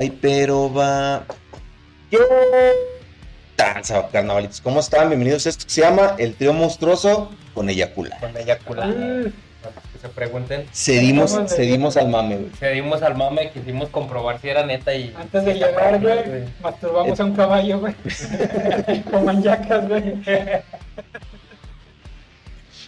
Ay, 0.00 0.18
pero 0.18 0.72
va. 0.72 1.24
Yo. 2.10 2.20
Danza, 3.54 4.08
carnavalitos. 4.10 4.62
¿Cómo 4.62 4.80
están? 4.80 5.10
Bienvenidos 5.10 5.44
a 5.44 5.50
esto 5.50 5.66
que 5.66 5.70
se 5.70 5.82
llama 5.82 6.14
El 6.16 6.36
Trío 6.36 6.54
Monstruoso 6.54 7.30
con 7.52 7.68
Eyacula. 7.68 8.16
Con 8.18 8.34
eyacular. 8.34 8.88
Mm. 8.88 9.24
Que 9.24 9.98
se 10.00 10.08
pregunten. 10.08 10.66
Cedimos, 10.72 11.38
cedimos 11.48 11.98
al 11.98 12.08
mame, 12.08 12.36
güey. 12.36 12.50
Cedimos 12.58 13.02
al 13.02 13.14
mame, 13.14 13.50
quisimos 13.50 13.90
comprobar 13.90 14.40
si 14.40 14.48
era 14.48 14.64
neta 14.64 14.94
y. 14.94 15.14
Antes 15.14 15.44
de 15.44 15.52
llegar, 15.52 16.00
güey, 16.00 16.44
masturbamos 16.62 17.20
a 17.20 17.24
un 17.26 17.36
caballo, 17.36 17.80
güey. 17.80 17.94
Con 19.10 19.26
manjacas, 19.26 19.86
güey. 19.86 20.14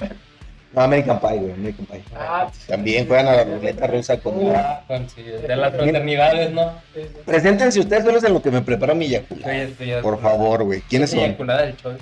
No, 0.72 0.80
American 0.82 1.20
Pie, 1.20 1.36
güey. 1.38 1.52
American 1.52 1.86
Pie. 1.86 2.02
Ah, 2.16 2.48
sí. 2.52 2.66
También 2.68 3.06
juegan 3.06 3.28
a 3.28 3.32
la 3.36 3.44
ruleta 3.44 3.86
rusa 3.86 4.18
con. 4.20 4.34
Ah, 4.56 4.82
con- 4.88 5.08
sí, 5.10 5.22
de 5.22 5.56
las 5.56 5.74
fraternidades, 5.74 6.50
¿no? 6.52 6.72
Sí, 6.94 7.00
sí. 7.02 7.18
Preséntense 7.26 7.80
ustedes 7.80 8.04
solos 8.04 8.24
en 8.24 8.32
lo 8.32 8.40
que 8.42 8.50
me 8.50 8.62
prepara 8.62 8.94
mi 8.94 9.06
eyacula. 9.06 9.44
Soy 9.46 9.56
este, 9.58 9.86
ya- 9.86 10.00
Por 10.02 10.20
favor, 10.20 10.64
güey. 10.64 10.80
¿Quiénes 10.82 11.10
son? 11.10 11.20
Eyaculada 11.20 11.62
del 11.62 11.76
show. 11.76 11.92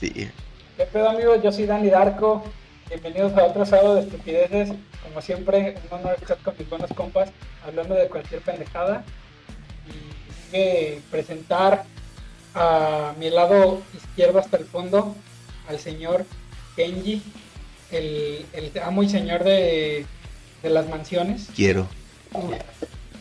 Sí. 0.00 0.28
¿Qué 0.76 0.84
pedo, 0.84 1.08
amigos? 1.08 1.42
Yo 1.42 1.50
soy 1.52 1.66
Dani 1.66 1.88
Darko. 1.88 2.44
Bienvenidos 2.88 3.36
a 3.36 3.44
otro 3.44 3.64
sábado 3.66 3.94
de 3.96 4.02
estupideces. 4.02 4.72
Como 5.06 5.22
siempre, 5.22 5.76
un 5.90 5.98
honor 5.98 6.16
estar 6.20 6.36
con 6.38 6.54
mis 6.58 6.68
buenos 6.68 6.92
compas 6.92 7.30
hablando 7.66 7.94
de 7.94 8.08
cualquier 8.08 8.42
pendejada. 8.42 9.04
Y 9.88 10.50
sigue 10.50 11.00
presentar 11.10 11.84
a 12.54 13.14
mi 13.18 13.30
lado 13.30 13.80
izquierdo 13.96 14.38
hasta 14.38 14.58
el 14.58 14.64
fondo 14.64 15.14
al 15.68 15.78
señor 15.78 16.24
Kenji, 16.76 17.22
el, 17.90 18.44
el 18.52 18.72
amo 18.82 19.02
y 19.02 19.08
señor 19.08 19.44
de, 19.44 20.04
de 20.62 20.70
las 20.70 20.88
mansiones. 20.88 21.48
Quiero. 21.54 21.86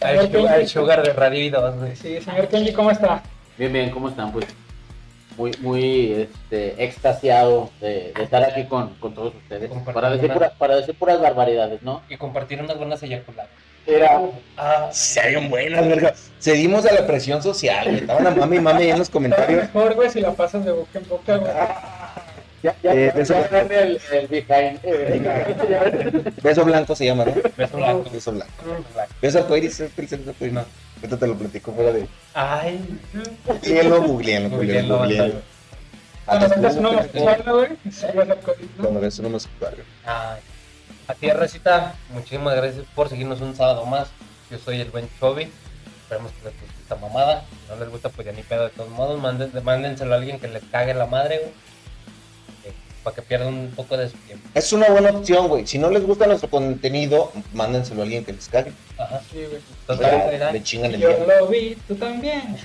Al 0.01 0.31
sugar, 0.31 0.67
sugar 0.67 1.03
de 1.03 1.13
Radio 1.13 1.73
güey. 1.79 1.95
Sí, 1.95 2.19
señor 2.21 2.47
Kenji, 2.47 2.73
¿cómo 2.73 2.91
está? 2.91 3.23
Bien, 3.57 3.73
bien, 3.73 3.89
¿cómo 3.89 4.09
están? 4.09 4.31
Pues 4.31 4.45
muy, 5.37 5.51
muy 5.61 6.11
este, 6.13 6.83
extasiado 6.83 7.69
de, 7.81 8.11
de 8.15 8.23
estar 8.23 8.43
aquí 8.43 8.65
con, 8.65 8.93
con 8.95 9.13
todos 9.13 9.33
ustedes 9.35 9.69
para 9.93 10.09
decir, 10.11 10.25
una- 10.25 10.33
pura- 10.35 10.53
para 10.57 10.75
decir 10.75 10.95
puras 10.95 11.19
barbaridades, 11.21 11.81
¿no? 11.83 12.01
Y 12.09 12.17
compartir 12.17 12.61
unas 12.61 12.77
buenas 12.77 13.01
eyaculadas. 13.03 13.49
Era, 13.85 14.19
Ah, 14.57 14.89
Se 14.91 15.19
hayan 15.21 15.49
buenas, 15.49 15.87
verga. 15.87 16.13
Cedimos 16.41 16.85
a 16.85 16.93
la 16.93 17.07
presión 17.07 17.41
social, 17.41 17.85
güey. 17.85 17.97
Estaban 18.01 18.27
a 18.27 18.31
mami 18.31 18.57
y 18.57 18.59
mami 18.59 18.89
en 18.89 18.99
los 18.99 19.09
comentarios. 19.09 19.63
mejor, 19.63 19.93
güey, 19.95 20.09
si 20.09 20.19
la 20.19 20.33
pasas 20.33 20.65
de 20.65 20.71
boca 20.73 20.99
en 20.99 21.07
boca, 21.07 21.37
güey. 21.37 21.51
Ya, 22.73 22.75
ya, 22.83 22.93
Eh, 22.93 23.11
ya 23.15 23.21
eso- 23.21 23.33
dame 23.51 23.79
el, 23.81 24.01
el 24.11 24.27
behind. 24.27 24.79
eh, 24.83 26.31
Beso 26.41 26.65
blanco 26.65 26.95
se 26.95 27.05
llama, 27.05 27.25
¿no? 27.25 27.33
beso 27.55 27.77
blanco. 27.77 28.09
Beso 28.11 28.31
blanco. 28.31 28.53
Beso 28.63 28.93
blanco. 28.93 29.13
Beso 29.21 29.37
es 29.39 29.43
Arcoíris. 29.43 29.83
No. 30.51 30.65
Ahorita 30.97 31.17
te 31.17 31.27
lo 31.27 31.35
platico 31.35 31.71
fuera 31.73 31.91
de. 31.91 32.07
Ay. 32.33 32.99
Googleenlo, 33.45 34.01
googleenlo, 34.03 34.49
googleenlo, 34.49 34.97
Googleenlo. 34.97 35.41
Cuando 36.25 36.45
Ah, 36.45 36.49
vengas 36.55 36.75
un 36.75 36.83
no, 36.83 36.89
homosexual, 36.89 37.43
¿no, 37.45 37.55
güey? 37.57 37.69
Sí, 37.89 38.05
vas 38.13 38.29
a 38.29 38.35
coger, 38.35 38.65
¿no? 38.77 38.83
Cuando 38.83 38.99
ves 38.99 39.19
uno 39.19 39.29
más. 39.29 39.47
Ay. 40.05 40.39
A 41.07 41.13
ti, 41.13 41.29
Recita, 41.29 41.95
muchísimas 42.09 42.55
gracias 42.55 42.83
por 42.95 43.07
seguirnos 43.07 43.39
un 43.39 43.55
sábado 43.55 43.85
más. 43.85 44.09
Yo 44.51 44.57
soy 44.57 44.81
el 44.81 44.89
buen 44.91 45.07
Chovy. 45.19 45.49
Esperemos 46.03 46.31
que 46.33 46.45
les 46.49 46.53
guste 46.59 46.81
esta 46.81 46.95
mamada. 46.97 47.45
Si 47.49 47.71
no 47.73 47.79
les 47.79 47.89
gusta, 47.89 48.09
pues 48.09 48.25
ya 48.25 48.33
ni 48.33 48.41
pedo 48.43 48.63
de 48.63 48.69
todos 48.71 48.89
modos. 48.89 49.21
Manden, 49.21 49.51
mándenselo 49.63 50.13
a 50.13 50.17
alguien 50.17 50.39
que 50.39 50.47
les 50.49 50.63
cague 50.71 50.93
la 50.93 51.05
madre, 51.05 51.37
güey. 51.39 51.51
Para 53.07 53.15
que 53.15 53.21
pierdan 53.21 53.53
un 53.53 53.71
poco 53.71 53.95
de 53.95 54.09
su 54.09 54.17
tiempo. 54.17 54.49
Es 54.53 54.73
una 54.73 54.89
buena 54.89 55.11
opción, 55.11 55.47
güey. 55.47 55.65
Si 55.65 55.77
no 55.77 55.89
les 55.89 56.03
gusta 56.03 56.27
nuestro 56.27 56.49
contenido, 56.49 57.31
mándenselo 57.53 58.01
a 58.01 58.03
alguien 58.03 58.25
que 58.25 58.33
les 58.33 58.49
cague. 58.49 58.73
Ajá. 58.97 59.21
Sí, 59.31 59.45
güey. 59.49 59.61
Total, 59.87 60.11
Ya, 60.25 60.29
mira. 60.33 60.51
Le 60.51 60.61
chingan 60.61 60.93
el 60.93 60.99
Yo 60.99 61.07
día. 61.07 61.17
lo 61.39 61.47
vi, 61.47 61.77
tú 61.87 61.95
también. 61.95 62.57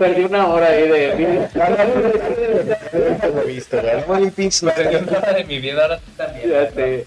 Perdí 0.00 0.24
una 0.24 0.48
hora 0.48 0.66
ahí 0.66 0.88
de. 0.88 1.48
Lo 3.32 3.42
he 3.42 3.44
visto, 3.46 3.80
güey. 3.80 4.02
De 4.74 5.44
mi 5.46 5.60
vida, 5.60 5.82
ahora 5.82 5.98
tú 5.98 6.10
también. 6.16 7.04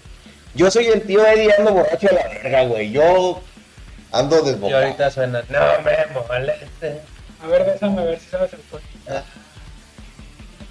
Yo 0.54 0.70
soy 0.70 0.86
el 0.86 1.02
tío 1.02 1.26
Eddie, 1.26 1.52
ando 1.58 1.74
borracho 1.74 2.08
a 2.08 2.14
la 2.14 2.26
verga, 2.28 2.64
güey. 2.64 2.90
Yo 2.90 3.42
ando 4.12 4.40
Y 4.40 4.44
desbocado. 4.50 4.82
ahorita 4.82 5.10
suena, 5.10 5.42
no 5.50 5.58
me 5.84 5.96
moleste. 6.38 7.00
A 7.42 7.46
ver, 7.48 7.64
bésame 7.66 8.00
a 8.00 8.04
ver 8.06 8.18
si 8.18 8.30
sabes 8.30 8.50
el 8.54 8.60
cuento. 8.60 8.88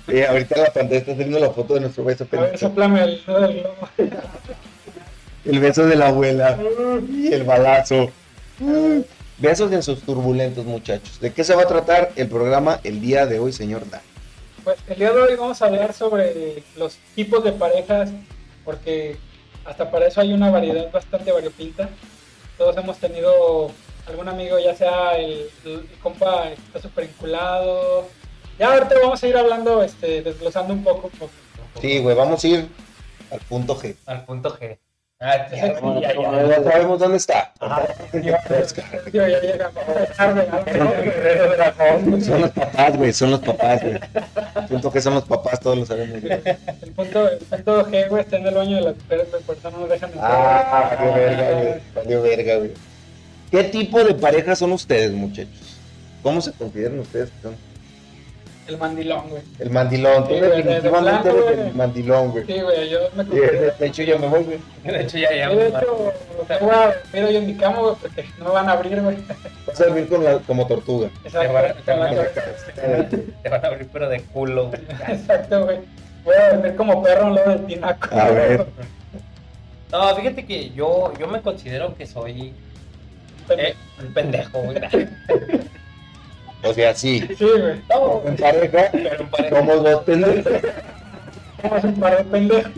Eh, 0.13 0.25
ahorita 0.25 0.55
en 0.55 0.61
la 0.63 0.73
pantalla 0.73 0.99
está 0.99 1.11
saliendo 1.11 1.39
la 1.39 1.51
foto 1.51 1.75
de 1.75 1.81
nuestro 1.81 2.03
beso 2.03 2.27
A 2.31 2.41
ver, 2.41 2.57
soplame 2.57 3.19
el 5.45 5.59
beso 5.59 5.85
de 5.85 5.95
la 5.95 6.09
abuela. 6.09 6.57
Y 7.11 7.33
el 7.33 7.43
balazo. 7.43 8.11
Besos 9.37 9.71
en 9.71 9.83
sus 9.83 10.01
turbulentos, 10.01 10.65
muchachos. 10.65 11.19
¿De 11.19 11.31
qué 11.31 11.43
se 11.43 11.55
va 11.55 11.63
a 11.63 11.67
tratar 11.67 12.11
el 12.15 12.27
programa 12.27 12.79
el 12.83 12.99
día 12.99 13.25
de 13.25 13.39
hoy, 13.39 13.53
señor 13.53 13.89
Dan? 13.89 14.01
Pues 14.63 14.77
el 14.87 14.97
día 14.99 15.11
de 15.13 15.21
hoy 15.21 15.35
vamos 15.35 15.61
a 15.61 15.67
hablar 15.67 15.93
sobre 15.93 16.63
los 16.75 16.97
tipos 17.15 17.43
de 17.43 17.53
parejas, 17.53 18.11
porque 18.65 19.17
hasta 19.63 19.89
para 19.89 20.07
eso 20.07 20.19
hay 20.19 20.33
una 20.33 20.51
variedad 20.51 20.91
bastante 20.91 21.31
variopinta. 21.31 21.89
Todos 22.57 22.75
hemos 22.75 22.97
tenido 22.97 23.71
algún 24.07 24.27
amigo, 24.27 24.59
ya 24.59 24.75
sea 24.75 25.17
el, 25.17 25.49
el 25.63 25.87
compa 26.03 26.49
que 26.49 26.53
está 26.55 26.81
súper 26.81 27.05
enculado. 27.05 28.07
Ya 28.59 28.73
ahorita 28.73 28.95
vamos 29.01 29.23
a 29.23 29.27
ir 29.27 29.37
hablando, 29.37 29.81
este, 29.83 30.21
desglosando 30.21 30.73
un 30.73 30.83
poco. 30.83 31.09
poco. 31.09 31.31
Sí, 31.81 31.99
güey, 31.99 32.15
vamos 32.15 32.43
a 32.43 32.47
ir 32.47 32.67
al 33.31 33.39
punto 33.39 33.75
G. 33.79 33.95
Al 34.05 34.25
punto 34.25 34.57
G. 34.57 34.77
Ah, 35.21 35.49
ya, 35.51 35.67
ya, 35.73 35.79
Bueno, 35.81 35.99
ya, 35.99 36.15
como 36.15 36.31
ya. 36.31 36.37
debe 36.43 36.49
Ya 36.63 36.71
sabemos 36.71 36.99
dónde 36.99 37.17
está. 37.17 37.53
Yo 39.11 39.27
ya 39.27 39.41
llegamos 39.41 39.83
tarde, 40.15 40.47
¿no? 42.05 42.21
Son 42.21 42.39
los 42.39 42.51
papás, 42.51 42.97
güey, 42.97 43.11
son 43.11 43.31
los 43.31 43.39
papás, 43.41 43.81
güey. 43.81 43.95
El 43.95 44.67
punto 44.69 44.91
G 44.93 45.01
son 45.01 45.13
los 45.15 45.25
papás, 45.25 45.59
todos 45.59 45.77
lo 45.77 45.85
sabemos. 45.85 46.21
güey. 46.21 46.41
El 46.81 46.91
punto, 46.93 47.27
el 47.27 47.37
punto 47.39 47.85
G, 47.87 48.07
güey, 48.07 48.21
está 48.23 48.37
en 48.37 48.47
el 48.47 48.55
baño 48.55 48.75
de 48.77 48.81
las 48.81 48.95
mujeres, 48.95 49.29
güey, 49.29 49.43
por 49.43 49.57
eso 49.57 49.71
no 49.71 49.79
nos 49.79 49.89
dejan 49.89 50.09
entrar. 50.09 50.31
Ah, 50.31 50.95
valió 50.97 51.13
verga, 51.13 51.51
güey. 51.51 51.73
Valió 51.95 52.21
verga, 52.21 52.55
güey. 52.55 52.71
¿Qué 53.51 53.63
tipo 53.65 54.01
de 54.05 54.13
pareja 54.13 54.55
son 54.55 54.71
ustedes, 54.71 55.11
muchachos? 55.11 55.79
¿Cómo 56.23 56.39
se 56.39 56.53
consideran 56.53 56.97
ustedes 56.97 57.29
que 57.29 57.41
son? 57.41 57.68
El 58.69 58.77
mandilón, 58.77 59.29
güey. 59.29 59.41
El 59.59 59.69
mandilón. 59.71 60.23
Tú 60.27 60.29
Sí, 60.33 60.39
güey, 60.39 60.49
de- 60.49 60.49
de 60.49 60.63
definitivamente 60.63 60.99
blanco, 61.29 61.29
eres 61.29 61.55
güey. 61.57 61.67
el 61.69 61.75
mandilón, 61.75 62.31
güey. 62.31 62.45
Sí, 62.45 62.61
güey, 62.61 62.89
yo 62.89 62.99
me 63.15 63.25
considero. 63.25 63.73
De 63.79 63.85
hecho, 63.87 64.03
yo 64.03 64.19
me 64.19 64.27
voy, 64.27 64.43
güey. 64.43 64.59
De 64.83 65.01
hecho, 65.01 65.17
ya, 65.17 65.33
ya. 65.35 65.49
Yo, 65.51 65.57
de 65.57 65.67
hecho, 65.69 66.13
me 66.49 66.57
voy 66.59 66.75
a 66.75 66.85
dormir 67.13 67.23
hoy 67.25 67.35
en 67.37 67.47
mi 67.47 67.55
cama, 67.55 67.79
güey, 67.79 67.95
porque 68.01 68.25
no 68.37 68.45
me 68.45 68.51
van 68.51 68.69
a 68.69 68.71
abrir, 68.73 69.01
güey. 69.01 69.17
Vas 69.67 69.81
a 69.81 69.85
dormir 69.85 70.07
con 70.07 70.23
la, 70.23 70.37
como 70.39 70.67
tortuga. 70.67 71.09
Te 71.23 71.29
van 71.37 71.47
a- 71.55 71.59
Exacto, 71.61 71.83
te 71.85 71.91
van 71.91 72.01
a- 72.03 72.07
con 72.07 72.15
la- 72.17 73.09
Te 73.43 73.49
van 73.49 73.65
a 73.65 73.67
abrir, 73.67 73.89
pero 73.91 74.09
de 74.09 74.21
culo. 74.21 74.67
güey. 74.69 74.81
Exacto, 75.07 75.63
güey. 75.65 75.79
Voy 76.23 76.35
a 76.35 76.53
dormir 76.53 76.75
como 76.75 77.01
perro 77.03 77.27
en 77.27 77.35
lo 77.35 77.43
del 77.49 77.65
tinaco. 77.65 78.07
A 78.15 78.29
ver. 78.29 78.65
No, 79.91 80.15
fíjate 80.15 80.45
que 80.45 80.69
yo, 80.71 81.11
yo 81.19 81.27
me 81.27 81.41
considero 81.41 81.95
que 81.95 82.05
soy 82.05 82.53
eh, 83.49 83.73
un 83.99 84.13
pendejo, 84.13 84.59
güey. 84.61 84.77
O 86.63 86.73
sea, 86.73 86.93
sí. 86.93 87.21
Sí, 87.37 87.45
güey. 87.45 87.81
No, 87.89 88.21
En 88.25 88.35
pareja, 88.35 88.89
pero 88.91 89.21
en 89.21 89.29
pareja. 89.29 89.55
somos 89.57 89.83
dos 89.83 90.03
pendejos. 90.03 90.61
Somos 91.61 91.83
un 91.83 91.99
par 91.99 92.17
de 92.17 92.23
pendejos. 92.25 92.71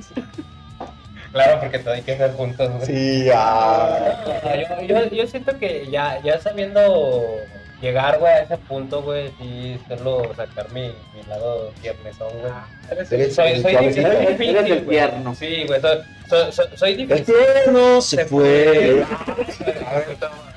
Claro, 1.31 1.59
porque 1.61 1.79
todo 1.79 1.93
hay 1.93 2.01
que 2.01 2.17
ser 2.17 2.31
juntos, 2.33 2.69
güey. 2.73 2.85
Sí, 2.85 3.29
ah. 3.33 4.23
No, 4.43 4.55
yo, 4.55 4.87
yo, 4.87 5.09
yo 5.15 5.27
siento 5.27 5.57
que 5.57 5.87
ya, 5.89 6.21
ya 6.23 6.39
sabiendo 6.39 7.37
llegar, 7.81 8.19
güey, 8.19 8.31
a 8.33 8.39
ese 8.41 8.57
punto, 8.57 9.01
güey, 9.01 9.31
sí, 9.39 9.79
solo 9.87 10.31
sacar 10.35 10.69
mi, 10.71 10.93
mi 11.15 11.23
lado 11.29 11.71
tiernesón, 11.81 12.29
güey. 12.39 12.51
Eres- 12.91 13.11
Eres- 13.11 13.33
Soy, 13.35 13.61
soy 13.61 13.71
suavecito. 13.73 13.81
difícil, 13.81 14.05
Eres 14.05 14.29
difícil, 14.37 14.57
el 14.57 14.83
güey. 14.83 14.89
tierno. 14.97 15.35
Sí, 15.35 15.63
güey, 15.67 15.81
soy, 15.81 15.97
soy, 16.29 16.51
soy, 16.51 16.65
soy 16.75 16.91
El 16.91 16.97
difícil. 16.97 17.25
tierno 17.63 18.01
se 18.01 18.25
fue. 18.25 19.03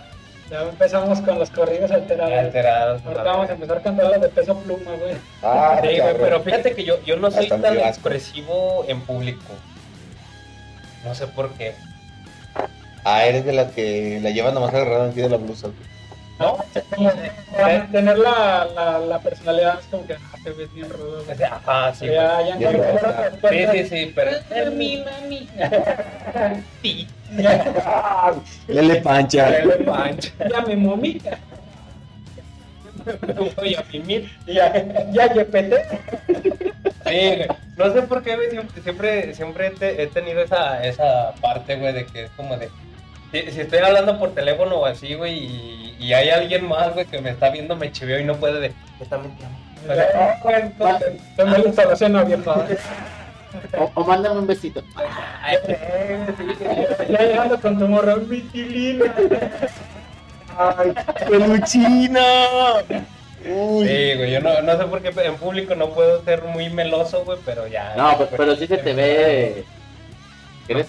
Ya 0.50 0.62
empezamos 0.62 1.20
con 1.20 1.38
los 1.38 1.50
corridos 1.50 1.90
alterados. 1.90 2.32
Alterados. 2.38 3.02
Ahorita 3.04 3.22
vamos 3.24 3.48
a 3.48 3.52
empezar 3.54 3.78
a 3.78 3.82
cantar 3.82 4.10
las 4.10 4.20
de 4.20 4.28
peso 4.28 4.58
pluma, 4.58 4.92
güey. 5.00 5.14
Ah, 5.42 5.80
Sí, 5.82 5.98
pero 6.18 6.40
fíjate 6.40 6.74
que 6.74 6.84
yo, 6.84 7.02
yo 7.04 7.16
no 7.16 7.30
soy 7.30 7.48
tan 7.48 7.78
expresivo 7.78 8.84
en 8.86 9.00
público. 9.00 9.54
No 11.04 11.14
sé 11.14 11.26
por 11.28 11.50
qué. 11.54 11.74
Ah, 13.04 13.24
eres 13.26 13.44
de 13.44 13.52
las 13.52 13.72
que 13.72 14.20
la 14.22 14.30
llevan 14.30 14.54
nomás 14.54 14.72
agarrada 14.74 15.10
aquí 15.10 15.20
de 15.20 15.28
la 15.28 15.36
blusa. 15.36 15.68
güey. 15.68 15.93
¿No? 16.38 16.56
Como 16.94 17.10
tener 17.92 18.18
la, 18.18 18.66
la, 18.74 18.98
la 18.98 19.18
personalidad 19.20 19.78
es 19.78 19.86
como 19.86 20.04
que 20.06 20.14
ah, 20.14 20.36
te 20.42 20.50
ves 20.50 20.72
bien 20.74 20.90
rudo, 20.90 21.24
güey. 21.24 21.42
Ajá, 21.44 21.94
sí, 21.94 22.06
güey. 22.06 22.16
ya, 22.16 22.40
ya 22.42 22.58
Ya 22.58 22.72
no 22.72 23.48
Sí, 23.50 23.66
sí, 23.72 23.84
sí, 23.88 24.12
pero. 24.14 24.30
Es 24.50 24.72
mi 24.72 24.96
mami. 25.04 25.48
Sí. 26.82 27.06
Lele 28.68 28.96
pancha. 28.96 29.48
Lele 29.50 29.76
pancha. 29.84 30.30
Ya 30.50 30.60
me 30.62 30.76
momí. 30.76 31.20
Voy 33.56 33.74
a 33.74 33.84
mimir. 33.92 34.30
Ya, 34.46 34.72
ya, 35.12 35.32
yepete. 35.32 35.84
Sí, 37.06 37.36
güey. 37.36 37.46
No 37.76 37.92
sé 37.92 38.02
por 38.02 38.22
qué, 38.22 38.36
güey, 38.36 38.50
siempre, 38.50 38.82
siempre, 38.82 39.34
siempre 39.34 39.70
te- 39.70 40.02
he 40.02 40.06
tenido 40.06 40.42
esa, 40.42 40.84
esa 40.84 41.32
parte, 41.40 41.76
güey, 41.76 41.92
de 41.92 42.06
que 42.06 42.24
es 42.24 42.30
como 42.36 42.56
de, 42.56 42.70
Si, 43.34 43.60
estoy 43.60 43.80
hablando 43.80 44.16
por 44.18 44.32
teléfono 44.32 44.76
o 44.76 44.86
así, 44.86 45.14
güey, 45.14 45.34
y, 45.98 46.12
hay 46.12 46.30
alguien 46.30 46.68
más, 46.68 46.94
güey, 46.94 47.04
que 47.06 47.20
me 47.20 47.30
está 47.30 47.50
viendo, 47.50 47.74
me 47.74 47.90
chiveo 47.90 48.20
y 48.20 48.24
no 48.24 48.36
puede 48.36 48.60
de. 48.60 48.72
Yo 49.00 49.06
también 49.06 49.36
te 49.36 49.44
amo. 49.44 49.58
O 49.82 49.94
sea, 49.94 50.58
Entonces, 50.58 51.20
Tengo 51.36 51.50
la 51.50 51.58
instalación 51.58 52.16
abierta. 52.16 52.66
O, 53.78 53.90
o 53.94 54.04
mándame 54.04 54.38
un 54.38 54.46
besito. 54.46 54.82
ay, 55.42 55.56
eh. 55.68 56.26
Ya 57.08 57.22
llegando 57.22 57.60
con 57.60 57.78
tu 57.78 57.88
morro, 57.88 58.16
Mitilina. 58.18 59.12
¡Ay, 60.56 60.94
peluchina! 61.28 62.24
Uy. 63.44 63.88
Sí, 63.88 64.14
güey, 64.16 64.30
yo 64.30 64.40
no, 64.40 64.62
no 64.62 64.78
sé 64.78 64.84
por 64.84 65.02
qué 65.02 65.12
en 65.22 65.36
público 65.36 65.74
no 65.74 65.90
puedo 65.90 66.22
ser 66.24 66.42
muy 66.44 66.70
meloso, 66.70 67.24
güey, 67.24 67.38
pero 67.44 67.66
ya. 67.66 67.94
No, 67.96 68.16
pero 68.30 68.56
sí 68.56 68.66
se 68.66 68.78
te 68.78 68.92
ve. 68.92 69.64
Eres, 70.68 70.86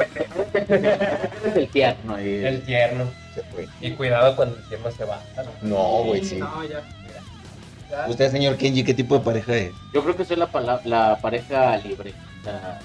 eres 0.54 1.56
el 1.56 1.68
tierno. 1.69 2.22
Y, 2.22 2.45
El 2.45 2.62
tierno. 2.66 3.06
Se 3.33 3.42
fue. 3.44 3.68
Y 3.81 3.92
cuidado 3.92 4.36
cuando 4.36 4.56
el 4.57 4.68
tierno 4.69 4.92
se 4.92 5.04
va. 5.06 5.22
No, 5.62 6.04
güey, 6.06 6.24
sí. 6.24 6.38
No, 6.38 6.63
ya. 6.63 6.81
Ya. 7.92 8.07
Usted, 8.07 8.31
señor 8.31 8.57
Kenji, 8.57 8.83
¿qué 8.83 8.94
tipo 8.94 9.18
de 9.18 9.24
pareja 9.24 9.56
es? 9.56 9.72
Yo 9.94 10.04
creo 10.04 10.16
que 10.16 10.25
soy 10.25 10.38
la, 10.38 10.50
la 10.86 11.19
pareja 11.22 11.77
libre. 11.77 12.13
O 12.42 12.44
sea, 12.44 12.80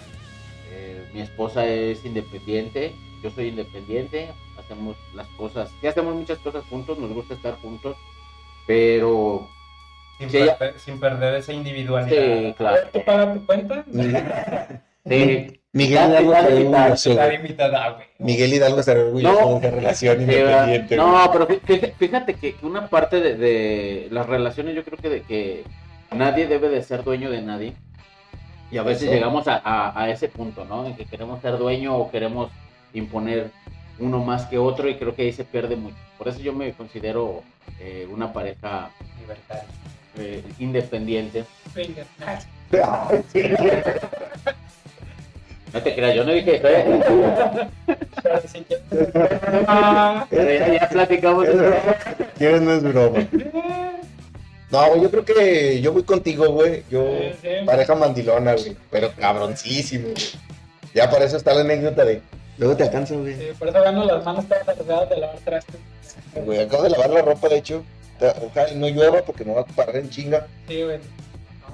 eh, 0.72 1.08
mi 1.14 1.20
esposa 1.20 1.64
es 1.66 2.04
independiente, 2.04 2.94
yo 3.22 3.30
soy 3.30 3.48
independiente, 3.48 4.30
hacemos 4.58 4.96
las 5.14 5.26
cosas, 5.28 5.70
sí 5.80 5.86
hacemos 5.86 6.14
muchas 6.14 6.38
cosas 6.38 6.64
juntos, 6.68 6.98
nos 6.98 7.12
gusta 7.12 7.34
estar 7.34 7.54
juntos, 7.60 7.96
pero 8.66 9.48
Sin, 10.18 10.28
ella- 10.36 10.56
perder, 10.58 10.80
sin 10.80 11.00
perder 11.00 11.34
esa 11.36 11.52
individualidad. 11.52 12.38
sí, 12.48 12.54
claro. 12.56 12.88
¿Tú 12.92 13.04
pagas 13.04 13.34
tu 13.38 13.46
cuenta? 13.46 13.84
Sí, 15.08 15.60
Miguel 15.72 16.10
Hidalgo. 16.10 16.34
Estar 16.94 17.32
invitada, 17.34 17.90
güey. 17.90 18.06
Miguel 18.18 18.52
Hidalgo 18.54 18.80
estaría 18.80 19.04
orgulloso 19.04 19.40
No. 19.40 19.60
de 19.60 19.66
esa 19.68 19.76
relación 19.76 20.20
independiente. 20.20 20.96
No, 20.96 21.30
pero 21.32 21.48
fí- 21.48 21.60
fí- 21.60 21.92
fíjate 21.98 22.34
que 22.34 22.56
una 22.62 22.88
parte 22.88 23.20
de, 23.20 23.34
de 23.36 24.08
las 24.10 24.26
relaciones 24.26 24.74
yo 24.74 24.84
creo 24.84 24.98
que 24.98 25.08
de 25.08 25.22
que 25.22 25.64
nadie 26.14 26.46
debe 26.46 26.68
de 26.68 26.82
ser 26.82 27.02
dueño 27.04 27.30
de 27.30 27.40
nadie. 27.42 27.72
Y 28.70 28.78
a 28.78 28.82
veces 28.82 29.04
Eso. 29.04 29.12
llegamos 29.12 29.48
a, 29.48 29.56
a- 29.64 30.00
a 30.02 30.10
ese 30.10 30.28
punto, 30.28 30.64
¿no? 30.64 30.86
En 30.86 30.94
que 30.96 31.04
queremos 31.04 31.40
ser 31.40 31.56
dueño 31.58 31.96
o 31.96 32.10
queremos 32.10 32.50
imponer 32.92 33.50
uno 33.98 34.18
más 34.24 34.46
que 34.46 34.58
otro 34.58 34.88
y 34.88 34.96
creo 34.96 35.14
que 35.14 35.22
ahí 35.22 35.32
se 35.32 35.44
pierde 35.44 35.76
mucho. 35.76 35.96
Por 36.18 36.28
eso 36.28 36.40
yo 36.40 36.52
me 36.52 36.72
considero 36.72 37.42
eh, 37.80 38.06
una 38.10 38.32
pareja 38.32 38.90
Libertad. 39.20 39.62
eh, 40.18 40.42
independiente. 40.58 41.44
Venga. 41.74 42.04
No 45.72 45.82
te 45.82 45.94
creas, 45.94 46.14
yo 46.14 46.24
no 46.24 46.32
dije 46.32 46.56
eso, 46.56 46.68
¿eh? 46.68 47.00
Pero 48.22 48.40
Pero 50.30 50.52
ya, 50.58 50.72
ya 50.80 50.88
platicamos. 50.88 51.46
¿Quieres? 52.38 52.60
No 52.62 52.72
es 52.72 52.82
broma. 52.82 53.26
No, 54.70 54.88
güey, 54.88 55.00
yo 55.02 55.10
creo 55.10 55.24
que 55.24 55.80
yo 55.80 55.92
voy 55.92 56.02
contigo, 56.04 56.48
güey. 56.50 56.84
Yo, 56.90 57.04
Sí, 57.18 57.38
sí. 57.42 57.48
pareja 57.66 57.94
mandilona, 57.94 58.54
güey. 58.54 58.76
Pero 58.90 59.12
cabroncísimo, 59.18 60.08
güey. 60.10 60.24
Ya 60.94 61.10
para 61.10 61.24
eso 61.24 61.36
está 61.36 61.54
la 61.54 61.60
anécdota 61.62 62.04
de. 62.04 62.20
Luego 62.58 62.76
te 62.76 62.84
alcanzo, 62.84 63.18
güey. 63.20 63.34
sí, 63.36 63.48
por 63.58 63.68
eso 63.68 63.82
gano 63.82 64.04
las 64.04 64.24
manos 64.24 64.46
todas 64.46 64.68
arrugadas 64.68 65.08
de 65.10 65.16
lavar 65.16 65.38
trastes. 65.44 65.76
Güey, 66.44 66.60
acabo 66.60 66.82
de 66.84 66.90
lavar 66.90 67.10
la 67.10 67.22
ropa, 67.22 67.48
de 67.48 67.56
hecho. 67.58 67.82
Ojalá 68.44 68.70
y 68.70 68.76
no 68.76 68.86
llueva 68.88 69.22
porque 69.22 69.44
me 69.44 69.54
va 69.54 69.62
a 69.62 69.64
parar 69.64 69.96
en 69.96 70.10
chinga 70.10 70.46
Sí, 70.68 70.82
güey. 70.82 70.98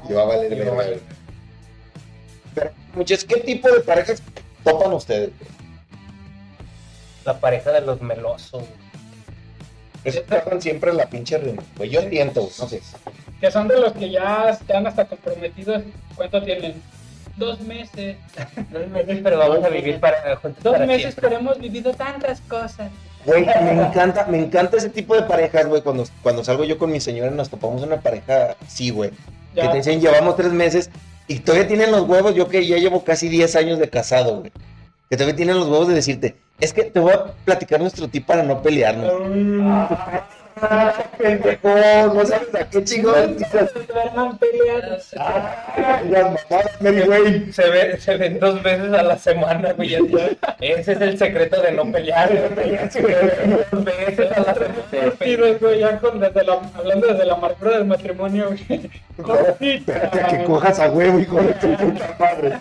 y 0.08 0.12
va 0.12 0.22
a 0.22 0.26
valer 0.26 0.52
Y 0.52 0.54
va 0.56 0.62
a 0.62 0.64
verga, 0.64 0.74
valer. 0.76 1.00
güey. 1.00 1.25
Pero, 2.56 2.70
muchachos, 2.94 3.26
¿qué 3.26 3.36
tipo 3.40 3.70
de 3.70 3.80
parejas 3.80 4.22
topan 4.64 4.90
ustedes? 4.94 5.30
La 7.26 7.38
pareja 7.38 7.70
de 7.70 7.82
los 7.82 8.00
melosos. 8.00 8.64
Eso 10.04 10.22
topan 10.22 10.62
siempre 10.62 10.90
en 10.90 10.96
la 10.96 11.06
pinche 11.06 11.36
reunión. 11.36 11.64
Güey, 11.76 11.90
yo 11.90 12.00
entiendo, 12.00 12.48
no 12.58 12.68
sé. 12.68 12.80
Que 13.40 13.50
son 13.50 13.68
de 13.68 13.78
los 13.78 13.92
que 13.92 14.10
ya 14.10 14.48
están 14.48 14.86
hasta 14.86 15.04
comprometidos. 15.04 15.82
¿Cuánto 16.14 16.42
tienen? 16.42 16.80
Dos 17.36 17.60
meses. 17.60 18.16
Dos 18.70 18.88
meses, 18.88 19.20
pero 19.22 19.38
vamos 19.38 19.62
a 19.62 19.68
vivir 19.68 20.00
para, 20.00 20.36
juntos 20.36 20.64
Dos 20.64 20.72
para 20.72 20.86
meses, 20.86 21.02
siempre. 21.12 21.28
pero 21.28 21.40
hemos 21.40 21.58
vivido 21.58 21.92
tantas 21.92 22.40
cosas. 22.42 22.90
Güey, 23.26 23.44
me 23.44 23.72
encanta, 23.72 24.24
me 24.28 24.38
encanta 24.38 24.78
ese 24.78 24.88
tipo 24.88 25.14
de 25.14 25.24
parejas, 25.24 25.66
güey. 25.66 25.82
Cuando, 25.82 26.04
cuando 26.22 26.42
salgo 26.42 26.64
yo 26.64 26.78
con 26.78 26.90
mi 26.90 27.00
señora 27.00 27.30
nos 27.32 27.50
topamos 27.50 27.82
una 27.82 28.00
pareja 28.00 28.56
así, 28.64 28.88
güey. 28.88 29.10
Que 29.54 29.68
te 29.68 29.76
dicen, 29.76 30.00
llevamos 30.00 30.36
tres 30.36 30.52
meses 30.52 30.90
y 31.28 31.40
todavía 31.40 31.68
tienen 31.68 31.90
los 31.90 32.08
huevos. 32.08 32.34
Yo 32.34 32.48
que 32.48 32.66
ya 32.66 32.76
llevo 32.76 33.04
casi 33.04 33.28
10 33.28 33.56
años 33.56 33.78
de 33.78 33.88
casado, 33.88 34.40
güey. 34.40 34.52
Que 35.08 35.16
todavía 35.16 35.36
tienen 35.36 35.56
los 35.56 35.68
huevos 35.68 35.88
de 35.88 35.94
decirte, 35.94 36.36
es 36.60 36.72
que 36.72 36.84
te 36.84 36.98
voy 36.98 37.12
a 37.12 37.32
platicar 37.44 37.80
nuestro 37.80 38.08
tip 38.08 38.26
para 38.26 38.42
no 38.42 38.62
pelearnos. 38.62 39.12
Pendejo, 41.18 42.14
no 42.14 42.24
sabes 42.24 42.54
a 42.54 42.70
qué 42.70 42.82
chingón. 42.82 43.36
Ah, 45.18 46.00
las 46.08 46.24
mamadas, 46.50 46.80
Mary 46.80 47.02
Wayne. 47.02 47.52
Se, 47.52 47.68
ve, 47.68 47.98
se 47.98 48.16
ven 48.16 48.38
dos 48.40 48.62
veces 48.62 48.92
a 48.94 49.02
la 49.02 49.18
semana, 49.18 49.72
güey. 49.74 49.94
Ese 50.60 50.92
es 50.92 51.00
el 51.00 51.18
secreto 51.18 51.60
de 51.60 51.72
no 51.72 51.92
pelear. 51.92 52.30
güey. 52.54 52.76
Dos 53.70 53.84
veces 53.84 54.32
a 54.32 54.40
la 54.40 54.54
semana. 54.54 55.10
Tiros, 55.18 55.60
güey, 55.60 55.80
ya 55.80 55.98
con 55.98 56.20
desde 56.20 56.44
la, 56.44 56.58
hablando 56.74 57.06
desde 57.06 57.26
la 57.26 57.34
amargura 57.34 57.72
del 57.72 57.84
matrimonio, 57.84 58.46
güey. 58.48 58.90
Espérate 59.60 60.20
a 60.20 60.26
que 60.28 60.44
cojas 60.44 60.78
a 60.78 60.90
huevo, 60.90 61.18
hijo 61.20 61.36
de 61.42 61.52
tu 61.54 61.76
puta 61.76 62.16
madre. 62.18 62.58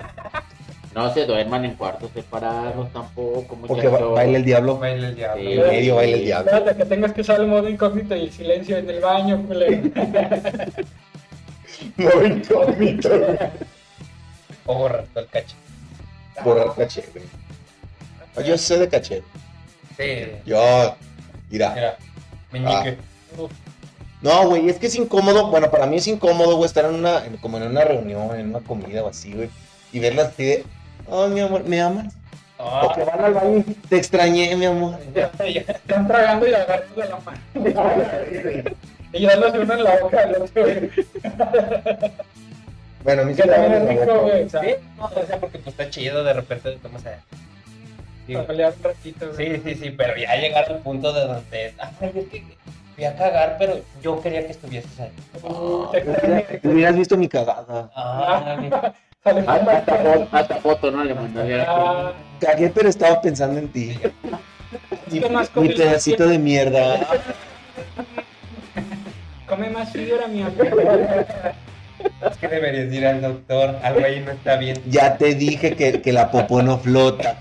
No 0.96 1.14
se 1.14 1.26
duerman 1.26 1.66
en 1.66 1.76
cuartos 1.76 2.10
separados 2.14 2.92
tampoco, 2.94 3.58
Porque 3.68 3.90
ba- 3.90 4.00
baila 4.00 4.38
el 4.38 4.46
diablo. 4.46 4.78
Baila 4.80 5.10
el 5.10 5.16
diablo. 5.16 5.44
Sí, 5.44 5.52
En 5.60 5.68
medio 5.68 5.96
baila 5.96 6.16
el 6.18 6.24
diablo. 6.24 6.52
Espérate 6.52 6.78
que 6.78 6.86
tengas 6.86 7.12
que 7.12 7.20
usar 7.22 7.42
el 7.42 7.48
modo 7.48 7.68
incógnito 7.70 8.16
y 8.16 8.22
el 8.22 8.32
silencio 8.32 8.78
en 8.78 8.90
el 8.90 9.02
baño. 9.02 9.38
No 11.98 12.26
incógnito, 12.26 13.10
güey. 13.10 13.40
O 14.66 14.76
borrar 14.76 15.06
todo 15.14 15.24
el 15.24 15.30
caché. 15.30 15.56
Borrar 16.44 16.74
caché, 16.76 17.04
güey. 17.14 17.26
Ah, 18.38 18.42
Yo 18.42 18.58
sé 18.58 18.80
de 18.80 18.88
caché. 18.90 19.22
Sí. 19.98 20.32
Yo, 20.46 20.96
mira. 21.50 21.74
Mira, 21.74 21.98
meñique. 22.52 22.98
No, 24.22 24.48
güey, 24.48 24.70
es 24.70 24.78
que 24.80 24.88
es 24.88 24.96
incómodo. 24.96 25.48
Bueno, 25.50 25.70
para 25.70 25.86
mí 25.86 25.98
es 25.98 26.08
incómodo, 26.08 26.56
güey, 26.56 26.68
estar 26.68 26.86
en 26.86 26.96
una, 26.96 27.26
en- 27.26 27.38
como 27.38 27.58
en 27.58 27.64
una 27.64 27.84
reunión, 27.84 28.34
en 28.40 28.50
una 28.50 28.60
comida 28.62 29.04
o 29.04 29.10
así, 29.10 29.34
güey. 29.34 29.50
Y 29.94 30.00
verlas 30.00 30.30
así 30.30 30.44
de, 30.46 30.66
oh, 31.10 31.28
mi 31.28 31.40
amor, 31.42 31.64
¿me 31.66 31.82
amas? 31.82 32.14
O 32.58 32.94
que 32.94 33.02
Ah, 33.02 33.06
van 33.06 33.26
al 33.26 33.34
baño 33.34 33.64
te 33.90 33.98
extrañé, 33.98 34.56
mi 34.56 34.66
amor. 34.66 34.98
ya, 35.14 35.30
ya. 35.46 35.62
Están 35.62 36.08
tragando 36.08 36.48
y 36.48 36.54
agarrando 36.54 37.02
de 37.02 37.10
la 37.10 37.20
mano. 37.20 37.40
Y 39.14 39.26
dándose 39.26 39.60
uno 39.60 39.74
en 39.74 39.84
la 39.84 39.98
boca 39.98 40.26
del 40.26 40.42
otro, 40.42 40.64
güey. 40.64 40.90
Bueno, 43.04 43.24
a 43.24 43.36
sí 43.36 43.42
Que 43.42 43.48
también 43.48 43.74
es 43.74 43.90
rico, 43.90 44.20
güey. 44.22 44.50
Sí, 44.50 44.76
no, 44.98 45.06
o 45.06 45.26
sea, 45.26 45.38
porque 45.40 45.60
pues 45.60 45.68
está 45.68 45.90
chido, 45.90 46.24
de 46.24 46.34
repente 46.34 46.70
a... 47.06 47.20
Digo, 48.28 48.40
Para 48.40 48.48
pelear 48.48 48.74
un 48.78 48.84
ratito. 48.84 49.34
Sí, 49.36 49.62
sí, 49.64 49.76
sí, 49.76 49.90
pero 49.92 50.18
ya 50.18 50.36
llegar 50.38 50.66
al 50.72 50.80
punto 50.80 51.14
de 51.14 51.22
donde... 51.22 51.74
Ay, 51.78 52.12
es 52.16 52.26
que 52.30 52.44
fui 52.96 53.06
a 53.06 53.16
cagar, 53.16 53.58
pero 53.60 53.80
yo 54.02 54.20
quería 54.22 54.46
que 54.46 54.52
estuvieses 54.54 55.00
ahí. 55.00 55.12
Uh, 55.44 55.86
te. 55.92 56.02
Hubiera- 56.02 56.46
Hubieras 56.64 56.96
visto 56.96 57.18
mi 57.18 57.28
cagada. 57.30 57.92
Ah, 57.96 58.58
mi- 58.60 58.70
Sale 59.26 59.40
Hasta, 59.48 59.72
hasta 59.78 59.96
foto, 59.98 60.28
hasta 60.32 60.56
foto, 60.58 60.92
¿no? 60.92 61.04
Le 61.04 61.16
mandaría. 61.16 61.66
Ah, 61.68 62.14
Cagué, 62.40 62.70
pero 62.70 62.90
estaba 62.90 63.20
pensando 63.22 63.58
en 63.58 63.70
ti. 63.70 63.98
Mi, 65.12 65.20
¿Qué 65.20 65.30
más 65.30 65.50
mi 65.56 65.70
pedacito 65.70 66.28
de 66.28 66.38
mierda. 66.38 67.00
Come 69.48 69.70
más 69.72 69.92
fibra, 69.92 70.28
mi 70.28 70.42
amor. 70.44 71.26
es 72.30 72.38
que 72.38 72.48
deberías 72.48 72.94
ir 72.94 73.06
al 73.08 73.22
doctor, 73.22 73.78
algo 73.82 74.06
ahí 74.06 74.20
no 74.22 74.32
está 74.32 74.58
bien. 74.58 74.80
Ya 74.88 75.18
te 75.18 75.34
dije 75.34 75.76
que, 75.76 76.02
que 76.02 76.14
la 76.14 76.30
popó 76.30 76.62
no 76.62 76.78
flota. 76.78 77.38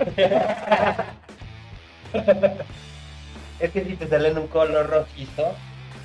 Es 3.60 3.70
que 3.70 3.84
si 3.84 3.96
te 3.96 4.06
sale 4.08 4.28
en 4.28 4.38
un 4.38 4.46
color 4.46 4.88
rojizo, 4.88 5.54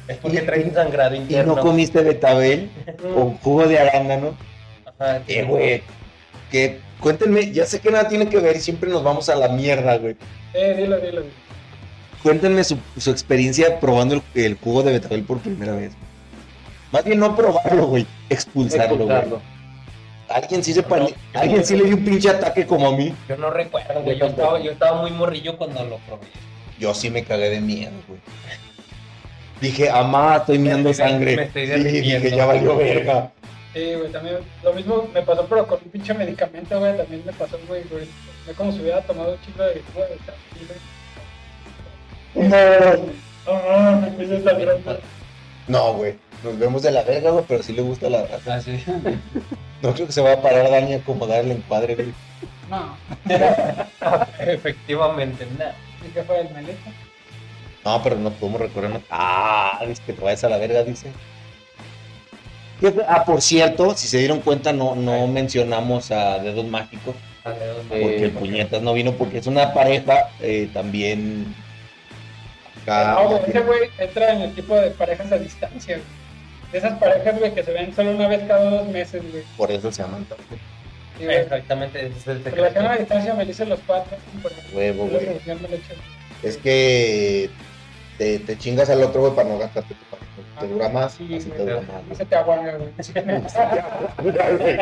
es 0.09 0.17
porque 0.17 0.37
Y- 0.37 0.45
traes 0.45 0.65
un 0.65 0.73
sangrado 0.73 1.15
Y 1.15 1.19
interno. 1.19 1.55
no 1.55 1.61
comiste 1.61 2.01
betabel 2.01 2.69
o 3.15 3.33
jugo 3.43 3.65
de 3.67 3.79
arándano. 3.79 4.35
Ajá, 4.99 5.21
Eh, 5.27 5.43
güey. 5.43 5.81
Que 6.51 6.79
cuéntenme, 6.99 7.51
ya 7.51 7.65
sé 7.65 7.79
que 7.79 7.91
nada 7.91 8.07
tiene 8.07 8.27
que 8.27 8.37
ver 8.39 8.57
y 8.57 8.59
siempre 8.59 8.89
nos 8.89 9.03
vamos 9.03 9.29
a 9.29 9.35
la 9.35 9.47
mierda, 9.49 9.97
güey. 9.97 10.15
Eh, 10.53 10.75
dilo, 10.77 10.99
dilo. 10.99 11.23
Cuéntenme 12.23 12.63
su, 12.63 12.77
su 12.97 13.11
experiencia 13.11 13.79
probando 13.79 14.15
el, 14.15 14.21
el 14.35 14.55
jugo 14.57 14.83
de 14.83 14.93
betabel 14.93 15.23
por 15.23 15.39
primera 15.39 15.73
vez. 15.73 15.93
Más 16.91 17.03
bien 17.05 17.19
no 17.19 17.35
probarlo, 17.35 17.87
güey. 17.87 18.05
Expulsarlo, 18.29 18.97
güey. 18.97 19.17
Expulsarlo. 19.17 19.41
Alguien 20.27 20.63
sí 20.63 20.73
se 20.73 20.83
pali- 20.83 21.15
Alguien 21.33 21.63
sí 21.65 21.75
le 21.77 21.85
dio 21.85 21.95
un 21.95 22.03
pinche 22.05 22.29
ataque 22.29 22.65
como 22.65 22.87
a 22.89 22.95
mí. 22.97 23.13
Yo 23.27 23.37
no 23.37 23.49
recuerdo, 23.51 24.01
güey. 24.01 24.19
Yo 24.19 24.25
estaba, 24.27 24.59
yo 24.59 24.71
estaba 24.71 25.01
muy 25.01 25.11
morrillo 25.11 25.57
cuando 25.57 25.83
lo 25.85 25.97
probé. 25.99 26.27
Yo 26.79 26.93
sí 26.93 27.09
me 27.09 27.23
cagué 27.23 27.49
de 27.49 27.61
miedo, 27.61 27.91
güey. 28.07 28.19
Dije, 29.61 29.89
amá, 29.89 30.37
estoy 30.37 30.57
mirando 30.59 30.93
sangre. 30.93 31.35
me 31.35 31.43
estoy 31.43 31.67
sí, 31.67 32.01
dije, 32.01 32.31
ya 32.31 32.45
valió 32.45 32.75
verga. 32.77 33.31
Sí, 33.73 33.93
güey, 33.95 34.11
también 34.11 34.39
lo 34.63 34.73
mismo 34.73 35.07
me 35.13 35.21
pasó, 35.21 35.45
pero 35.47 35.67
con 35.67 35.79
un 35.83 35.91
pinche 35.91 36.13
medicamento, 36.13 36.79
güey, 36.79 36.97
también 36.97 37.23
me 37.25 37.33
pasó, 37.33 37.57
güey, 37.67 37.83
güey. 37.89 38.07
Fue 38.45 38.53
como 38.55 38.71
si 38.71 38.81
hubiera 38.81 39.01
tomado 39.01 39.33
un 39.33 39.41
chingo 39.41 39.63
de 39.63 39.83
güey. 42.35 42.49
No, 43.45 44.01
me 44.01 44.07
puse 44.11 44.37
esta 44.37 44.53
bronca. 44.53 44.97
no, 45.67 45.93
güey. 45.93 46.15
Nos 46.43 46.57
vemos 46.57 46.81
de 46.81 46.91
la 46.91 47.03
verga, 47.03 47.31
güey, 47.31 47.43
pero 47.47 47.61
sí 47.63 47.73
le 47.73 47.81
gusta 47.81 48.09
la 48.09 48.25
raza. 48.25 48.55
Ah, 48.55 48.61
sí. 48.61 48.83
No 49.81 49.93
creo 49.93 50.07
que 50.07 50.11
se 50.11 50.19
va 50.21 50.33
a 50.33 50.41
parar 50.41 50.69
Dani 50.69 50.93
a 50.93 50.97
acomodar 50.97 51.45
el 51.45 51.51
encuadre, 51.51 51.95
güey. 51.95 52.13
No, 52.69 52.97
Efectivamente, 54.39 55.47
nada. 55.57 55.73
¿y 56.05 56.09
qué 56.11 56.21
fue 56.23 56.41
el 56.41 56.53
melito? 56.53 56.89
No, 57.85 58.03
pero 58.03 58.17
no 58.17 58.29
podemos 58.31 58.59
recordar. 58.59 58.99
Ah, 59.09 59.81
dice 59.87 60.01
que 60.05 60.11
te 60.13 60.21
vayas 60.21 60.43
a 60.43 60.49
la 60.49 60.57
verga, 60.57 60.83
dice. 60.83 61.11
Ah, 63.07 63.25
por 63.25 63.41
cierto, 63.41 63.95
si 63.95 64.07
se 64.07 64.17
dieron 64.19 64.39
cuenta, 64.39 64.71
no, 64.71 64.95
no 64.95 65.27
mencionamos 65.27 66.11
a 66.11 66.39
Dedos 66.39 66.65
Mágicos. 66.65 67.15
Porque 67.89 68.25
el 68.25 68.31
puñetas 68.31 68.81
no 68.81 68.93
vino, 68.93 69.13
porque 69.13 69.39
es 69.39 69.47
una 69.47 69.73
pareja 69.73 70.29
eh, 70.39 70.69
también. 70.73 71.53
acá- 72.83 73.15
No, 73.23 73.37
ese 73.37 73.59
güey 73.61 73.89
entra 73.97 74.33
en 74.33 74.41
el 74.41 74.55
tipo 74.55 74.75
de 74.75 74.91
parejas 74.91 75.31
a 75.31 75.37
distancia. 75.37 75.99
De 76.71 76.77
esas 76.77 76.99
parejas, 76.99 77.39
güey, 77.39 77.53
que 77.55 77.63
se 77.63 77.71
ven 77.71 77.93
solo 77.95 78.11
una 78.11 78.27
vez 78.27 78.41
cada 78.47 78.69
dos 78.69 78.87
meses, 78.89 79.23
güey. 79.31 79.43
por 79.57 79.71
eso 79.71 79.91
se 79.91 80.03
llaman 80.03 80.25
Sí, 81.17 81.25
güey. 81.25 81.37
Exactamente, 81.37 82.05
ese 82.05 82.17
es 82.17 82.27
el 82.27 82.43
Relación 82.43 82.85
a 82.85 82.95
distancia 82.97 83.33
me 83.33 83.45
dicen 83.45 83.69
los 83.69 83.79
cuatro. 83.85 84.15
huevo, 84.73 85.07
güey. 85.07 85.27
Es 86.43 86.57
que 86.57 87.49
te, 88.19 88.37
te 88.39 88.57
chingas 88.57 88.87
al 88.91 89.01
otro, 89.01 89.21
güey, 89.21 89.33
para 89.33 89.49
no 89.49 89.57
gastarte 89.57 89.95
tu. 89.95 89.99
Te 90.59 90.67
dura 90.67 90.89
más, 90.89 91.13
Sí, 91.13 91.35
así 91.35 91.49
te 91.49 91.57
dura 91.59 91.75
No 91.81 91.81
más. 92.09 92.17
se 92.17 92.25
te 92.25 92.35
aguanga, 92.35 92.77
güey. 94.21 94.77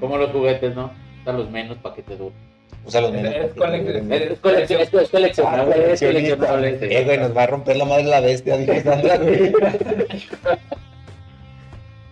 Como 0.00 0.16
los 0.16 0.30
juguetes, 0.30 0.74
¿no? 0.74 0.90
Están 1.18 1.36
los 1.36 1.50
menos 1.50 1.76
para 1.78 1.94
que 1.94 2.02
te 2.02 2.16
dure. 2.16 2.34
Usa 2.84 3.00
los 3.02 3.12
menos. 3.12 3.32
Es 3.34 3.44
Es, 3.44 4.38
coleccionable, 4.40 5.74
Ah, 5.74 5.92
es 5.92 6.00
coleccionable. 6.00 6.78
Eh, 6.80 7.04
güey, 7.04 7.18
nos 7.18 7.36
va 7.36 7.42
a 7.42 7.46
romper 7.46 7.76
la 7.76 7.84
madre 7.84 8.04
la 8.04 8.20
bestia, 8.20 8.56
dije 8.56 8.80
Sandra, 8.84 9.18
güey. 9.18 9.52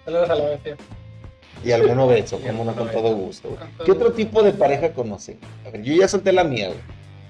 Saludos 0.05 0.31
a 0.31 0.35
la 0.35 0.45
bestia. 0.51 0.77
Y 1.65 1.73
alguno 1.73 2.07
beso, 2.07 2.41
Y 2.43 2.47
como 2.47 2.65
no, 2.65 2.75
con 2.75 2.91
todo 2.91 3.15
gusto. 3.15 3.49
güey. 3.49 3.59
Con 3.61 3.69
todo 3.73 3.85
¿Qué 3.87 3.93
otro 3.93 4.05
gusto. 4.07 4.17
tipo 4.17 4.43
de 4.43 4.53
pareja 4.53 4.93
conocen? 4.93 5.39
A 5.67 5.71
ver, 5.71 5.83
yo 5.83 5.95
ya 5.95 6.09
solté 6.09 6.33
la 6.33 6.45
mía, 6.45 6.69
güey. 6.69 6.79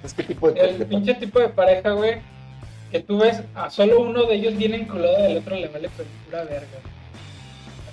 ¿Es 0.04 0.14
qué 0.14 0.22
tipo 0.22 0.50
de, 0.50 0.60
El 0.60 0.78
de 0.78 0.86
pinche 0.86 1.14
tipo 1.14 1.40
de 1.40 1.48
pareja, 1.48 1.90
güey, 1.92 2.18
que 2.90 3.00
tú 3.00 3.18
ves 3.18 3.42
a 3.54 3.70
solo 3.70 4.00
uno 4.00 4.24
de 4.24 4.34
ellos 4.36 4.56
bien 4.56 4.74
enculado 4.74 5.18
y 5.20 5.30
al 5.32 5.38
otro 5.38 5.56
le 5.56 5.68
vale 5.68 5.88
pero 5.96 6.08
pura 6.26 6.44
verga. 6.44 6.66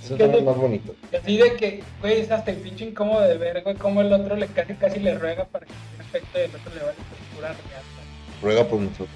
Esos 0.04 0.18
¿Qué 0.18 0.24
son 0.24 0.32
los 0.32 0.39
de- 0.42 0.46
más 0.46 0.58
bonitos. 0.58 0.96
Así 1.22 1.38
de 1.38 1.56
que, 1.56 1.84
güey, 2.01 2.22
es 2.22 2.32
hasta 2.32 2.51
el 2.51 2.58
pinche 2.58 2.86
incómodo 2.86 3.22
de 3.22 3.38
ver, 3.38 3.62
güey, 3.63 3.75
cómo 3.75 4.01
el 4.01 4.12
otro 4.13 4.36
le 4.36 4.48
casi 4.48 4.74
casi 4.75 5.00
le 5.00 5.18
ruega 5.18 5.46
para 5.46 5.66
que 5.66 5.74
tenga 5.74 6.04
efecto 6.10 6.39
y 6.39 6.42
el 6.42 6.50
otro 6.56 6.74
le 6.75 6.82
vale 6.82 6.96
pero 7.10 7.36
pura 7.36 7.48
reata. 7.50 8.42
Ruega 8.42 8.63
por 8.66 8.80
nosotros. 8.80 9.10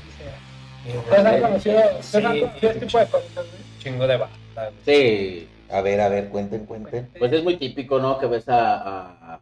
Así 0.00 0.90
sea. 0.90 0.98
¿Ustedes 1.00 1.26
han 1.26 1.40
conocido, 1.40 1.78
han 1.78 2.38
conocido 2.38 2.70
este 2.70 2.86
tipo 2.86 2.98
de 2.98 3.06
parejas, 3.06 3.34
güey? 3.34 3.62
Chingo 3.82 4.06
de 4.06 4.16
bata. 4.16 4.32
güey. 4.54 4.72
Sí, 4.84 5.48
A 5.70 5.80
ver, 5.82 6.00
a 6.00 6.08
ver, 6.08 6.28
cuenten, 6.30 6.64
cuenten. 6.66 7.10
pues 7.18 7.32
es 7.32 7.44
muy 7.44 7.56
típico, 7.56 7.98
¿no? 8.00 8.18
Que 8.18 8.26
ves 8.26 8.48
a, 8.48 9.34
a, 9.34 9.40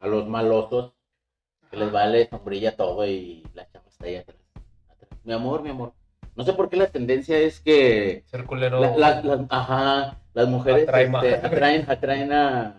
a 0.00 0.06
los 0.06 0.26
malosos 0.28 0.92
que 1.70 1.76
les 1.76 1.90
vale 1.90 2.28
sombrilla 2.30 2.76
todo 2.76 3.04
y 3.06 3.44
la 3.54 3.66
chava 3.70 3.84
está 3.90 4.06
ahí 4.06 4.16
atrás. 4.16 4.35
Mi 5.26 5.32
amor, 5.32 5.62
mi 5.62 5.70
amor. 5.70 5.92
No 6.36 6.44
sé 6.44 6.52
por 6.52 6.68
qué 6.68 6.76
la 6.76 6.86
tendencia 6.86 7.36
es 7.36 7.60
que 7.60 8.22
Ser 8.30 8.44
culero. 8.44 8.80
la- 8.80 8.96
la- 8.96 9.20
las- 9.22 9.40
ajá, 9.48 10.18
las 10.34 10.48
mujeres 10.48 10.82
este, 10.88 11.34
atraen, 11.34 11.84
atraen 11.90 12.32
a... 12.32 12.74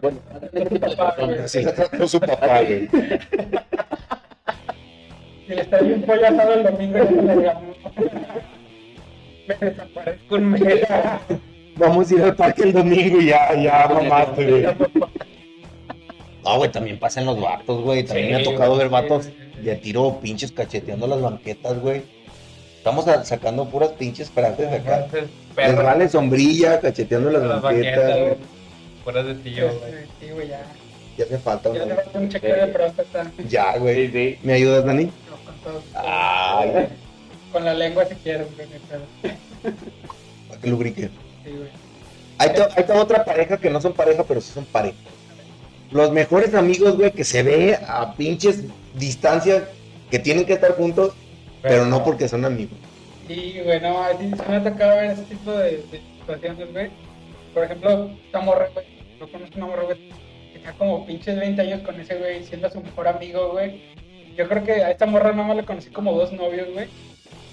Bueno, 0.00 0.18
es 0.54 0.68
tu 0.70 0.80
papá, 0.80 1.14
güey. 1.18 1.38
Así 1.40 1.62
la 1.62 1.74
trató 1.74 2.08
su 2.08 2.18
papá, 2.18 2.62
güey. 2.62 2.88
Si 5.46 5.54
le 5.56 5.60
está 5.62 5.80
bien 5.80 6.02
pollo 6.02 6.24
asado 6.28 6.54
el 6.54 6.62
domingo, 6.62 6.98
digamos. 7.04 7.76
Me 9.48 9.54
desaparezco 9.60 10.34
un 10.36 10.50
mes. 10.50 10.62
Vamos 11.76 12.10
a 12.10 12.14
ir 12.14 12.22
al 12.22 12.36
parque 12.36 12.62
el 12.62 12.72
domingo 12.72 13.20
y 13.20 13.26
ya, 13.26 13.52
ya 13.60 13.88
mamaste, 13.92 14.46
güey. 14.48 14.66
No, 16.44 16.56
güey, 16.58 16.70
también 16.70 16.98
pasan 16.98 17.26
los 17.26 17.40
vatos, 17.40 17.82
güey. 17.82 18.04
También 18.04 18.28
Sí, 18.28 18.32
me 18.34 18.40
ha 18.40 18.44
tocado 18.44 18.76
ver 18.76 18.88
vatos 18.88 19.28
de 19.62 19.72
a 19.72 19.80
tiro 19.80 20.18
pinches 20.20 20.52
cacheteando 20.52 21.06
las 21.06 21.20
banquetas, 21.20 21.78
güey. 21.80 22.02
Estamos 22.78 23.06
a- 23.08 23.24
sacando 23.24 23.68
puras 23.68 23.90
pinches 23.90 24.28
frases 24.30 24.70
de 24.70 24.76
acá. 24.76 25.04
Entonces, 25.04 25.22
Les 25.56 25.66
perro. 25.70 25.84
vale 25.84 26.08
sombrilla, 26.08 26.80
cacheteando 26.80 27.30
las 27.30 27.42
Las 27.42 27.62
banquetas, 27.62 27.96
banquetas, 27.98 28.20
güey. 28.20 28.36
Fuera 29.04 29.22
de 29.22 29.34
tío, 29.36 29.66
güey. 29.78 29.92
Sí, 30.20 30.30
güey, 30.32 30.48
ya. 30.48 30.62
Ya 31.16 31.24
hace 31.24 31.38
falta, 31.38 31.72
Ya 31.72 31.84
güey. 31.84 31.96
un 32.14 32.28
chequeo 32.28 32.56
de 32.66 32.72
próstata. 32.72 33.30
Ya, 33.48 33.76
güey. 33.78 34.10
sí. 34.10 34.38
¿Me 34.42 34.54
ayudas, 34.54 34.84
Dani? 34.84 35.04
No, 35.04 35.12
con 35.44 35.54
todo. 35.72 35.82
Ay. 35.94 36.88
Con 37.52 37.64
la 37.64 37.74
lengua 37.74 38.04
si 38.06 38.14
quieres, 38.16 38.46
güey. 38.56 38.66
Para 40.48 40.60
que 40.60 40.68
lubrique. 40.68 41.02
Sí, 41.44 41.50
güey. 41.50 41.68
Ahí 42.38 42.48
está, 42.48 42.64
ahí 42.64 42.72
está 42.78 42.94
otra 43.00 43.24
pareja 43.24 43.56
que 43.58 43.70
no 43.70 43.80
son 43.80 43.92
pareja, 43.92 44.24
pero 44.24 44.40
sí 44.40 44.50
son 44.52 44.64
pareja. 44.64 44.96
Los 45.92 46.10
mejores 46.12 46.54
amigos, 46.54 46.96
güey, 46.96 47.10
que 47.12 47.24
se 47.24 47.42
ve 47.42 47.78
a 47.86 48.14
pinches 48.14 48.64
distancias 48.94 49.64
que 50.10 50.18
tienen 50.18 50.44
que 50.44 50.54
estar 50.54 50.72
juntos, 50.72 51.12
pero 51.60 51.84
no 51.86 52.02
porque 52.04 52.28
son 52.28 52.44
amigos. 52.44 52.76
Sí, 53.28 53.60
güey, 53.64 53.80
no, 53.80 53.96
sí, 54.18 54.30
sí 54.34 54.42
me 54.48 54.56
ha 54.56 54.64
tocado 54.64 54.96
ver 54.96 55.10
ese 55.12 55.22
tipo 55.22 55.52
de, 55.52 55.70
de 55.90 56.00
situaciones, 56.18 56.72
güey. 56.72 56.90
Por 57.54 57.64
ejemplo, 57.64 58.10
esta 58.24 58.40
morra, 58.40 58.68
güey, 58.72 58.86
yo 59.20 59.30
conozco 59.30 59.56
una 59.56 59.66
morra, 59.66 59.82
güey, 59.84 59.98
que 60.52 60.58
está 60.58 60.72
como 60.72 61.06
pinches 61.06 61.38
20 61.38 61.60
años 61.62 61.80
con 61.82 62.00
ese 62.00 62.14
güey, 62.16 62.44
siendo 62.44 62.70
su 62.70 62.80
mejor 62.80 63.08
amigo, 63.08 63.50
güey. 63.52 63.82
Yo 64.36 64.48
creo 64.48 64.64
que 64.64 64.72
a 64.72 64.90
esta 64.90 65.06
morra 65.06 65.32
nomás 65.32 65.56
le 65.56 65.64
conocí 65.64 65.90
como 65.90 66.12
dos 66.14 66.32
novios, 66.32 66.68
güey. 66.72 66.88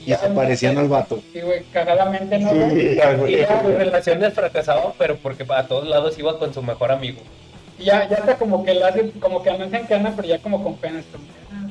Y 0.06 0.14
se 0.14 0.30
parecían 0.30 0.78
al 0.78 0.88
vato. 0.88 1.22
Sí, 1.34 1.42
güey, 1.42 1.64
cagadamente, 1.74 2.40
¿no? 2.40 2.52
Sí, 2.52 2.56
Y 2.56 3.18
güey. 3.18 3.38
ya, 3.38 3.62
sus 3.62 3.74
relaciones 3.74 4.34
fracasaban, 4.34 4.94
pero 4.98 5.18
porque 5.18 5.46
a 5.50 5.68
todos 5.68 5.88
lados 5.88 6.18
iba 6.18 6.40
con 6.40 6.54
su 6.54 6.62
mejor 6.64 6.92
amigo. 6.92 7.20
Y 7.80 7.86
ya, 7.86 8.08
ya 8.10 8.18
está 8.18 8.36
como 8.38 8.64
que 8.64 8.74
la 8.74 8.88
hacen, 8.90 9.12
como 9.20 9.42
que 9.42 9.50
anuncian 9.50 9.88
que 9.88 9.96
andan, 9.96 10.14
pero 10.16 10.28
ya 10.28 10.38
como 10.40 10.64
con 10.64 10.76
penas, 10.78 11.06
como 11.12 11.24
que, 11.26 11.32
ah, 11.54 11.68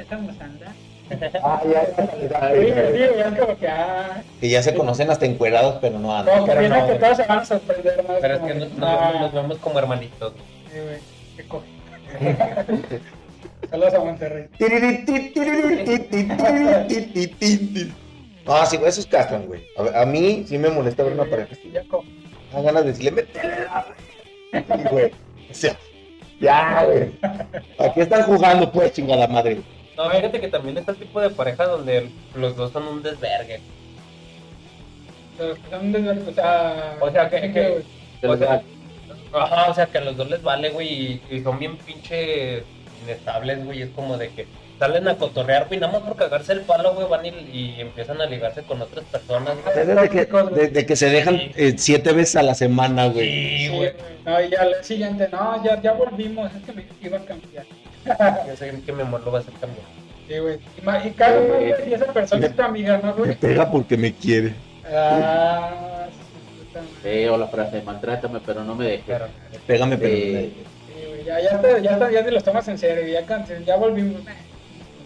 estamos 0.00 0.30
andando. 0.40 0.64
Ah, 1.42 1.60
ya, 1.64 1.86
ya, 1.96 2.06
Sí, 2.14 2.28
ya, 2.30 2.50
sí, 2.92 2.98
ya. 2.98 3.08
güey, 3.08 3.20
es 3.20 3.38
como 3.38 3.58
que, 3.58 3.68
ah, 3.68 4.22
Que 4.40 4.48
ya 4.48 4.62
se 4.62 4.72
conocen 4.74 5.10
hasta 5.10 5.26
encuerados, 5.26 5.76
pero 5.82 5.98
no 5.98 6.16
andan. 6.16 6.44
que 6.46 6.50
pero 6.52 6.66
no, 6.68 6.86
que 6.86 6.94
todos 6.94 7.16
se 7.18 7.26
van 7.26 7.38
a 7.40 7.44
sorprender, 7.44 8.02
¿no? 8.08 8.14
Pero 8.22 8.34
es 8.36 8.40
que 8.40 8.54
nos, 8.54 8.70
nos 8.72 8.88
ah, 8.88 9.10
vemos, 9.12 9.20
nos 9.20 9.32
vemos 9.34 9.58
como 9.58 9.78
hermanitos. 9.78 10.32
güey. 10.32 10.44
Sí, 10.72 10.78
güey, 10.80 10.98
qué 11.36 11.44
coge. 11.46 11.66
Saludos 13.70 13.94
a 13.94 13.98
Monterrey. 14.00 14.46
No, 18.46 18.66
sí, 18.66 18.76
güey, 18.76 18.88
esos 18.90 19.06
castran, 19.06 19.46
güey. 19.46 19.62
A, 19.94 20.02
a 20.02 20.06
mí 20.06 20.44
sí 20.46 20.58
me 20.58 20.68
molesta 20.68 21.02
ver 21.02 21.14
una 21.14 21.24
pareja 21.24 21.48
así. 21.52 21.70
Ya 21.72 21.82
como. 21.84 22.04
Da 22.52 22.60
ganas 22.60 22.84
de 22.84 22.90
decirle, 22.90 23.10
métele 23.12 23.54
Sí, 24.52 24.88
güey. 24.90 25.10
Sea, 25.54 25.76
ya, 26.40 26.84
güey. 26.84 27.10
Aquí 27.78 28.00
están 28.00 28.22
jugando, 28.24 28.70
pues, 28.70 28.92
chingada 28.92 29.26
madre. 29.28 29.60
No, 29.96 30.10
fíjate 30.10 30.40
que 30.40 30.48
también 30.48 30.76
está 30.76 30.92
el 30.92 30.98
tipo 30.98 31.20
de 31.20 31.30
pareja 31.30 31.64
donde 31.66 32.10
los 32.34 32.56
dos 32.56 32.72
son 32.72 32.86
un 32.88 33.02
desvergue. 33.02 33.60
Que 35.38 35.54
son 35.70 35.92
desver- 35.92 36.28
o 36.28 36.32
sea, 36.32 36.96
O 37.00 37.10
sea, 37.10 37.30
que- 37.30 37.52
que- 37.52 38.26
O 38.26 38.36
sea, 38.36 38.62
Ajá, 39.32 39.68
o 39.70 39.74
sea, 39.74 39.86
que 39.86 39.98
a 39.98 40.00
los 40.02 40.16
dos 40.16 40.30
les 40.30 40.42
vale, 40.44 40.70
güey, 40.70 40.88
y, 40.88 41.22
y 41.36 41.40
son 41.42 41.58
bien 41.58 41.76
pinche 41.76 42.62
inestables, 43.02 43.64
güey. 43.64 43.82
Es 43.82 43.90
como 43.90 44.16
de 44.16 44.28
que 44.30 44.46
salen 44.78 45.06
a 45.08 45.16
cotorrear, 45.16 45.66
güey, 45.68 45.78
nada 45.80 45.92
más 45.92 46.02
por 46.02 46.16
cagarse 46.16 46.52
el 46.52 46.60
palo, 46.62 46.94
güey, 46.94 47.06
van 47.08 47.24
y, 47.26 47.28
y 47.52 47.80
empiezan 47.80 48.20
a 48.20 48.26
ligarse 48.26 48.62
con 48.62 48.80
otras 48.82 49.04
personas, 49.06 49.54
güey. 49.62 49.86
Desde 49.86 50.08
que, 50.10 50.28
desde 50.54 50.86
que 50.86 50.96
se 50.96 51.08
dejan 51.10 51.40
eh, 51.56 51.74
siete 51.76 52.12
veces 52.12 52.36
a 52.36 52.42
la 52.42 52.54
semana, 52.54 53.06
güey. 53.08 53.28
Sí, 53.28 53.58
Sí, 53.68 53.76
güey. 53.76 53.92
No, 54.24 54.40
y 54.42 54.54
al 54.54 54.82
siguiente, 54.84 55.28
no, 55.30 55.62
ya, 55.64 55.80
ya 55.80 55.92
volvimos, 55.92 56.50
es 56.54 56.62
que 56.62 56.72
me 56.72 56.84
iba 57.02 57.18
a 57.18 57.24
cambiar. 57.24 57.64
Yo 58.48 58.56
sé 58.56 58.82
que 58.84 58.92
mi 58.92 59.02
amor 59.02 59.22
lo 59.24 59.32
va 59.32 59.38
a 59.38 59.40
hacer 59.42 59.54
cambiar. 59.54 59.86
Sí, 60.28 60.38
güey. 60.38 60.58
Y, 60.78 60.82
ma- 60.84 61.04
y 61.06 61.10
cada 61.10 61.38
uno, 61.40 61.54
güey, 61.54 61.74
y 61.90 61.94
esa 61.94 62.06
persona 62.06 62.46
es 62.46 62.56
tu 62.56 62.62
amiga, 62.62 62.98
¿no, 63.02 63.08
Me 63.14 63.24
güey? 63.24 63.34
pega 63.36 63.70
porque 63.70 63.96
me 63.96 64.12
quiere. 64.14 64.54
Ah, 64.86 66.06
puta 66.58 66.80
madre. 66.80 67.22
Sí, 67.22 67.28
o 67.28 67.36
la 67.36 67.46
frase, 67.48 67.82
maltrátame, 67.82 68.40
pero 68.44 68.64
no 68.64 68.74
me 68.74 68.86
dejes. 68.86 69.04
Pero, 69.06 69.26
Pégame, 69.66 69.98
pero 69.98 70.14
Sí. 70.14 70.24
no 70.32 70.32
me- 70.32 70.44
Sí, 70.44 71.06
güey, 71.08 71.24
ya, 71.24 71.40
ya, 71.40 71.50
está, 71.50 71.78
ya, 71.78 71.90
está, 71.92 72.10
ya 72.10 72.24
te 72.24 72.30
los 72.30 72.44
tomas 72.44 72.68
en 72.68 72.78
serio, 72.78 73.06
ya, 73.06 73.26
can- 73.26 73.46
ya 73.64 73.76
volvimos. 73.76 74.22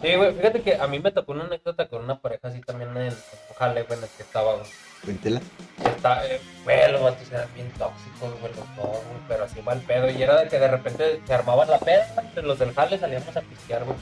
Sí, 0.02 0.14
güey, 0.16 0.34
fíjate 0.34 0.62
que 0.62 0.76
a 0.76 0.86
mí 0.86 0.98
me 0.98 1.10
tocó 1.10 1.32
una 1.32 1.44
anécdota 1.44 1.86
con 1.88 2.04
una 2.04 2.20
pareja 2.20 2.48
así 2.48 2.60
también 2.60 2.96
en 2.96 3.14
jale, 3.58 3.82
güey, 3.82 3.98
en 3.98 4.04
el 4.04 4.10
que 4.10 4.22
estaba, 4.22 4.54
güey. 4.54 4.66
Cuéntela. 5.04 5.40
Está, 5.84 6.26
eh, 6.26 6.40
güey, 6.64 6.92
los 6.92 7.00
vatos 7.02 7.30
eran 7.32 7.46
bien 7.54 7.70
tóxicos, 7.78 8.40
güey, 8.40 8.52
los 8.54 8.76
dos, 8.76 9.02
güey, 9.04 9.20
pero 9.28 9.44
así 9.44 9.60
va 9.60 9.72
el 9.74 9.80
pedo. 9.80 10.10
Y 10.10 10.22
era 10.22 10.40
de 10.42 10.48
que 10.48 10.58
de 10.58 10.68
repente 10.68 11.20
se 11.26 11.34
armaba 11.34 11.64
la 11.66 11.78
peda, 11.78 12.06
entre 12.18 12.42
los 12.42 12.58
del 12.58 12.74
jale 12.74 12.98
salíamos 12.98 13.36
a 13.36 13.40
pistear, 13.42 13.84
güey. 13.84 13.96